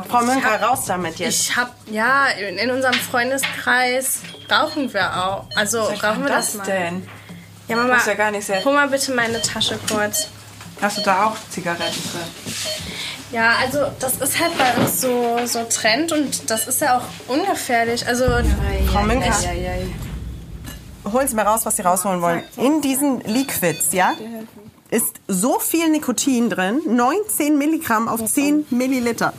Frau 0.10 0.22
Münker, 0.22 0.62
raus 0.62 0.86
damit 0.86 1.18
jetzt. 1.18 1.40
Ich 1.50 1.56
hab, 1.58 1.74
ja, 1.90 2.28
in, 2.28 2.60
in 2.60 2.70
unserem 2.70 2.94
Freundeskreis 2.94 4.20
rauchen 4.52 4.94
wir 4.94 5.26
auch. 5.26 5.46
Also 5.56 5.86
Seit 5.88 6.04
rauchen 6.04 6.22
wir 6.22 6.30
das 6.30 6.52
das 6.52 6.56
mal. 6.56 6.64
denn? 6.66 7.10
Ja, 7.68 7.78
Mama, 7.78 7.94
Das 7.94 8.02
ist 8.02 8.08
ja 8.10 8.14
gar 8.14 8.30
nicht 8.30 8.46
sehr- 8.46 8.64
hol 8.64 8.74
mal 8.76 8.88
bitte 8.90 9.12
meine 9.14 9.42
Tasche 9.42 9.80
kurz. 9.90 10.28
Hast 10.80 10.98
du 11.00 11.02
da 11.02 11.26
auch 11.26 11.36
Zigaretten 11.50 11.84
drin? 12.12 12.54
Ja, 13.32 13.56
also 13.62 13.80
das 14.00 14.18
ist 14.18 14.40
halt 14.40 14.58
bei 14.58 14.82
uns 14.82 15.02
so, 15.02 15.38
so 15.46 15.64
Trend 15.70 16.12
und 16.12 16.50
das 16.50 16.68
ist 16.68 16.82
ja 16.82 16.98
auch 16.98 17.04
ungefährlich. 17.28 18.08
Also, 18.08 18.26
Frau 18.92 19.04
Münker, 19.04 19.34
holen 21.12 21.28
Sie 21.28 21.36
mal 21.36 21.46
raus, 21.46 21.66
was 21.66 21.76
Sie 21.76 21.82
rausholen 21.82 22.22
wollen. 22.22 22.44
In 22.56 22.82
diesen 22.82 23.22
Liquids, 23.22 23.92
ja, 23.92 24.14
ist 24.90 25.16
so 25.28 25.60
viel 25.60 25.90
Nikotin 25.90 26.50
drin, 26.50 26.82
19 26.86 27.58
Milligramm 27.58 28.08
auf 28.08 28.24
10 28.24 28.68
Milliliter. 28.70 29.34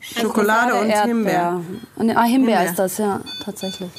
Schokolade 0.00 0.74
und 0.76 0.90
Himbeer. 0.90 1.60
Und, 1.96 2.10
ah, 2.10 2.22
Himbeer, 2.22 2.60
Himbeer. 2.60 2.64
ist 2.64 2.78
das, 2.78 2.98
ja, 2.98 3.20
tatsächlich. 3.44 3.90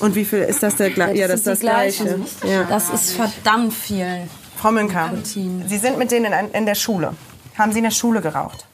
Und 0.00 0.16
wie 0.16 0.24
viel 0.24 0.40
ist 0.40 0.60
das 0.64 0.74
der 0.74 0.90
gleiche? 0.90 1.20
Ja, 1.20 1.28
das 1.28 1.36
ist 1.40 1.46
das 1.46 1.60
gleiche. 1.60 2.20
Ja. 2.44 2.64
Das 2.64 2.90
ist 2.90 3.12
verdammt 3.12 3.72
viel. 3.72 4.28
Frau 4.56 4.72
Münker, 4.72 5.12
Sie 5.22 5.78
sind 5.78 5.98
mit 5.98 6.10
denen 6.10 6.32
in 6.52 6.66
der 6.66 6.74
Schule. 6.74 7.14
Haben 7.56 7.70
Sie 7.70 7.78
in 7.78 7.84
der 7.84 7.92
Schule 7.92 8.20
geraucht? 8.20 8.66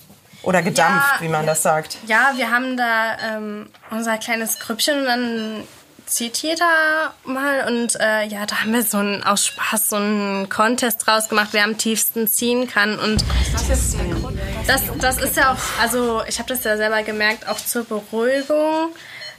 Oder 0.42 0.62
gedampft, 0.62 1.06
Ja, 1.16 1.20
wie 1.20 1.28
man 1.28 1.46
das 1.46 1.62
sagt? 1.62 1.98
ja, 2.06 2.32
wir 2.36 2.50
haben 2.50 2.76
da 2.76 3.16
ähm, 3.36 3.68
unser 3.90 4.18
kleines 4.18 4.58
Grüppchen 4.60 5.00
und 5.00 5.04
dann 5.06 5.64
zieht 6.06 6.38
jeder 6.38 7.12
mal 7.24 7.66
und 7.66 7.96
äh, 8.00 8.24
ja, 8.24 8.46
da 8.46 8.60
haben 8.62 8.72
wir 8.72 8.82
so 8.82 8.96
einen, 8.98 9.22
aus 9.24 9.44
Spaß 9.46 9.90
so 9.90 9.96
einen 9.96 10.48
Contest 10.48 11.06
draus 11.06 11.28
gemacht, 11.28 11.48
wer 11.52 11.64
am 11.64 11.76
tiefsten 11.76 12.26
ziehen 12.28 12.66
kann 12.66 12.98
und 12.98 13.22
Das 13.52 13.68
ist 13.68 13.96
das, 14.66 14.82
das 15.00 15.18
ist 15.18 15.36
ja 15.36 15.52
auch, 15.52 15.80
also 15.82 16.22
ich 16.26 16.38
habe 16.38 16.48
das 16.48 16.64
ja 16.64 16.76
selber 16.78 17.02
gemerkt, 17.02 17.46
auch 17.48 17.58
zur 17.58 17.84
Beruhigung 17.84 18.88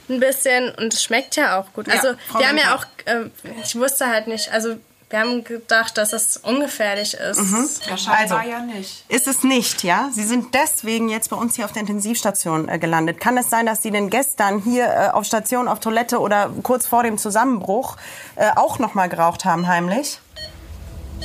ein 0.08 0.20
bisschen 0.20 0.72
und 0.76 0.92
es 0.94 1.02
schmeckt 1.02 1.34
ja 1.36 1.58
auch 1.58 1.72
gut. 1.72 1.88
Ja, 1.88 1.94
Also 1.94 2.14
Frau 2.28 2.38
wir 2.40 2.48
haben 2.48 2.58
ja 2.58 2.74
auch, 2.76 2.84
äh, 3.06 3.30
ich 3.64 3.74
wusste 3.76 4.06
halt 4.08 4.26
nicht, 4.28 4.52
also 4.52 4.76
wir 5.10 5.18
haben 5.18 5.42
gedacht, 5.42 5.98
dass 5.98 6.12
es 6.12 6.36
ungefährlich 6.36 7.14
ist. 7.14 7.40
Mhm. 7.40 7.68
Also, 7.90 8.38
ja 8.38 8.60
nicht. 8.60 9.04
Ist 9.08 9.26
es 9.26 9.42
nicht, 9.42 9.82
ja? 9.82 10.08
Sie 10.12 10.22
sind 10.22 10.54
deswegen 10.54 11.08
jetzt 11.08 11.30
bei 11.30 11.36
uns 11.36 11.56
hier 11.56 11.64
auf 11.64 11.72
der 11.72 11.80
Intensivstation 11.80 12.68
äh, 12.68 12.78
gelandet. 12.78 13.20
Kann 13.20 13.36
es 13.36 13.50
sein, 13.50 13.66
dass 13.66 13.82
Sie 13.82 13.90
denn 13.90 14.08
gestern 14.08 14.60
hier 14.60 14.86
äh, 14.86 15.08
auf 15.08 15.24
Station, 15.24 15.66
auf 15.66 15.80
Toilette 15.80 16.20
oder 16.20 16.50
kurz 16.62 16.86
vor 16.86 17.02
dem 17.02 17.18
Zusammenbruch 17.18 17.96
äh, 18.36 18.50
auch 18.54 18.78
noch 18.78 18.94
mal 18.94 19.08
geraucht 19.08 19.44
haben, 19.44 19.66
heimlich? 19.66 20.20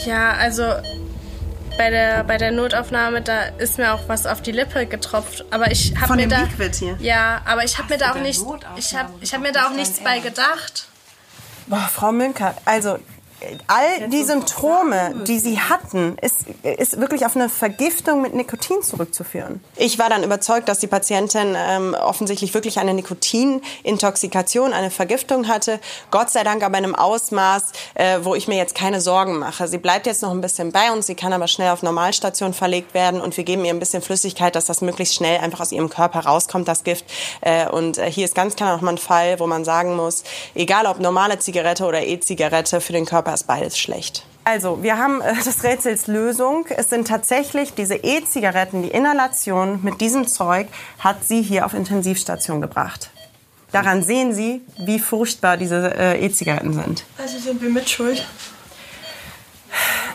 Ja, 0.03 0.31
also 0.31 0.63
bei 1.77 1.91
der, 1.91 2.23
bei 2.23 2.39
der 2.39 2.51
Notaufnahme, 2.51 3.21
da 3.21 3.43
ist 3.59 3.77
mir 3.77 3.93
auch 3.93 4.01
was 4.07 4.25
auf 4.25 4.41
die 4.41 4.51
Lippe 4.51 4.87
getropft. 4.87 5.45
Aber 5.51 5.69
ich 5.69 5.95
habe 6.01 6.15
mir 6.15 6.21
dem 6.21 6.31
da. 6.31 6.41
Liquid 6.41 6.75
hier? 6.75 6.97
Ja, 6.99 7.41
aber 7.45 7.63
ich 7.63 7.77
habe 7.77 7.93
mir 7.93 7.99
da 7.99 8.13
auch 8.13 8.15
nicht. 8.15 8.41
Ich 8.77 8.95
habe 8.95 9.13
ich 9.21 9.31
hab 9.31 9.41
mir 9.41 9.51
da 9.51 9.67
auch 9.67 9.75
nichts 9.75 9.99
bei 9.99 10.17
gedacht. 10.17 10.87
Boah, 11.67 11.89
Frau 11.93 12.11
Münker, 12.11 12.55
also 12.65 12.97
all 13.67 14.09
die 14.09 14.23
Symptome, 14.23 15.23
die 15.27 15.39
Sie 15.39 15.59
hatten, 15.59 16.17
ist, 16.21 16.45
ist 16.63 16.99
wirklich 16.99 17.25
auf 17.25 17.35
eine 17.35 17.49
Vergiftung 17.49 18.21
mit 18.21 18.33
Nikotin 18.33 18.81
zurückzuführen. 18.81 19.61
Ich 19.75 19.99
war 19.99 20.09
dann 20.09 20.23
überzeugt, 20.23 20.69
dass 20.69 20.79
die 20.79 20.87
Patientin 20.87 21.55
ähm, 21.55 21.95
offensichtlich 21.95 22.53
wirklich 22.53 22.79
eine 22.79 22.93
Nikotinintoxikation, 22.93 24.73
eine 24.73 24.89
Vergiftung 24.89 25.47
hatte. 25.47 25.79
Gott 26.11 26.29
sei 26.29 26.43
Dank 26.43 26.63
aber 26.63 26.77
in 26.77 26.85
einem 26.85 26.95
Ausmaß, 26.95 27.71
äh, 27.95 28.19
wo 28.21 28.35
ich 28.35 28.47
mir 28.47 28.57
jetzt 28.57 28.75
keine 28.75 29.01
Sorgen 29.01 29.37
mache. 29.37 29.67
Sie 29.67 29.77
bleibt 29.77 30.05
jetzt 30.05 30.21
noch 30.21 30.31
ein 30.31 30.41
bisschen 30.41 30.71
bei 30.71 30.91
uns, 30.91 31.07
sie 31.07 31.15
kann 31.15 31.33
aber 31.33 31.47
schnell 31.47 31.71
auf 31.71 31.83
Normalstation 31.83 32.53
verlegt 32.53 32.93
werden 32.93 33.21
und 33.21 33.35
wir 33.37 33.43
geben 33.43 33.65
ihr 33.65 33.73
ein 33.73 33.79
bisschen 33.79 34.01
Flüssigkeit, 34.01 34.55
dass 34.55 34.65
das 34.65 34.81
möglichst 34.81 35.15
schnell 35.15 35.39
einfach 35.39 35.59
aus 35.59 35.71
ihrem 35.71 35.89
Körper 35.89 36.21
rauskommt, 36.21 36.67
das 36.67 36.83
Gift. 36.83 37.05
Äh, 37.41 37.69
und 37.69 37.97
äh, 37.97 38.09
hier 38.09 38.25
ist 38.25 38.35
ganz 38.35 38.55
klar 38.55 38.75
nochmal 38.75 38.95
ein 38.95 38.97
Fall, 38.97 39.39
wo 39.39 39.47
man 39.47 39.65
sagen 39.65 39.95
muss, 39.95 40.23
egal 40.53 40.85
ob 40.85 40.99
normale 40.99 41.39
Zigarette 41.39 41.85
oder 41.85 42.01
E-Zigarette, 42.05 42.81
für 42.81 42.93
den 42.93 43.05
Körper 43.05 43.24
ist 43.33 43.47
beides 43.47 43.77
schlecht. 43.77 44.25
Also, 44.43 44.83
wir 44.83 44.97
haben 44.97 45.21
äh, 45.21 45.33
des 45.43 45.63
Rätsels 45.63 46.05
Lösung. 46.07 46.65
Es 46.69 46.89
sind 46.91 47.07
tatsächlich 47.07 47.73
diese 47.73 47.95
E-Zigaretten, 47.95 48.83
die 48.83 48.89
Inhalation 48.89 49.79
mit 49.83 50.01
diesem 50.01 50.27
Zeug 50.27 50.67
hat 50.99 51.23
sie 51.25 51.41
hier 51.41 51.65
auf 51.65 51.73
Intensivstation 51.73 52.61
gebracht. 52.61 53.09
Daran 53.71 54.03
sehen 54.03 54.33
Sie, 54.33 54.61
wie 54.77 54.99
furchtbar 54.99 55.57
diese 55.57 55.93
äh, 55.97 56.23
E-Zigaretten 56.25 56.71
sind. 56.73 57.03
Also 57.17 57.39
sind 57.39 57.61
wir 57.61 57.69
mitschuld. 57.69 58.25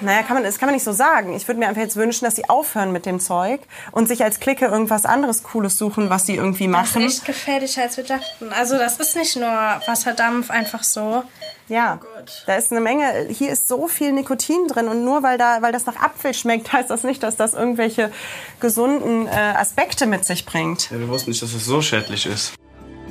Naja, 0.01 0.23
kann 0.23 0.35
man, 0.35 0.45
das 0.45 0.59
kann 0.59 0.69
man 0.69 0.75
nicht 0.75 0.85
so 0.85 0.93
sagen. 0.93 1.35
Ich 1.35 1.47
würde 1.47 1.59
mir 1.61 1.69
einfach 1.69 1.83
jetzt 1.83 1.97
wünschen, 1.97 2.25
dass 2.25 2.35
sie 2.37 2.49
aufhören 2.49 2.91
mit 2.91 3.05
dem 3.05 3.21
Zeug 3.21 3.61
und 3.93 4.09
sich 4.09 4.23
als 4.25 4.41
Clique 4.41 4.65
irgendwas 4.65 5.05
anderes 5.05 5.43
Cooles 5.43 5.77
suchen, 5.77 6.09
was 6.09 6.25
sie 6.25 6.37
irgendwie 6.37 6.69
Das 6.69 6.73
machen. 6.73 7.03
ist 7.03 7.17
echt 7.19 7.25
gefährlicher, 7.27 7.83
als 7.83 7.99
wir 7.99 8.05
dachten. 8.05 8.51
Also 8.53 8.79
das 8.79 8.97
ist 8.99 9.15
nicht 9.17 9.37
nur 9.37 9.51
Wasserdampf 9.87 10.51
einfach 10.51 10.83
so. 10.85 11.25
Ja, 11.71 12.01
da 12.47 12.57
ist 12.57 12.73
eine 12.73 12.81
Menge, 12.81 13.29
hier 13.31 13.53
ist 13.53 13.69
so 13.69 13.87
viel 13.87 14.13
Nikotin 14.13 14.67
drin 14.67 14.89
und 14.89 15.05
nur 15.05 15.23
weil, 15.23 15.39
da, 15.39 15.63
weil 15.63 15.71
das 15.71 15.87
nach 15.87 16.03
Apfel 16.03 16.35
schmeckt, 16.35 16.73
heißt 16.73 16.91
das 16.91 17.05
nicht, 17.05 17.23
dass 17.23 17.37
das 17.37 17.55
irgendwelche 17.55 18.11
gesunden 18.59 19.29
äh, 19.29 19.31
Aspekte 19.31 20.07
mit 20.07 20.25
sich 20.25 20.45
bringt. 20.45 20.91
Ja, 20.91 20.99
wir 20.99 21.09
wussten 21.09 21.31
nicht, 21.31 21.41
dass 21.43 21.55
es 21.55 21.65
so 21.65 21.81
schädlich 21.81 22.27
ist. 22.27 22.55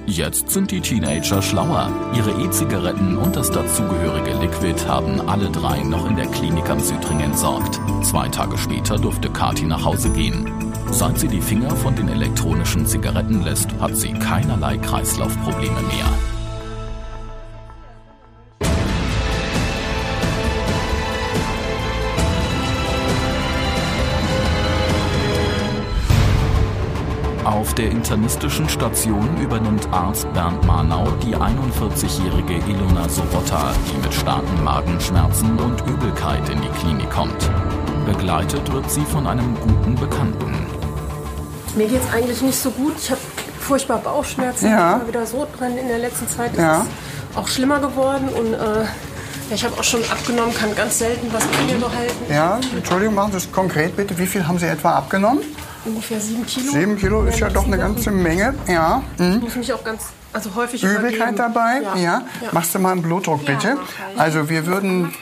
Jetzt 0.06 0.50
sind 0.50 0.72
die 0.72 0.82
Teenager 0.82 1.41
schlauer. 1.41 1.89
Ihre 2.15 2.32
E-Zigaretten 2.32 3.17
und 3.17 3.36
das 3.36 3.50
dazugehörige 3.52 4.34
Liquid 4.39 4.88
haben 4.88 5.22
alle 5.30 5.50
drei 5.52 5.84
noch 5.84 6.10
in 6.10 6.15
der 6.15 6.28
Klinik 6.28 6.69
am 6.69 6.80
Südring 6.80 7.19
entsorgt. 7.22 7.80
Zwei 8.04 8.28
Tage 8.28 8.58
später 8.58 8.98
durfte 8.98 9.30
Kati 9.30 9.65
nach 9.65 9.86
Hause 9.86 10.10
gehen. 10.10 10.52
Seit 10.91 11.19
sie 11.19 11.28
die 11.28 11.41
Finger 11.41 11.76
von 11.76 11.95
den 11.95 12.10
elektronischen 12.10 12.88
Zigaretten 12.88 13.43
lässt, 13.43 13.72
hat 13.80 13.95
sie 13.95 14.12
keinerlei 14.13 14.78
Kreislaufprobleme 14.78 15.82
mehr. 15.82 16.38
Der 27.80 27.92
internistischen 27.92 28.68
Station 28.68 29.26
übernimmt 29.42 29.88
Arzt 29.94 30.32
Bernd 30.34 30.62
Marnau 30.68 31.08
die 31.24 31.34
41-jährige 31.34 32.56
Ilona 32.70 33.08
Sobota, 33.08 33.72
die 33.89 33.98
mit 34.02 34.13
starken 34.13 34.62
Magenschmerzen 34.65 35.58
und 35.58 35.80
Übelkeit 35.88 36.50
in 36.50 36.62
die 36.62 36.68
Klinik 36.80 37.10
kommt. 37.10 37.50
Begleitet 38.06 38.70
wird 38.74 38.92
sie 38.92 39.06
von 39.06 39.26
einem 39.26 39.56
guten 39.62 39.96
Bekannten. 39.96 40.65
Mir 41.76 41.88
geht's 41.88 42.12
eigentlich 42.13 42.42
nicht 42.42 42.60
so 42.60 42.70
gut. 42.72 42.96
Ich 43.02 43.12
habe 43.12 43.22
furchtbar 43.62 44.00
Bauchschmerzen, 44.00 44.70
Ja. 44.70 44.98
immer 44.98 45.08
wieder 45.08 45.26
Sodbrennen 45.26 45.78
in 45.78 45.88
der 45.88 46.00
letzten 46.00 46.28
Zeit. 46.28 46.52
Das 46.52 46.60
Ja. 46.60 46.82
ist 46.82 47.38
auch 47.38 47.48
schlimmer 47.48 47.80
geworden 47.80 48.28
und 48.28 48.56
äh, 48.56 48.84
ich 49.56 49.63
habe 49.63 49.80
auch 49.80 49.84
schon 49.86 50.02
abgenommen, 50.12 50.54
kann 50.54 50.76
ganz 50.76 51.00
selten 51.00 51.32
was 51.32 51.46
bei 51.46 51.63
mir 51.74 51.80
behalten. 51.80 52.26
Ja, 52.30 52.60
Entschuldigung, 52.76 53.15
machen 53.15 53.32
Sie 53.32 53.38
es 53.38 53.50
konkret 53.50 53.96
bitte. 53.96 54.18
Wie 54.18 54.28
viel 54.28 54.46
haben 54.46 54.60
Sie 54.60 54.65
etwa 54.65 54.96
abgenommen? 54.96 55.39
Ungefähr 55.86 56.20
sieben 56.20 56.46
Kilo. 56.46 56.72
Sieben 56.72 56.98
Kilo 56.98 57.24
ist 57.26 57.39
ja 57.39 57.50
doch 57.50 57.65
eine 57.65 57.78
ganze 57.78 58.12
Menge. 58.12 58.54
Ja. 58.68 59.02
Mhm. 59.18 59.36
Ich 59.38 59.42
muss 59.42 59.56
mich 59.56 59.74
auch 59.74 59.84
ganz, 59.84 60.08
also 60.34 60.54
häufig 60.56 60.84
Übelkeit 60.84 61.34
übergeben. 61.34 61.38
dabei? 61.38 61.82
Ja. 61.82 61.98
Ja. 61.98 62.24
Machst 62.52 62.76
du 62.76 62.80
mal 62.80 62.92
einen 62.92 63.02
Blutdruck 63.02 63.46
bitte? 63.46 63.78
Also 64.18 64.50
wir 64.50 64.65
würden 64.65 65.13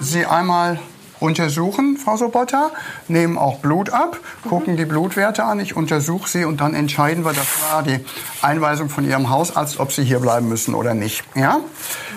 Sie 0.00 0.26
einmal 0.26 0.78
untersuchen, 1.22 1.96
Frau 1.96 2.16
Sobotta, 2.16 2.70
nehmen 3.08 3.38
auch 3.38 3.60
Blut 3.60 3.90
ab, 3.90 4.18
gucken 4.48 4.76
die 4.76 4.84
Blutwerte 4.84 5.44
an, 5.44 5.60
ich 5.60 5.76
untersuche 5.76 6.28
sie 6.28 6.44
und 6.44 6.60
dann 6.60 6.74
entscheiden 6.74 7.24
wir, 7.24 7.32
das 7.32 7.46
war 7.70 7.84
die 7.84 8.00
Einweisung 8.42 8.88
von 8.88 9.08
Ihrem 9.08 9.30
Hausarzt, 9.30 9.78
ob 9.78 9.92
Sie 9.92 10.02
hier 10.02 10.18
bleiben 10.18 10.48
müssen 10.48 10.74
oder 10.74 10.94
nicht. 10.94 11.22
Ja? 11.36 11.60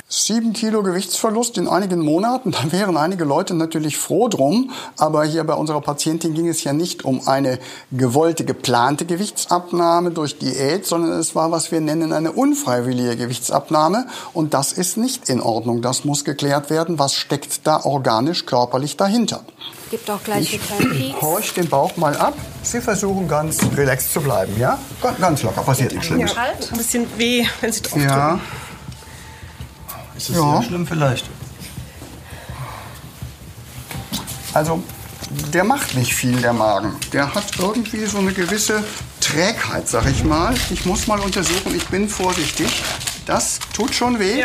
Sieben 0.07 0.53
Kilo 0.53 0.83
Gewichtsverlust 0.83 1.57
in 1.57 1.67
einigen 1.67 1.99
Monaten, 1.99 2.51
da 2.63 2.71
wären 2.71 2.95
einige 2.95 3.23
Leute 3.25 3.55
natürlich 3.55 3.97
froh 3.97 4.27
drum. 4.27 4.69
Aber 4.97 5.23
hier 5.25 5.43
bei 5.43 5.55
unserer 5.55 5.81
Patientin 5.81 6.35
ging 6.35 6.47
es 6.47 6.63
ja 6.63 6.73
nicht 6.73 7.03
um 7.05 7.27
eine 7.27 7.57
gewollte, 7.91 8.45
geplante 8.45 9.05
Gewichtsabnahme 9.05 10.11
durch 10.11 10.37
Diät, 10.37 10.85
sondern 10.85 11.19
es 11.19 11.33
war, 11.33 11.49
was 11.51 11.71
wir 11.71 11.81
nennen, 11.81 12.13
eine 12.13 12.31
unfreiwillige 12.33 13.17
Gewichtsabnahme. 13.17 14.05
Und 14.33 14.53
das 14.53 14.73
ist 14.73 14.95
nicht 14.95 15.27
in 15.27 15.41
Ordnung. 15.41 15.81
Das 15.81 16.05
muss 16.05 16.23
geklärt 16.23 16.69
werden. 16.69 16.99
Was 16.99 17.15
steckt 17.15 17.65
da 17.65 17.83
organisch, 17.83 18.45
körperlich 18.45 18.97
dahinter? 18.97 19.43
Gibt 19.89 20.07
auch 20.11 20.23
gleich 20.23 20.53
Ich 20.53 21.15
horch 21.21 21.55
den 21.55 21.67
Bauch 21.67 21.97
mal 21.97 22.15
ab. 22.15 22.35
Sie 22.61 22.79
versuchen 22.79 23.27
ganz 23.27 23.57
relaxed 23.75 24.13
zu 24.13 24.21
bleiben, 24.21 24.53
ja? 24.59 24.77
Ganz- 25.19 25.41
locker, 25.41 25.61
passiert 25.61 25.91
nichts 25.93 26.07
Schlimmes. 26.07 26.37
Halt, 26.37 26.71
ein 26.71 26.77
bisschen 26.77 27.07
weh, 27.17 27.43
wenn 27.61 27.71
Sie 27.71 27.81
drauf 27.81 27.99
Ja. 27.99 28.29
drücken. 28.29 28.41
Ist 30.25 30.31
es 30.31 30.37
Ja. 30.37 30.53
sehr 30.53 30.63
schlimm 30.63 30.87
vielleicht? 30.87 31.29
Also, 34.53 34.81
der 35.53 35.63
macht 35.63 35.93
nicht 35.95 36.15
viel, 36.15 36.41
der 36.41 36.53
Magen. 36.53 36.95
Der 37.13 37.35
hat 37.35 37.45
irgendwie 37.59 38.05
so 38.05 38.17
eine 38.17 38.31
gewisse 38.31 38.83
Trägheit, 39.19 39.87
sag 39.87 40.07
ich 40.09 40.23
mal. 40.23 40.55
Ich 40.71 40.85
muss 40.87 41.05
mal 41.05 41.19
untersuchen, 41.19 41.75
ich 41.75 41.85
bin 41.89 42.09
vorsichtig. 42.09 42.81
Das 43.27 43.59
tut 43.75 43.93
schon 43.93 44.17
weh. 44.17 44.43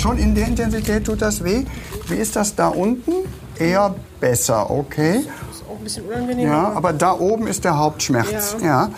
Schon 0.00 0.18
in 0.18 0.34
der 0.36 0.46
Intensität 0.46 1.04
tut 1.06 1.22
das 1.22 1.42
weh. 1.42 1.64
Wie 2.06 2.14
ist 2.14 2.36
das 2.36 2.54
da 2.54 2.68
unten? 2.68 3.12
Eher 3.58 3.92
besser, 4.20 4.70
okay. 4.70 5.24
auch 5.68 5.76
ein 5.76 5.84
bisschen 5.84 6.06
unangenehm. 6.06 6.46
Ja, 6.46 6.72
aber 6.72 6.92
da 6.92 7.12
oben 7.12 7.48
ist 7.48 7.64
der 7.64 7.76
Hauptschmerz. 7.76 8.56
Ja. 8.60 8.66
Ja. 8.66 8.90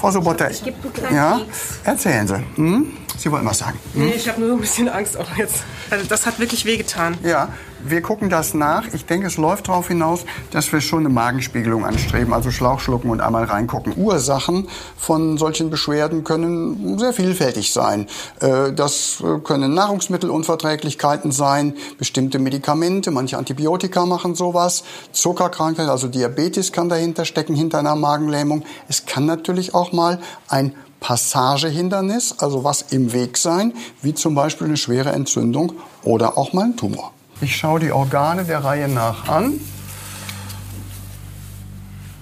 Frau 0.00 0.10
Sobotta, 0.10 0.48
Ich 0.48 0.62
kleinen 0.62 1.14
ja, 1.14 1.40
erzählen 1.84 2.26
Sie. 2.26 2.42
Hm? 2.56 2.92
Sie 3.20 3.30
wollten 3.30 3.44
was 3.46 3.58
sagen. 3.58 3.78
Hm? 3.92 4.06
Nee, 4.06 4.12
ich 4.16 4.26
habe 4.30 4.40
nur 4.40 4.52
ein 4.52 4.60
bisschen 4.60 4.88
Angst 4.88 5.18
auch 5.18 5.36
jetzt. 5.36 5.56
Also 5.90 6.06
das 6.06 6.24
hat 6.24 6.40
wirklich 6.40 6.64
wehgetan. 6.64 7.18
Ja, 7.22 7.50
wir 7.84 8.00
gucken 8.00 8.30
das 8.30 8.54
nach. 8.54 8.84
Ich 8.94 9.04
denke, 9.04 9.26
es 9.26 9.36
läuft 9.36 9.68
darauf 9.68 9.88
hinaus, 9.88 10.24
dass 10.52 10.72
wir 10.72 10.80
schon 10.80 11.00
eine 11.00 11.10
Magenspiegelung 11.10 11.84
anstreben, 11.84 12.32
also 12.32 12.50
Schlauch 12.50 12.80
schlucken 12.80 13.10
und 13.10 13.20
einmal 13.20 13.44
reingucken. 13.44 13.92
Ursachen 13.96 14.68
von 14.96 15.36
solchen 15.36 15.68
Beschwerden 15.68 16.24
können 16.24 16.98
sehr 16.98 17.12
vielfältig 17.12 17.72
sein. 17.74 18.06
Äh, 18.40 18.72
Das 18.72 19.22
können 19.44 19.74
Nahrungsmittelunverträglichkeiten 19.74 21.30
sein, 21.30 21.74
bestimmte 21.98 22.38
Medikamente, 22.38 23.10
manche 23.10 23.36
Antibiotika 23.36 24.06
machen 24.06 24.34
sowas, 24.34 24.82
Zuckerkrankheit, 25.12 25.88
also 25.90 26.08
Diabetes 26.08 26.72
kann 26.72 26.88
dahinter 26.88 27.26
stecken, 27.26 27.54
hinter 27.54 27.80
einer 27.80 27.96
Magenlähmung. 27.96 28.64
Es 28.88 29.04
kann 29.04 29.26
natürlich 29.26 29.74
auch 29.74 29.92
mal 29.92 30.20
ein 30.48 30.74
Passagehindernis, 31.00 32.34
also 32.38 32.62
was 32.62 32.82
im 32.82 33.12
Weg 33.12 33.38
sein, 33.38 33.72
wie 34.02 34.14
zum 34.14 34.34
Beispiel 34.34 34.68
eine 34.68 34.76
schwere 34.76 35.10
Entzündung 35.10 35.72
oder 36.02 36.38
auch 36.38 36.52
mal 36.52 36.66
ein 36.66 36.76
Tumor. 36.76 37.12
Ich 37.40 37.56
schaue 37.56 37.80
die 37.80 37.90
Organe 37.90 38.44
der 38.44 38.62
Reihe 38.62 38.86
nach 38.86 39.28
an. 39.28 39.58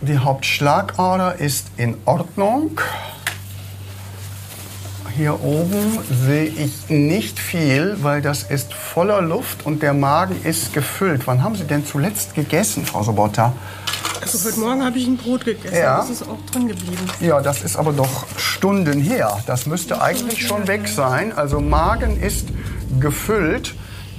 Die 0.01 0.19
Hauptschlagader 0.19 1.41
ist 1.41 1.67
in 1.77 1.97
Ordnung. 2.05 2.81
Hier 5.19 5.43
oben 5.43 5.99
sehe 6.27 6.45
ich 6.45 6.91
nicht 6.91 7.41
viel, 7.41 7.97
weil 8.03 8.23
das 8.23 8.45
ist 8.45 8.73
voller 8.73 9.21
Luft 9.21 9.67
und 9.67 9.83
der 9.83 9.93
Magen 9.93 10.41
ist 10.45 10.73
gefüllt. 10.73 11.27
Wann 11.27 11.43
haben 11.43 11.57
Sie 11.57 11.65
denn 11.65 11.85
zuletzt 11.85 12.37
gegessen, 12.37 12.87
Frau 12.87 13.03
Sobotta? 13.03 13.53
Also 14.23 14.49
heute 14.49 14.61
Morgen 14.61 14.85
habe 14.85 14.97
ich 14.97 15.09
ein 15.09 15.17
Brot 15.17 15.45
gegessen. 15.45 15.75
Ja. 15.75 15.97
Das 15.97 16.11
ist 16.11 16.23
auch 16.23 16.39
drin 16.53 16.69
geblieben. 16.69 17.05
Ja, 17.19 17.41
das 17.41 17.63
ist 17.63 17.75
aber 17.75 17.93
doch 17.93 18.27
Stunden 18.39 19.01
her. 19.01 19.37
Das 19.47 19.67
müsste 19.67 20.01
eigentlich 20.01 20.47
schon 20.47 20.69
weg 20.69 20.87
sein. 20.87 21.33
Also 21.33 21.59
Magen 21.59 22.23
ist 22.23 22.47
gefüllt. 23.01 23.75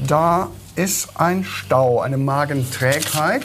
Da 0.06 0.50
ist 0.76 1.12
ein 1.16 1.46
Stau, 1.46 2.02
eine 2.02 2.18
Magenträgheit. 2.18 3.44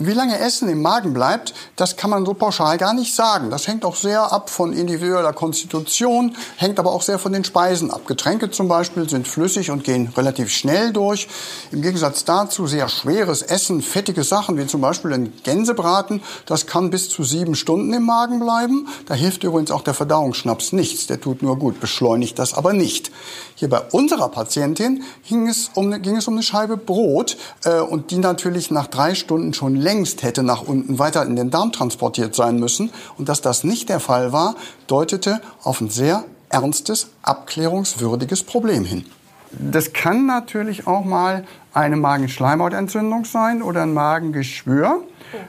Wie 0.00 0.12
lange 0.12 0.38
Essen 0.38 0.68
im 0.68 0.80
Magen 0.80 1.12
bleibt, 1.12 1.54
das 1.74 1.96
kann 1.96 2.10
man 2.10 2.24
so 2.24 2.32
pauschal 2.32 2.78
gar 2.78 2.94
nicht 2.94 3.16
sagen. 3.16 3.50
Das 3.50 3.66
hängt 3.66 3.84
auch 3.84 3.96
sehr 3.96 4.30
ab 4.32 4.48
von 4.48 4.72
individueller 4.72 5.32
Konstitution, 5.32 6.36
hängt 6.56 6.78
aber 6.78 6.92
auch 6.92 7.02
sehr 7.02 7.18
von 7.18 7.32
den 7.32 7.42
Speisen 7.42 7.90
ab. 7.90 8.06
Getränke 8.06 8.48
zum 8.48 8.68
Beispiel 8.68 9.08
sind 9.08 9.26
flüssig 9.26 9.72
und 9.72 9.82
gehen 9.82 10.12
relativ 10.16 10.50
schnell 10.52 10.92
durch. 10.92 11.26
Im 11.72 11.82
Gegensatz 11.82 12.24
dazu 12.24 12.68
sehr 12.68 12.88
schweres 12.88 13.42
Essen, 13.42 13.82
fettige 13.82 14.22
Sachen 14.22 14.56
wie 14.56 14.68
zum 14.68 14.80
Beispiel 14.80 15.12
ein 15.12 15.32
Gänsebraten, 15.42 16.22
das 16.46 16.66
kann 16.68 16.90
bis 16.90 17.08
zu 17.08 17.24
sieben 17.24 17.56
Stunden 17.56 17.92
im 17.92 18.04
Magen 18.04 18.38
bleiben. 18.38 18.86
Da 19.06 19.14
hilft 19.14 19.42
übrigens 19.42 19.72
auch 19.72 19.82
der 19.82 19.94
Verdauungsschnaps 19.94 20.70
nichts. 20.70 21.08
Der 21.08 21.20
tut 21.20 21.42
nur 21.42 21.58
gut, 21.58 21.80
beschleunigt 21.80 22.38
das 22.38 22.54
aber 22.54 22.72
nicht. 22.72 23.10
Hier 23.58 23.68
bei 23.68 23.80
unserer 23.90 24.28
Patientin 24.28 25.02
ging 25.28 25.48
es 25.48 25.72
um, 25.74 25.90
ging 26.00 26.14
es 26.14 26.28
um 26.28 26.34
eine 26.34 26.44
Scheibe 26.44 26.76
Brot 26.76 27.36
äh, 27.64 27.80
und 27.80 28.12
die 28.12 28.18
natürlich 28.18 28.70
nach 28.70 28.86
drei 28.86 29.16
Stunden 29.16 29.52
schon 29.52 29.74
längst 29.74 30.22
hätte 30.22 30.44
nach 30.44 30.62
unten 30.62 31.00
weiter 31.00 31.26
in 31.26 31.34
den 31.34 31.50
Darm 31.50 31.72
transportiert 31.72 32.36
sein 32.36 32.60
müssen. 32.60 32.92
Und 33.16 33.28
dass 33.28 33.40
das 33.40 33.64
nicht 33.64 33.88
der 33.88 33.98
Fall 33.98 34.32
war, 34.32 34.54
deutete 34.86 35.40
auf 35.64 35.80
ein 35.80 35.90
sehr 35.90 36.22
ernstes, 36.50 37.08
abklärungswürdiges 37.22 38.44
Problem 38.44 38.84
hin. 38.84 39.04
Das 39.50 39.92
kann 39.92 40.24
natürlich 40.24 40.86
auch 40.86 41.04
mal 41.04 41.44
eine 41.74 41.96
Magenschleimhautentzündung 41.96 43.24
sein 43.24 43.60
oder 43.60 43.82
ein 43.82 43.92
Magengeschwür. 43.92 45.02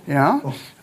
Ja. 0.08 0.42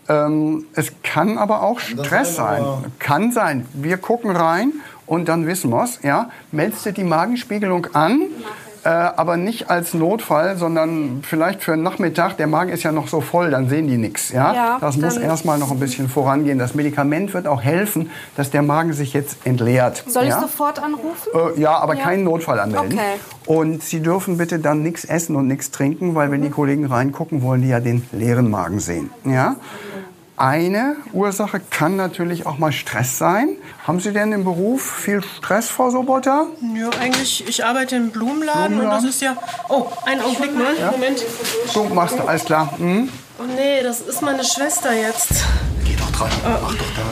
Ähm, 0.08 0.66
es 0.74 0.92
kann 1.02 1.38
aber 1.38 1.64
auch 1.64 1.80
Stress 1.80 2.36
sein. 2.36 2.62
Kann 3.00 3.32
sein. 3.32 3.66
Wir 3.72 3.96
gucken 3.96 4.30
rein 4.30 4.74
und 5.06 5.28
dann 5.28 5.46
wissen 5.46 5.70
wir 5.70 5.84
es. 5.84 6.00
Ja. 6.02 6.30
Meldest 6.52 6.84
du 6.86 6.92
die 6.92 7.04
Magenspiegelung 7.04 7.88
an, 7.94 8.22
äh, 8.84 8.88
aber 8.88 9.36
nicht 9.36 9.68
als 9.68 9.94
Notfall, 9.94 10.56
sondern 10.56 11.22
vielleicht 11.26 11.62
für 11.62 11.72
einen 11.72 11.82
Nachmittag. 11.82 12.36
Der 12.36 12.46
Magen 12.46 12.70
ist 12.70 12.84
ja 12.84 12.92
noch 12.92 13.08
so 13.08 13.20
voll, 13.20 13.50
dann 13.50 13.68
sehen 13.68 13.88
die 13.88 13.96
nichts. 13.98 14.30
Ja? 14.30 14.54
Ja, 14.54 14.78
das 14.80 14.96
muss 14.96 15.16
erstmal 15.16 15.58
noch 15.58 15.72
ein 15.72 15.80
bisschen 15.80 16.08
vorangehen. 16.08 16.58
Das 16.60 16.74
Medikament 16.74 17.34
wird 17.34 17.48
auch 17.48 17.62
helfen, 17.62 18.10
dass 18.36 18.50
der 18.50 18.62
Magen 18.62 18.92
sich 18.92 19.12
jetzt 19.12 19.38
entleert. 19.44 20.04
Soll 20.06 20.24
ich 20.24 20.30
ja? 20.30 20.40
sofort 20.40 20.78
anrufen? 20.80 21.30
Äh, 21.56 21.60
ja, 21.60 21.76
aber 21.78 21.96
Ja. 21.96 22.02
keinen 22.04 22.22
Notfall 22.22 22.60
anmelden. 22.60 22.96
Okay. 22.98 23.18
Und 23.46 23.82
Sie 23.82 24.00
dürfen 24.00 24.38
bitte 24.38 24.60
dann 24.60 24.82
nichts 24.82 25.04
essen 25.04 25.34
und 25.34 25.48
nichts 25.48 25.72
trinken, 25.72 26.14
weil 26.14 26.30
wenn 26.30 26.42
die 26.42 26.50
Kollegen 26.50 26.86
reingucken, 26.86 27.42
wollen 27.42 27.62
die 27.62 27.68
ja 27.68 27.80
den 27.80 28.06
leeren 28.12 28.50
Magen 28.50 28.78
sehen. 28.78 29.10
Ja? 29.24 29.56
Eine 30.38 30.96
Ursache 31.14 31.60
kann 31.70 31.96
natürlich 31.96 32.44
auch 32.44 32.58
mal 32.58 32.70
Stress 32.70 33.16
sein. 33.16 33.56
Haben 33.86 34.00
Sie 34.00 34.12
denn 34.12 34.32
im 34.32 34.44
Beruf 34.44 34.82
viel 34.82 35.22
Stress, 35.22 35.70
Frau 35.70 35.88
Sobotta? 35.88 36.46
Ja, 36.74 36.90
eigentlich, 37.00 37.48
ich 37.48 37.64
arbeite 37.64 37.96
im 37.96 38.10
Blumenladen, 38.10 38.64
und 38.64 38.70
Blumenladen? 38.72 39.04
das 39.06 39.14
ist 39.14 39.22
ja. 39.22 39.34
Oh, 39.70 39.86
einen 40.04 40.20
Augenblick 40.20 40.54
mal. 40.54 40.76
Ja? 40.78 40.90
Moment. 40.90 41.24
So, 41.72 41.84
machst 41.84 42.18
du, 42.18 42.24
alles 42.24 42.44
klar. 42.44 42.74
Mhm. 42.76 43.08
Oh 43.38 43.44
nee, 43.56 43.82
das 43.82 44.00
ist 44.02 44.20
meine 44.20 44.44
Schwester 44.44 44.94
jetzt. 44.94 45.30
Geh 45.84 45.96
doch 45.96 46.10
dran. 46.10 46.28
Mach 46.44 46.74
doch 46.74 46.94
da. 46.96 47.02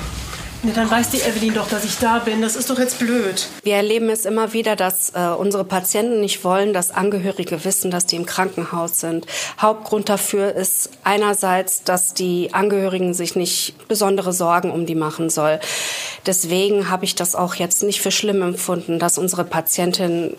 Nee, 0.64 0.72
dann 0.74 0.90
weiß 0.90 1.10
die 1.10 1.20
Evelyn 1.20 1.52
doch, 1.52 1.68
dass 1.68 1.84
ich 1.84 1.98
da 1.98 2.20
bin. 2.20 2.40
Das 2.40 2.56
ist 2.56 2.70
doch 2.70 2.78
jetzt 2.78 2.98
blöd. 2.98 3.48
Wir 3.64 3.76
erleben 3.76 4.08
es 4.08 4.24
immer 4.24 4.54
wieder, 4.54 4.76
dass 4.76 5.10
äh, 5.10 5.28
unsere 5.36 5.62
Patienten 5.62 6.22
nicht 6.22 6.42
wollen, 6.42 6.72
dass 6.72 6.90
Angehörige 6.90 7.66
wissen, 7.66 7.90
dass 7.90 8.06
die 8.06 8.16
im 8.16 8.24
Krankenhaus 8.24 8.98
sind. 8.98 9.26
Hauptgrund 9.60 10.08
dafür 10.08 10.54
ist 10.54 10.88
einerseits, 11.02 11.82
dass 11.84 12.14
die 12.14 12.54
Angehörigen 12.54 13.12
sich 13.12 13.36
nicht 13.36 13.74
besondere 13.88 14.32
Sorgen 14.32 14.70
um 14.70 14.86
die 14.86 14.94
machen 14.94 15.28
soll. 15.28 15.60
Deswegen 16.24 16.88
habe 16.88 17.04
ich 17.04 17.14
das 17.14 17.34
auch 17.34 17.56
jetzt 17.56 17.82
nicht 17.82 18.00
für 18.00 18.10
schlimm 18.10 18.40
empfunden, 18.40 18.98
dass 18.98 19.18
unsere 19.18 19.44
Patientin 19.44 20.34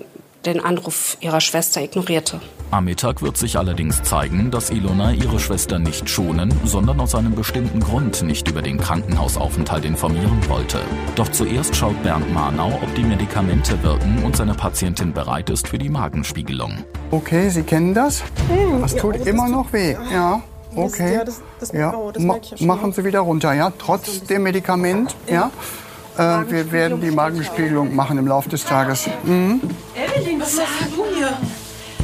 den 0.45 0.63
Anruf 0.63 1.17
ihrer 1.21 1.41
Schwester 1.41 1.81
ignorierte. 1.81 2.39
Am 2.71 2.85
Mittag 2.85 3.21
wird 3.21 3.37
sich 3.37 3.57
allerdings 3.57 4.01
zeigen, 4.03 4.51
dass 4.51 4.69
Ilona 4.69 5.11
ihre 5.13 5.39
Schwester 5.39 5.77
nicht 5.79 6.09
schonen, 6.09 6.53
sondern 6.65 6.99
aus 6.99 7.13
einem 7.15 7.35
bestimmten 7.35 7.79
Grund 7.79 8.21
nicht 8.23 8.47
über 8.49 8.61
den 8.61 8.77
Krankenhausaufenthalt 8.79 9.85
informieren 9.85 10.39
wollte. 10.49 10.79
Doch 11.15 11.29
zuerst 11.29 11.75
schaut 11.75 12.01
Bernd 12.03 12.33
Marnau, 12.33 12.79
ob 12.81 12.93
die 12.95 13.03
Medikamente 13.03 13.81
wirken 13.83 14.23
und 14.23 14.35
seine 14.35 14.53
Patientin 14.55 15.13
bereit 15.13 15.49
ist 15.49 15.67
für 15.67 15.77
die 15.77 15.89
Magenspiegelung. 15.89 16.83
Okay, 17.11 17.49
Sie 17.49 17.63
kennen 17.63 17.93
das? 17.93 18.23
Das 18.81 18.95
tut 18.95 19.15
immer 19.27 19.47
noch 19.47 19.71
weh. 19.71 19.95
Ja. 20.11 20.41
Okay. 20.75 21.13
Ja, 21.13 21.23
das- 21.23 21.41
das- 21.59 21.71
ja. 21.71 21.93
oh, 21.95 22.11
das 22.11 22.21
Ma- 22.21 22.33
merke 22.33 22.45
ich 22.45 22.51
ja 22.51 22.57
schon. 22.57 22.67
machen 22.67 22.91
Sie 22.91 23.05
wieder 23.05 23.19
runter, 23.21 23.53
ja? 23.53 23.71
Trotz 23.77 24.23
dem 24.23 24.43
Medikament, 24.43 25.15
ja? 25.29 25.49
Äh, 26.17 26.49
wir 26.49 26.71
werden 26.71 27.01
die 27.01 27.11
Magenspiegelung 27.11 27.95
machen 27.95 28.17
im 28.17 28.27
Laufe 28.27 28.49
des 28.49 28.63
Tages. 28.63 29.09
Mhm. 29.23 29.61
Evelyn, 29.95 30.39
was 30.39 30.55
machst 30.55 30.95
du 30.95 31.05
hier? 31.15 31.37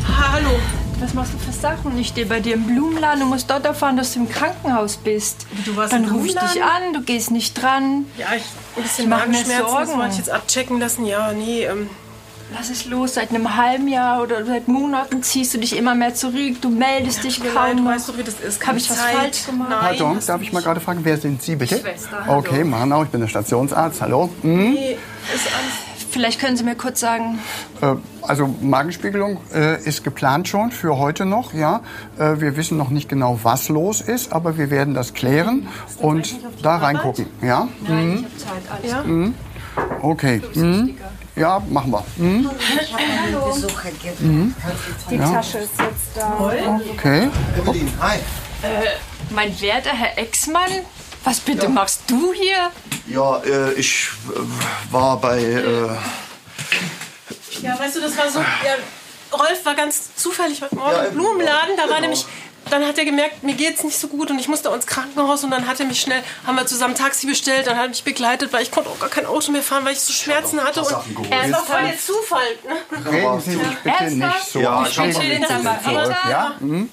Hallo. 0.05 0.59
Was 0.99 1.15
machst 1.15 1.33
du 1.33 1.37
für 1.39 1.51
Sachen? 1.51 1.97
Ich 1.97 2.09
stehe 2.09 2.27
bei 2.27 2.39
dir 2.39 2.53
im 2.53 2.67
Blumenladen. 2.67 3.21
Du 3.21 3.25
musst 3.25 3.49
dort 3.49 3.65
erfahren, 3.65 3.97
dass 3.97 4.13
du 4.13 4.19
im 4.19 4.29
Krankenhaus 4.29 4.97
bist. 4.97 5.47
Du 5.65 5.75
warst 5.75 5.93
Dann 5.93 6.03
im 6.03 6.11
rufe 6.11 6.27
ich 6.27 6.35
dich 6.35 6.63
an, 6.63 6.93
du 6.93 7.01
gehst 7.01 7.31
nicht 7.31 7.59
dran. 7.59 8.05
Ja, 8.17 8.27
ich 8.35 8.43
ein 8.75 8.83
bisschen 8.83 9.03
Ich 9.05 9.09
Magenschmerzen, 9.09 9.97
wollte 9.97 10.11
ich 10.11 10.17
jetzt 10.17 10.29
abchecken 10.29 10.79
lassen. 10.79 11.05
Ja, 11.05 11.31
nee, 11.33 11.63
ähm, 11.63 11.89
Was 12.57 12.69
ist 12.69 12.85
los? 12.87 13.13
Seit 13.13 13.29
einem 13.29 13.55
halben 13.55 13.87
Jahr 13.87 14.21
oder 14.21 14.45
seit 14.45 14.67
Monaten 14.67 15.23
ziehst 15.23 15.53
du 15.53 15.57
dich 15.57 15.75
immer 15.77 15.95
mehr 15.95 16.13
zurück. 16.13 16.61
Du 16.61 16.69
meldest 16.69 17.23
dich 17.23 17.39
kaum 17.41 17.53
leid, 17.53 17.79
du 17.79 17.85
weißt 17.85 18.09
doch, 18.09 18.17
wie 18.17 18.23
das 18.23 18.39
ist. 18.39 18.65
Habe 18.67 18.77
ich 18.77 18.89
was 18.89 18.97
Zeit. 18.97 19.15
falsch 19.15 19.45
gemacht? 19.45 19.69
Pardon, 19.79 20.19
darf 20.25 20.41
ich 20.41 20.51
mal 20.51 20.61
gerade 20.61 20.79
fragen, 20.81 20.99
wer 21.03 21.17
sind 21.17 21.41
Sie 21.41 21.55
bitte? 21.55 21.79
Schwester, 21.79 22.25
hallo. 22.25 22.39
Okay, 22.39 22.63
Marnau, 22.63 23.03
ich 23.03 23.09
bin 23.09 23.21
der 23.21 23.27
Stationsarzt. 23.27 24.01
Hallo. 24.01 24.29
Mhm. 24.43 24.73
Nee, 24.73 24.97
ist 25.33 25.47
alles. 25.47 25.73
Vielleicht 26.11 26.41
können 26.41 26.57
Sie 26.57 26.65
mir 26.65 26.75
kurz 26.75 26.99
sagen, 26.99 27.39
Äh, 27.81 27.95
also 28.23 28.53
Magenspiegelung 28.61 29.37
äh, 29.53 29.81
ist 29.81 30.03
geplant 30.03 30.49
schon 30.49 30.71
für 30.71 30.97
heute 30.97 31.25
noch, 31.25 31.53
ja. 31.53 31.81
Äh, 32.19 32.41
wir 32.41 32.57
wissen 32.57 32.77
noch 32.77 32.89
nicht 32.89 33.07
genau, 33.07 33.39
was 33.43 33.69
los 33.69 34.01
ist, 34.01 34.33
aber 34.33 34.57
wir 34.57 34.69
werden 34.69 34.93
das 34.93 35.13
klären 35.13 35.67
und 35.99 36.35
da 36.61 36.75
reingucken, 36.77 37.27
ja. 37.41 37.69
Mhm. 37.87 38.25
Ja? 38.83 39.03
Mhm. 39.03 39.35
Okay. 40.01 40.41
Mhm. 40.53 40.97
Ja, 41.35 41.61
machen 41.69 41.91
wir. 41.91 42.03
Mhm. 42.17 42.49
Hallo. 43.25 43.55
Mhm. 44.19 44.55
Die 45.09 45.15
Ja. 45.15 45.31
Tasche 45.31 45.59
ist 45.59 45.71
jetzt 45.79 46.15
da. 46.15 46.51
Okay. 46.93 47.29
hi. 47.99 48.17
Äh, 48.63 48.87
mein 49.29 49.59
werter 49.61 49.91
Herr 49.91 50.17
Exmann, 50.17 50.69
was 51.23 51.39
bitte 51.39 51.69
machst 51.69 52.01
du 52.07 52.33
hier? 52.33 52.71
Ja, 53.07 53.37
äh, 53.43 53.73
ich 53.73 54.09
äh, 54.29 54.93
war 54.93 55.19
bei. 55.19 55.39
Äh, 55.39 55.87
Ja, 57.61 57.79
weißt 57.79 57.95
du, 57.95 58.01
das 58.01 58.17
war 58.17 58.29
so. 58.29 58.39
Ja, 58.39 59.37
Rolf 59.37 59.65
war 59.65 59.75
ganz 59.75 60.13
zufällig 60.15 60.61
heute 60.61 60.75
Morgen 60.75 60.91
Ja, 60.91 61.03
im 61.05 61.13
Blumenladen. 61.13 61.75
Da 61.77 61.83
war 61.83 61.87
genau. 61.89 62.01
nämlich. 62.01 62.25
Dann 62.69 62.85
hat 62.85 62.97
er 62.97 63.05
gemerkt, 63.05 63.43
mir 63.43 63.55
geht's 63.55 63.83
nicht 63.83 63.97
so 63.97 64.07
gut 64.07 64.29
und 64.31 64.39
ich 64.39 64.47
musste 64.47 64.69
ins 64.69 64.85
Krankenhaus 64.85 65.43
und 65.43 65.51
dann 65.51 65.67
hat 65.67 65.79
er 65.79 65.85
mich 65.87 65.99
schnell, 65.99 66.23
haben 66.45 66.55
wir 66.55 66.65
zusammen 66.65 66.95
Taxi 66.95 67.27
bestellt 67.27 67.67
und 67.67 67.75
hat 67.75 67.89
mich 67.89 68.03
begleitet, 68.03 68.53
weil 68.53 68.61
ich 68.63 68.71
konnte 68.71 68.89
auch 68.89 68.99
gar 68.99 69.09
kein 69.09 69.25
Auto 69.25 69.51
mehr 69.51 69.61
fahren, 69.63 69.83
weil 69.83 69.93
ich 69.93 69.99
so 69.99 70.13
Schmerzen 70.13 70.63
hatte. 70.63 70.79
Und 70.81 70.87
geholt. 70.87 71.29
es 71.45 71.51
war 71.51 71.63
voll 71.63 71.81
der 71.83 71.97
Zufall. 71.97 72.41
Ne? 72.65 73.11
Reden 73.11 73.41
Sie 73.41 73.51
sich 73.51 73.77
bitte 73.83 74.03
nicht 74.11 74.43
so. 74.53 74.59
Ja, 74.61 74.83
ich 74.83 74.97
ich 74.97 75.15
zurück, 75.15 75.85
aber- 75.85 76.29
ja? 76.29 76.55
Mhm. 76.59 76.89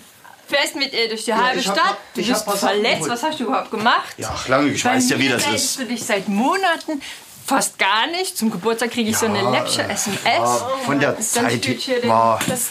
fährst 0.48 0.74
mit 0.76 0.92
ihr 0.94 1.08
durch 1.10 1.24
die 1.24 1.30
Ja, 1.30 1.44
halbe 1.44 1.60
ich 1.60 1.68
hab- 1.68 1.78
Stadt. 1.78 1.96
Du 2.14 2.20
ich 2.22 2.28
bist 2.28 2.44
verletzt. 2.50 2.94
geholt. 2.94 3.10
Was 3.12 3.22
hast 3.22 3.38
du 3.38 3.44
überhaupt 3.44 3.70
gemacht? 3.70 4.14
Ja, 4.16 4.30
ach, 4.34 4.48
lange, 4.48 4.70
ich 4.72 4.82
Bei 4.82 4.94
weiß 4.94 5.10
ja, 5.10 5.18
wie 5.18 5.28
das 5.28 5.44
kennst 5.44 5.64
ist. 5.64 5.78
du 5.80 5.84
dich 5.84 6.02
seit 6.02 6.26
Monaten 6.28 7.02
fast 7.46 7.78
gar 7.78 8.06
nicht. 8.08 8.36
Zum 8.36 8.50
Geburtstag 8.50 8.90
kriege 8.90 9.10
ich 9.10 9.16
so 9.18 9.26
eine 9.26 9.48
läppsche 9.50 9.82
SMS. 9.82 10.18
Ja, 10.24 10.44
von 10.86 10.98
der 10.98 11.12
Dann 11.12 11.22
Zeit 11.22 12.08
war. 12.08 12.38
das- 12.48 12.68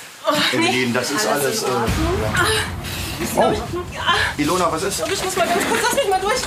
Evelyn, 0.53 0.93
das 0.93 1.11
ist 1.11 1.28
alles. 1.28 1.63
Äh, 1.63 1.67
ja. 1.67 2.36
oh. 3.36 3.53
Ilona, 4.38 4.71
was 4.71 4.84
ist? 4.84 5.03
Ich 5.11 5.23
muss 5.23 5.36
mal 5.36 5.47
ganz 5.47 5.63
kurz, 5.67 5.82
lass 5.84 5.93
mich 5.95 6.09
mal 6.09 6.19
durch. 6.21 6.41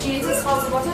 Geht 0.00 0.24
es, 0.24 0.42
Frau 0.42 0.60
Sobotta? 0.60 0.92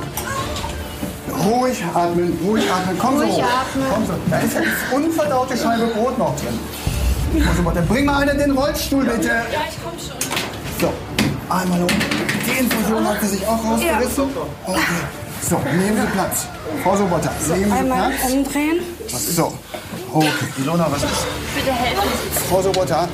Ruhig 1.45 1.85
atmen, 1.95 2.39
ruhig 2.45 2.65
atmen. 2.71 2.99
Komm 2.99 3.19
so 3.19 3.25
Ruhig 3.25 3.35
hoch. 3.37 3.43
atmen. 3.45 3.87
Komm 3.93 4.07
so. 4.07 4.13
Da 4.31 4.39
ist 4.39 4.57
eine 4.57 4.67
unverdaute 4.93 5.57
Scheibe 5.57 5.87
Brot 5.89 6.19
noch 6.19 6.35
drin. 6.37 6.59
Also, 7.49 7.65
warte, 7.65 7.83
bring 7.83 8.05
mal 8.05 8.23
einer 8.23 8.35
den 8.35 8.53
Rollstuhl, 8.53 9.05
bitte. 9.05 9.29
Ja, 9.29 9.43
ich 9.69 9.77
komm 9.83 9.99
schon. 9.99 10.17
So, 10.81 10.93
einmal 11.53 11.83
hoch. 11.83 12.24
Die 12.47 12.59
Infusion 12.59 13.07
hat 13.09 13.21
sie 13.23 13.29
sich 13.29 13.47
auch 13.47 13.65
rausgerissen. 13.65 14.25
Okay. 14.67 14.81
So, 15.49 15.59
nehmen 15.59 16.01
Sie 16.01 16.07
Platz. 16.13 16.47
Frau 16.83 16.97
Sobotta, 16.97 17.31
nehmen 17.49 17.65
Sie 17.67 17.71
einmal 17.79 18.11
Platz. 18.11 18.33
umdrehen. 18.33 18.81
So, 19.09 19.53
okay. 20.13 20.29
Ilona, 20.59 20.87
was 20.91 21.03
ist? 21.03 21.11
Bitte 21.55 21.73
helfen. 21.73 22.03
Frau 22.49 22.63
Sobotta, 22.63 23.09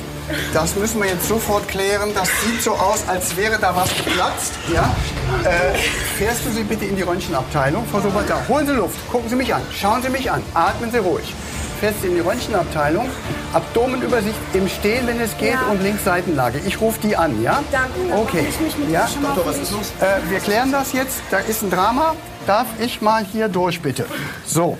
das 0.53 0.75
müssen 0.77 1.01
wir 1.01 1.09
jetzt 1.09 1.27
sofort 1.27 1.67
klären. 1.67 2.11
Das 2.13 2.29
sieht 2.45 2.61
so 2.61 2.71
aus, 2.71 3.03
als 3.07 3.35
wäre 3.35 3.57
da 3.59 3.75
was 3.75 3.89
geplatzt. 3.97 4.53
Ja? 4.73 4.95
Äh, 5.43 5.77
fährst 6.17 6.45
du 6.45 6.51
Sie 6.51 6.63
bitte 6.63 6.85
in 6.85 6.95
die 6.95 7.01
Röntgenabteilung? 7.01 7.85
Frau 7.91 7.99
Sobotta, 7.99 8.39
holen 8.47 8.65
Sie 8.65 8.73
Luft. 8.73 8.95
Gucken 9.11 9.29
Sie 9.29 9.35
mich 9.35 9.53
an. 9.53 9.61
Schauen 9.73 10.01
Sie 10.01 10.09
mich 10.09 10.31
an. 10.31 10.41
Atmen 10.53 10.89
Sie 10.91 10.99
ruhig. 10.99 11.33
Sie 11.81 12.07
in 12.07 12.13
die 12.15 12.19
Röntgenabteilung. 12.21 13.09
Abdomenübersicht 13.53 14.37
im 14.53 14.67
Stehen, 14.67 15.07
wenn 15.07 15.19
es 15.19 15.35
geht, 15.37 15.57
und 15.69 15.81
Linksseitenlage. 15.81 16.59
Ich 16.65 16.79
rufe 16.79 16.99
die 17.01 17.17
an, 17.17 17.41
ja? 17.41 17.63
Danke, 17.71 17.89
dann 18.09 18.19
Okay. 18.19 18.37
mache 18.43 18.49
ich 18.49 18.59
mich 18.59 18.77
mit 18.77 18.89
ja? 18.91 19.01
ihr 19.01 19.07
schon 19.07 19.21
mal 19.23 19.33
Doktor, 19.35 19.51
was 19.51 19.57
ist 19.57 19.71
los? 19.71 19.91
Äh, 19.99 20.29
wir 20.29 20.39
klären 20.39 20.71
das 20.71 20.93
jetzt. 20.93 21.17
Da 21.31 21.39
ist 21.39 21.63
ein 21.63 21.71
Drama. 21.71 22.15
Darf 22.45 22.67
ich 22.79 23.01
mal 23.01 23.25
hier 23.25 23.49
durch, 23.49 23.81
bitte? 23.81 24.05
So. 24.45 24.77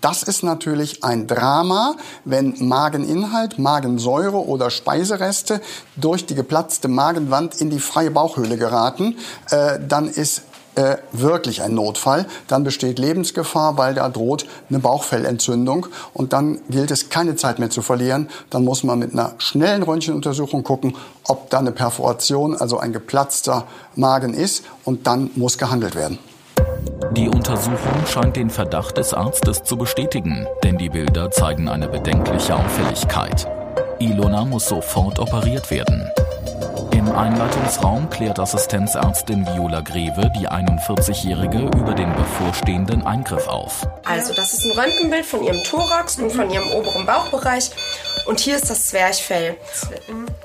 Das 0.00 0.22
ist 0.22 0.42
natürlich 0.42 1.02
ein 1.02 1.26
Drama, 1.26 1.94
wenn 2.26 2.54
Mageninhalt, 2.58 3.58
Magensäure 3.58 4.46
oder 4.46 4.68
Speisereste 4.70 5.62
durch 5.96 6.26
die 6.26 6.34
geplatzte 6.34 6.88
Magenwand 6.88 7.58
in 7.60 7.70
die 7.70 7.78
freie 7.78 8.10
Bauchhöhle 8.10 8.58
geraten. 8.58 9.16
Äh, 9.50 9.78
dann 9.88 10.06
ist 10.06 10.42
äh, 10.74 10.96
wirklich 11.12 11.62
ein 11.62 11.74
Notfall. 11.74 12.26
Dann 12.48 12.64
besteht 12.64 12.98
Lebensgefahr, 12.98 13.76
weil 13.78 13.94
da 13.94 14.08
droht 14.08 14.46
eine 14.68 14.78
Bauchfellentzündung. 14.78 15.86
Und 16.12 16.32
dann 16.32 16.60
gilt 16.68 16.90
es, 16.90 17.08
keine 17.08 17.36
Zeit 17.36 17.58
mehr 17.58 17.70
zu 17.70 17.82
verlieren. 17.82 18.28
Dann 18.50 18.64
muss 18.64 18.82
man 18.82 18.98
mit 18.98 19.12
einer 19.12 19.32
schnellen 19.38 19.82
Röntgenuntersuchung 19.82 20.64
gucken, 20.64 20.96
ob 21.26 21.50
da 21.50 21.58
eine 21.58 21.72
Perforation, 21.72 22.56
also 22.56 22.78
ein 22.78 22.92
geplatzter 22.92 23.66
Magen 23.94 24.34
ist. 24.34 24.64
Und 24.84 25.06
dann 25.06 25.30
muss 25.36 25.58
gehandelt 25.58 25.94
werden. 25.94 26.18
Die 27.12 27.28
Untersuchung 27.28 28.06
scheint 28.08 28.36
den 28.36 28.50
Verdacht 28.50 28.96
des 28.96 29.14
Arztes 29.14 29.62
zu 29.62 29.76
bestätigen, 29.76 30.46
denn 30.64 30.78
die 30.78 30.88
Bilder 30.88 31.30
zeigen 31.30 31.68
eine 31.68 31.88
bedenkliche 31.88 32.56
Auffälligkeit. 32.56 33.46
Ilona 34.00 34.44
muss 34.44 34.68
sofort 34.68 35.18
operiert 35.20 35.70
werden. 35.70 36.10
Im 36.94 37.10
Einleitungsraum 37.10 38.08
klärt 38.08 38.38
Assistenzärztin 38.38 39.44
Viola 39.44 39.80
Greve 39.80 40.30
die 40.38 40.48
41-Jährige 40.48 41.62
über 41.76 41.92
den 41.92 42.14
bevorstehenden 42.14 43.04
Eingriff 43.04 43.48
auf. 43.48 43.84
Also, 44.04 44.32
das 44.32 44.54
ist 44.54 44.64
ein 44.64 44.70
Röntgenbild 44.70 45.26
von 45.26 45.42
ihrem 45.42 45.64
Thorax 45.64 46.20
und 46.20 46.30
von 46.30 46.48
ihrem 46.50 46.70
oberen 46.70 47.04
Bauchbereich. 47.04 47.72
Und 48.26 48.38
hier 48.38 48.54
ist 48.54 48.70
das 48.70 48.86
Zwerchfell. 48.86 49.56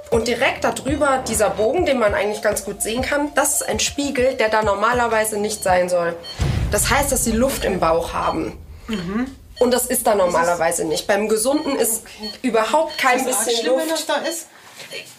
Und 0.10 0.28
direkt 0.28 0.64
darüber 0.64 1.20
dieser 1.20 1.52
Bogen, 1.52 1.86
den 1.86 2.00
man 2.00 2.16
eigentlich 2.16 2.42
ganz 2.42 2.66
gut 2.66 2.82
sehen 2.82 3.04
kann, 3.04 3.32
das 3.36 3.62
ist 3.62 3.70
ein 3.70 3.80
Spiegel, 3.80 4.34
der 4.34 4.50
da 4.50 4.64
normalerweise 4.64 5.38
nicht 5.38 5.62
sein 5.62 5.88
soll. 5.88 6.16
Das 6.72 6.90
heißt, 6.90 7.12
dass 7.12 7.26
sie 7.26 7.34
Luft 7.34 7.64
im 7.64 7.80
Bauch 7.80 8.14
haben. 8.14 8.58
Und 9.60 9.72
das 9.72 9.86
ist 9.86 10.08
da 10.08 10.16
normalerweise 10.16 10.84
nicht. 10.86 11.06
Beim 11.06 11.30
Gesunden 11.30 11.76
ist 11.76 12.06
überhaupt 12.42 12.98
kein 12.98 13.24
bisschen 13.24 13.68
Luft. 13.68 14.10
da 14.10 14.16
ist? 14.16 14.48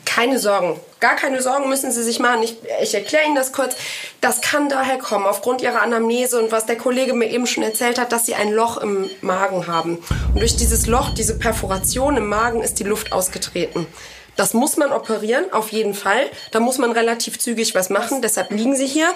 Keine 0.04 0.38
Sorgen. 0.38 0.80
Gar 0.98 1.16
keine 1.16 1.40
Sorgen 1.40 1.68
müssen 1.68 1.92
Sie 1.92 2.02
sich 2.02 2.18
machen. 2.18 2.42
Ich, 2.42 2.56
ich 2.82 2.94
erkläre 2.94 3.26
Ihnen 3.26 3.36
das 3.36 3.52
kurz. 3.52 3.76
Das 4.20 4.40
kann 4.40 4.68
daher 4.68 4.98
kommen, 4.98 5.24
aufgrund 5.24 5.62
Ihrer 5.62 5.82
Anamnese 5.82 6.42
und 6.42 6.50
was 6.50 6.66
der 6.66 6.76
Kollege 6.76 7.14
mir 7.14 7.30
eben 7.30 7.46
schon 7.46 7.62
erzählt 7.62 7.98
hat, 7.98 8.12
dass 8.12 8.26
Sie 8.26 8.34
ein 8.34 8.50
Loch 8.50 8.78
im 8.78 9.08
Magen 9.20 9.66
haben. 9.66 9.98
Und 10.34 10.40
durch 10.40 10.56
dieses 10.56 10.86
Loch, 10.86 11.11
diese 11.14 11.38
Perforation 11.38 12.16
im 12.16 12.26
Magen, 12.26 12.61
ist 12.61 12.80
die 12.80 12.84
Luft 12.84 13.12
ausgetreten. 13.12 13.86
Das 14.36 14.54
muss 14.54 14.76
man 14.76 14.92
operieren, 14.92 15.52
auf 15.52 15.70
jeden 15.70 15.94
Fall. 15.94 16.26
Da 16.50 16.61
muss 16.61 16.78
man 16.78 16.92
relativ 16.92 17.38
zügig 17.38 17.74
was 17.74 17.90
machen. 17.90 18.20
Deshalb 18.22 18.50
liegen 18.50 18.74
Sie 18.74 18.86
hier. 18.86 19.11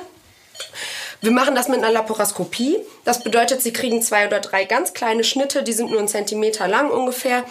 Wir 1.20 1.32
machen 1.32 1.55
das 1.55 1.68
mit 1.68 1.78
einer 1.78 1.90
Laparoskopie. 1.90 2.76
Das 3.05 3.24
bedeutet, 3.24 3.62
Sie 3.62 3.72
kriegen 3.72 4.03
zwei 4.03 4.26
oder 4.26 4.40
drei 4.40 4.64
ganz 4.64 4.92
kleine 4.92 5.24
Schnitte, 5.24 5.62
die 5.62 5.72
sind 5.72 5.90
nur 5.90 5.99
einen 5.99 6.09
Zentimeter 6.09 6.68
lang 6.68 6.90
ungefähr. 6.90 7.45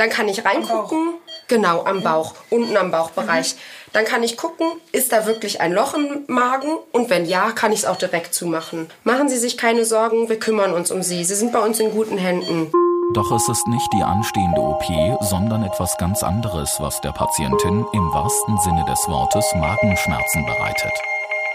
Dann 0.00 0.08
kann 0.08 0.28
ich 0.28 0.46
reingucken. 0.46 1.12
Genau, 1.46 1.84
am 1.84 2.02
Bauch, 2.02 2.32
unten 2.48 2.74
am 2.78 2.90
Bauchbereich. 2.90 3.54
Dann 3.92 4.06
kann 4.06 4.22
ich 4.22 4.38
gucken, 4.38 4.66
ist 4.92 5.12
da 5.12 5.26
wirklich 5.26 5.60
ein 5.60 5.72
Loch 5.74 5.92
im 5.92 6.24
Magen? 6.26 6.78
Und 6.90 7.10
wenn 7.10 7.26
ja, 7.26 7.50
kann 7.50 7.70
ich 7.70 7.80
es 7.80 7.84
auch 7.84 7.98
direkt 7.98 8.32
zumachen. 8.32 8.88
Machen 9.04 9.28
Sie 9.28 9.36
sich 9.36 9.58
keine 9.58 9.84
Sorgen, 9.84 10.30
wir 10.30 10.38
kümmern 10.38 10.72
uns 10.72 10.90
um 10.90 11.02
Sie. 11.02 11.22
Sie 11.22 11.34
sind 11.34 11.52
bei 11.52 11.58
uns 11.58 11.80
in 11.80 11.90
guten 11.90 12.16
Händen. 12.16 12.72
Doch 13.12 13.30
es 13.30 13.46
ist 13.46 13.66
nicht 13.66 13.92
die 13.92 14.02
anstehende 14.02 14.62
OP, 14.62 14.84
sondern 15.20 15.64
etwas 15.64 15.94
ganz 15.98 16.22
anderes, 16.22 16.78
was 16.78 16.98
der 17.02 17.12
Patientin 17.12 17.84
im 17.92 18.12
wahrsten 18.14 18.56
Sinne 18.60 18.86
des 18.88 19.06
Wortes 19.06 19.44
Magenschmerzen 19.54 20.46
bereitet. 20.46 20.92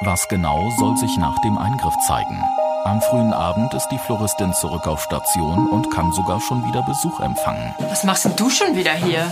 Was 0.02 0.28
genau 0.28 0.70
soll 0.78 0.96
sich 0.98 1.18
nach 1.18 1.42
dem 1.42 1.58
Eingriff 1.58 1.96
zeigen? 2.06 2.44
Am 2.86 3.02
frühen 3.02 3.34
Abend 3.34 3.74
ist 3.74 3.88
die 3.90 3.98
Floristin 3.98 4.54
zurück 4.54 4.86
auf 4.86 5.02
Station 5.02 5.68
und 5.72 5.90
kann 5.90 6.12
sogar 6.12 6.40
schon 6.40 6.64
wieder 6.68 6.84
Besuch 6.84 7.20
empfangen. 7.20 7.74
Was 7.80 8.04
machst 8.04 8.26
denn 8.26 8.36
du 8.36 8.48
schon 8.48 8.76
wieder 8.76 8.92
hier? 8.92 9.26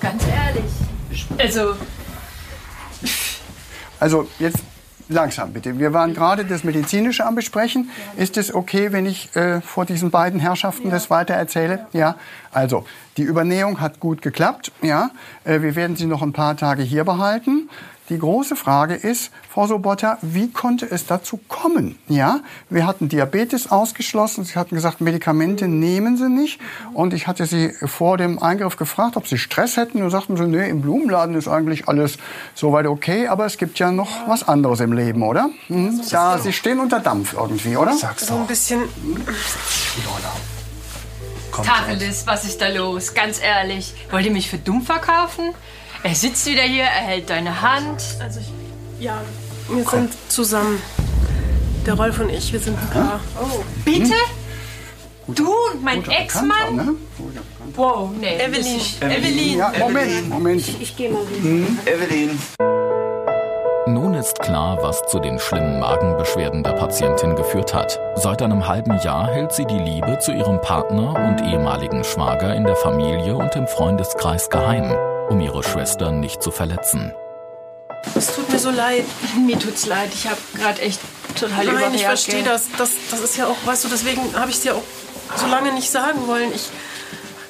Ganz 0.00 0.22
ehrlich. 0.28 1.26
Also, 1.36 1.74
Also 3.98 4.28
jetzt 4.38 4.58
langsam 5.08 5.52
bitte. 5.52 5.76
Wir 5.80 5.92
waren 5.92 6.14
gerade 6.14 6.44
das 6.44 6.62
Medizinische 6.62 7.26
am 7.26 7.34
Besprechen. 7.34 7.90
Ist 8.16 8.36
es 8.36 8.54
okay, 8.54 8.92
wenn 8.92 9.06
ich 9.06 9.34
äh, 9.34 9.60
vor 9.60 9.86
diesen 9.86 10.12
beiden 10.12 10.38
Herrschaften 10.38 10.90
das 10.90 11.10
weiter 11.10 11.34
erzähle? 11.34 11.88
Ja. 11.92 12.14
Also 12.52 12.84
die 13.16 13.22
Übernähung 13.22 13.80
hat 13.80 13.98
gut 13.98 14.22
geklappt. 14.22 14.70
Ja. 14.82 15.10
Äh, 15.42 15.62
wir 15.62 15.74
werden 15.74 15.96
sie 15.96 16.06
noch 16.06 16.22
ein 16.22 16.32
paar 16.32 16.56
Tage 16.56 16.84
hier 16.84 17.02
behalten. 17.02 17.68
Die 18.08 18.18
große 18.18 18.54
Frage 18.54 18.94
ist, 18.94 19.32
Frau 19.54 19.68
Sobotta, 19.68 20.18
wie 20.20 20.50
konnte 20.50 20.84
es 20.90 21.06
dazu 21.06 21.38
kommen? 21.46 21.96
Ja, 22.08 22.40
wir 22.70 22.88
hatten 22.88 23.08
Diabetes 23.08 23.70
ausgeschlossen. 23.70 24.42
Sie 24.42 24.56
hatten 24.56 24.74
gesagt, 24.74 25.00
Medikamente 25.00 25.68
nehmen 25.68 26.16
Sie 26.16 26.28
nicht. 26.28 26.60
Und 26.92 27.14
ich 27.14 27.28
hatte 27.28 27.46
Sie 27.46 27.72
vor 27.86 28.18
dem 28.18 28.42
Eingriff 28.42 28.76
gefragt, 28.76 29.16
ob 29.16 29.28
Sie 29.28 29.38
Stress 29.38 29.76
hätten. 29.76 30.02
Und 30.02 30.10
sagten 30.10 30.36
Sie, 30.36 30.44
nee, 30.48 30.68
im 30.68 30.80
Blumenladen 30.80 31.36
ist 31.36 31.46
eigentlich 31.46 31.86
alles 31.86 32.18
soweit 32.56 32.86
okay. 32.86 33.28
Aber 33.28 33.46
es 33.46 33.56
gibt 33.56 33.78
ja 33.78 33.92
noch 33.92 34.26
was 34.26 34.48
anderes 34.48 34.80
im 34.80 34.92
Leben, 34.92 35.22
oder? 35.22 35.50
Hm? 35.68 36.00
Da, 36.10 36.36
Sie 36.38 36.52
stehen 36.52 36.80
unter 36.80 36.98
Dampf 36.98 37.34
irgendwie, 37.34 37.76
oder? 37.76 37.92
Sag's 37.92 38.26
So 38.26 38.34
ein 38.34 38.48
bisschen. 38.48 38.80
Tacheles, 41.52 42.26
was 42.26 42.44
ist 42.44 42.60
da 42.60 42.70
los? 42.70 43.14
Ganz 43.14 43.40
ehrlich. 43.40 43.94
Wollt 44.10 44.26
ihr 44.26 44.32
mich 44.32 44.50
für 44.50 44.58
dumm 44.58 44.82
verkaufen? 44.82 45.54
Er 46.02 46.16
sitzt 46.16 46.44
wieder 46.46 46.62
hier, 46.62 46.82
er 46.82 47.06
hält 47.06 47.30
deine 47.30 47.62
Hand. 47.62 48.02
Also 48.20 48.40
ich, 48.40 48.52
ja, 48.98 49.22
wir 49.68 49.84
sind 49.84 50.10
zusammen. 50.28 50.80
Der 51.86 51.94
Rolf 51.94 52.18
und 52.20 52.30
ich, 52.30 52.52
wir 52.52 52.60
sind 52.60 52.78
ein 52.78 52.90
Paar. 52.90 53.20
Oh, 53.40 53.62
bitte? 53.84 54.14
Du 55.28 55.46
und 55.72 55.82
mein 55.82 56.02
Ex-Mann? 56.08 56.76
Ne? 56.76 56.94
Wow, 57.76 58.10
nee. 58.18 58.36
Evelyn. 58.38 58.80
Evelyn. 59.00 59.58
Ja, 59.58 59.72
Moment, 59.78 60.28
Moment. 60.30 60.68
Ich 60.80 60.96
gehe 60.96 61.10
mal 61.10 61.22
Hm? 61.42 61.78
Evelyn. 61.86 62.38
Nun 63.86 64.14
ist 64.14 64.38
klar, 64.40 64.78
was 64.80 65.02
zu 65.08 65.18
den 65.18 65.38
schlimmen 65.38 65.78
Magenbeschwerden 65.80 66.62
der 66.62 66.72
Patientin 66.72 67.36
geführt 67.36 67.74
hat. 67.74 68.00
Seit 68.16 68.40
einem 68.40 68.66
halben 68.66 68.98
Jahr 69.00 69.28
hält 69.28 69.52
sie 69.52 69.66
die 69.66 69.78
Liebe 69.78 70.18
zu 70.20 70.32
ihrem 70.32 70.60
Partner 70.62 71.14
und 71.26 71.42
ehemaligen 71.46 72.02
Schwager 72.02 72.54
in 72.54 72.64
der 72.64 72.76
Familie 72.76 73.36
und 73.36 73.54
im 73.56 73.66
Freundeskreis 73.66 74.48
geheim, 74.48 74.94
um 75.28 75.40
ihre 75.40 75.62
Schwester 75.62 76.12
nicht 76.12 76.42
zu 76.42 76.50
verletzen. 76.50 77.12
Es 78.14 78.34
tut 78.34 78.50
mir 78.50 78.58
so 78.58 78.70
leid. 78.70 79.04
Mir 79.38 79.58
tut's 79.58 79.86
leid, 79.86 80.10
ich 80.14 80.26
habe 80.26 80.38
gerade 80.54 80.80
echt 80.82 81.00
total 81.38 81.50
Nein, 81.64 81.68
überreagiert. 81.68 81.94
ich 82.00 82.06
verstehe 82.06 82.42
das. 82.42 82.64
das. 82.78 82.90
Das 83.10 83.20
ist 83.20 83.36
ja 83.36 83.46
auch, 83.46 83.56
weißt 83.64 83.84
du, 83.84 83.88
deswegen 83.88 84.22
habe 84.36 84.50
ich 84.50 84.56
es 84.56 84.62
dir 84.62 84.74
auch 84.76 84.82
so 85.36 85.46
lange 85.46 85.72
nicht 85.72 85.90
sagen 85.90 86.26
wollen. 86.26 86.52
Ich, 86.54 86.62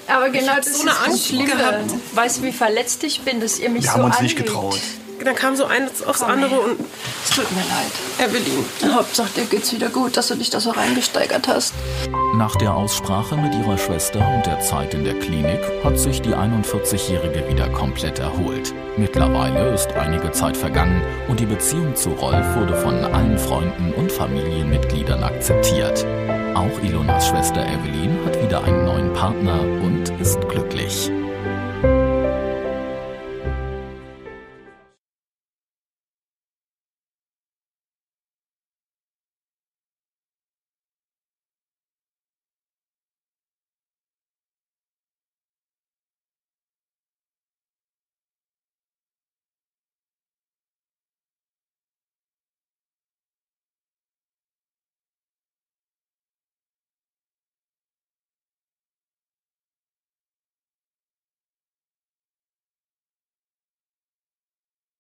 Aber 0.09 0.29
ich 0.29 0.33
genau 0.33 0.53
hab 0.53 0.63
das 0.63 0.75
so 0.79 0.83
eine 0.83 0.91
ist 0.93 0.99
das 1.01 1.07
Angst 1.09 1.27
Schlimme. 1.27 1.47
gehabt. 1.47 1.91
Weißt 2.15 2.39
du, 2.39 2.43
wie 2.45 2.53
verletzt 2.53 3.03
ich 3.05 3.21
bin, 3.23 3.41
dass 3.41 3.59
ihr 3.59 3.69
mich 3.71 3.85
Wir 3.85 3.91
so 3.91 3.97
haben 3.97 4.05
uns 4.05 4.21
nicht 4.21 4.37
anlügt? 4.39 4.49
getraut. 4.53 4.81
Dann 5.25 5.35
kam 5.35 5.57
so 5.57 5.65
eins 5.65 6.03
aufs 6.03 6.23
andere 6.23 6.61
und 6.61 6.79
Es 7.25 7.31
tut 7.31 7.51
mir 7.53 7.59
leid. 7.59 8.31
Evelyn. 8.31 8.95
Hauptsache, 8.95 9.31
dir 9.37 9.45
geht's 9.45 9.73
wieder 9.73 9.89
gut, 9.89 10.17
dass 10.17 10.29
du 10.29 10.37
dich 10.37 10.51
da 10.51 10.61
so 10.61 10.71
reingesteigert 10.71 11.49
hast. 11.49 11.75
Nach 12.37 12.57
der 12.57 12.75
Aussprache 12.75 13.37
mit 13.37 13.55
ihrer 13.55 13.79
Schwester 13.79 14.27
und 14.35 14.47
der 14.47 14.61
Zeit 14.61 14.95
in 14.95 15.05
der 15.05 15.19
Klinik 15.19 15.61
hat 15.83 15.99
sich 15.99 16.21
die 16.21 16.35
41-Jährige 16.35 17.49
wieder 17.49 17.69
komplett 17.69 18.19
erholt. 18.19 18.75
Mittlerweile 18.97 19.73
ist 19.73 19.93
einige 19.93 20.33
Zeit 20.33 20.57
vergangen 20.57 21.03
und 21.29 21.41
die 21.41 21.47
Beziehung 21.47 21.95
zu 21.97 22.11
Rolf 22.11 22.57
wurde 22.57 22.77
von 22.77 23.05
allen 23.05 23.39
Freunden 23.39 23.93
und 23.95 24.13
Familienmitgliedern 24.13 25.23
akzeptiert. 25.23 26.05
Auch 26.55 26.83
Ilonas 26.83 27.29
Schwester 27.29 27.65
Evelyn 27.67 28.25
hat 28.25 28.41
wieder 28.43 28.63
einen 28.63 28.85
neuen 28.85 29.13
Partner 29.13 29.61
und 29.61 30.09
ist 30.21 30.41
glücklich. 30.49 31.11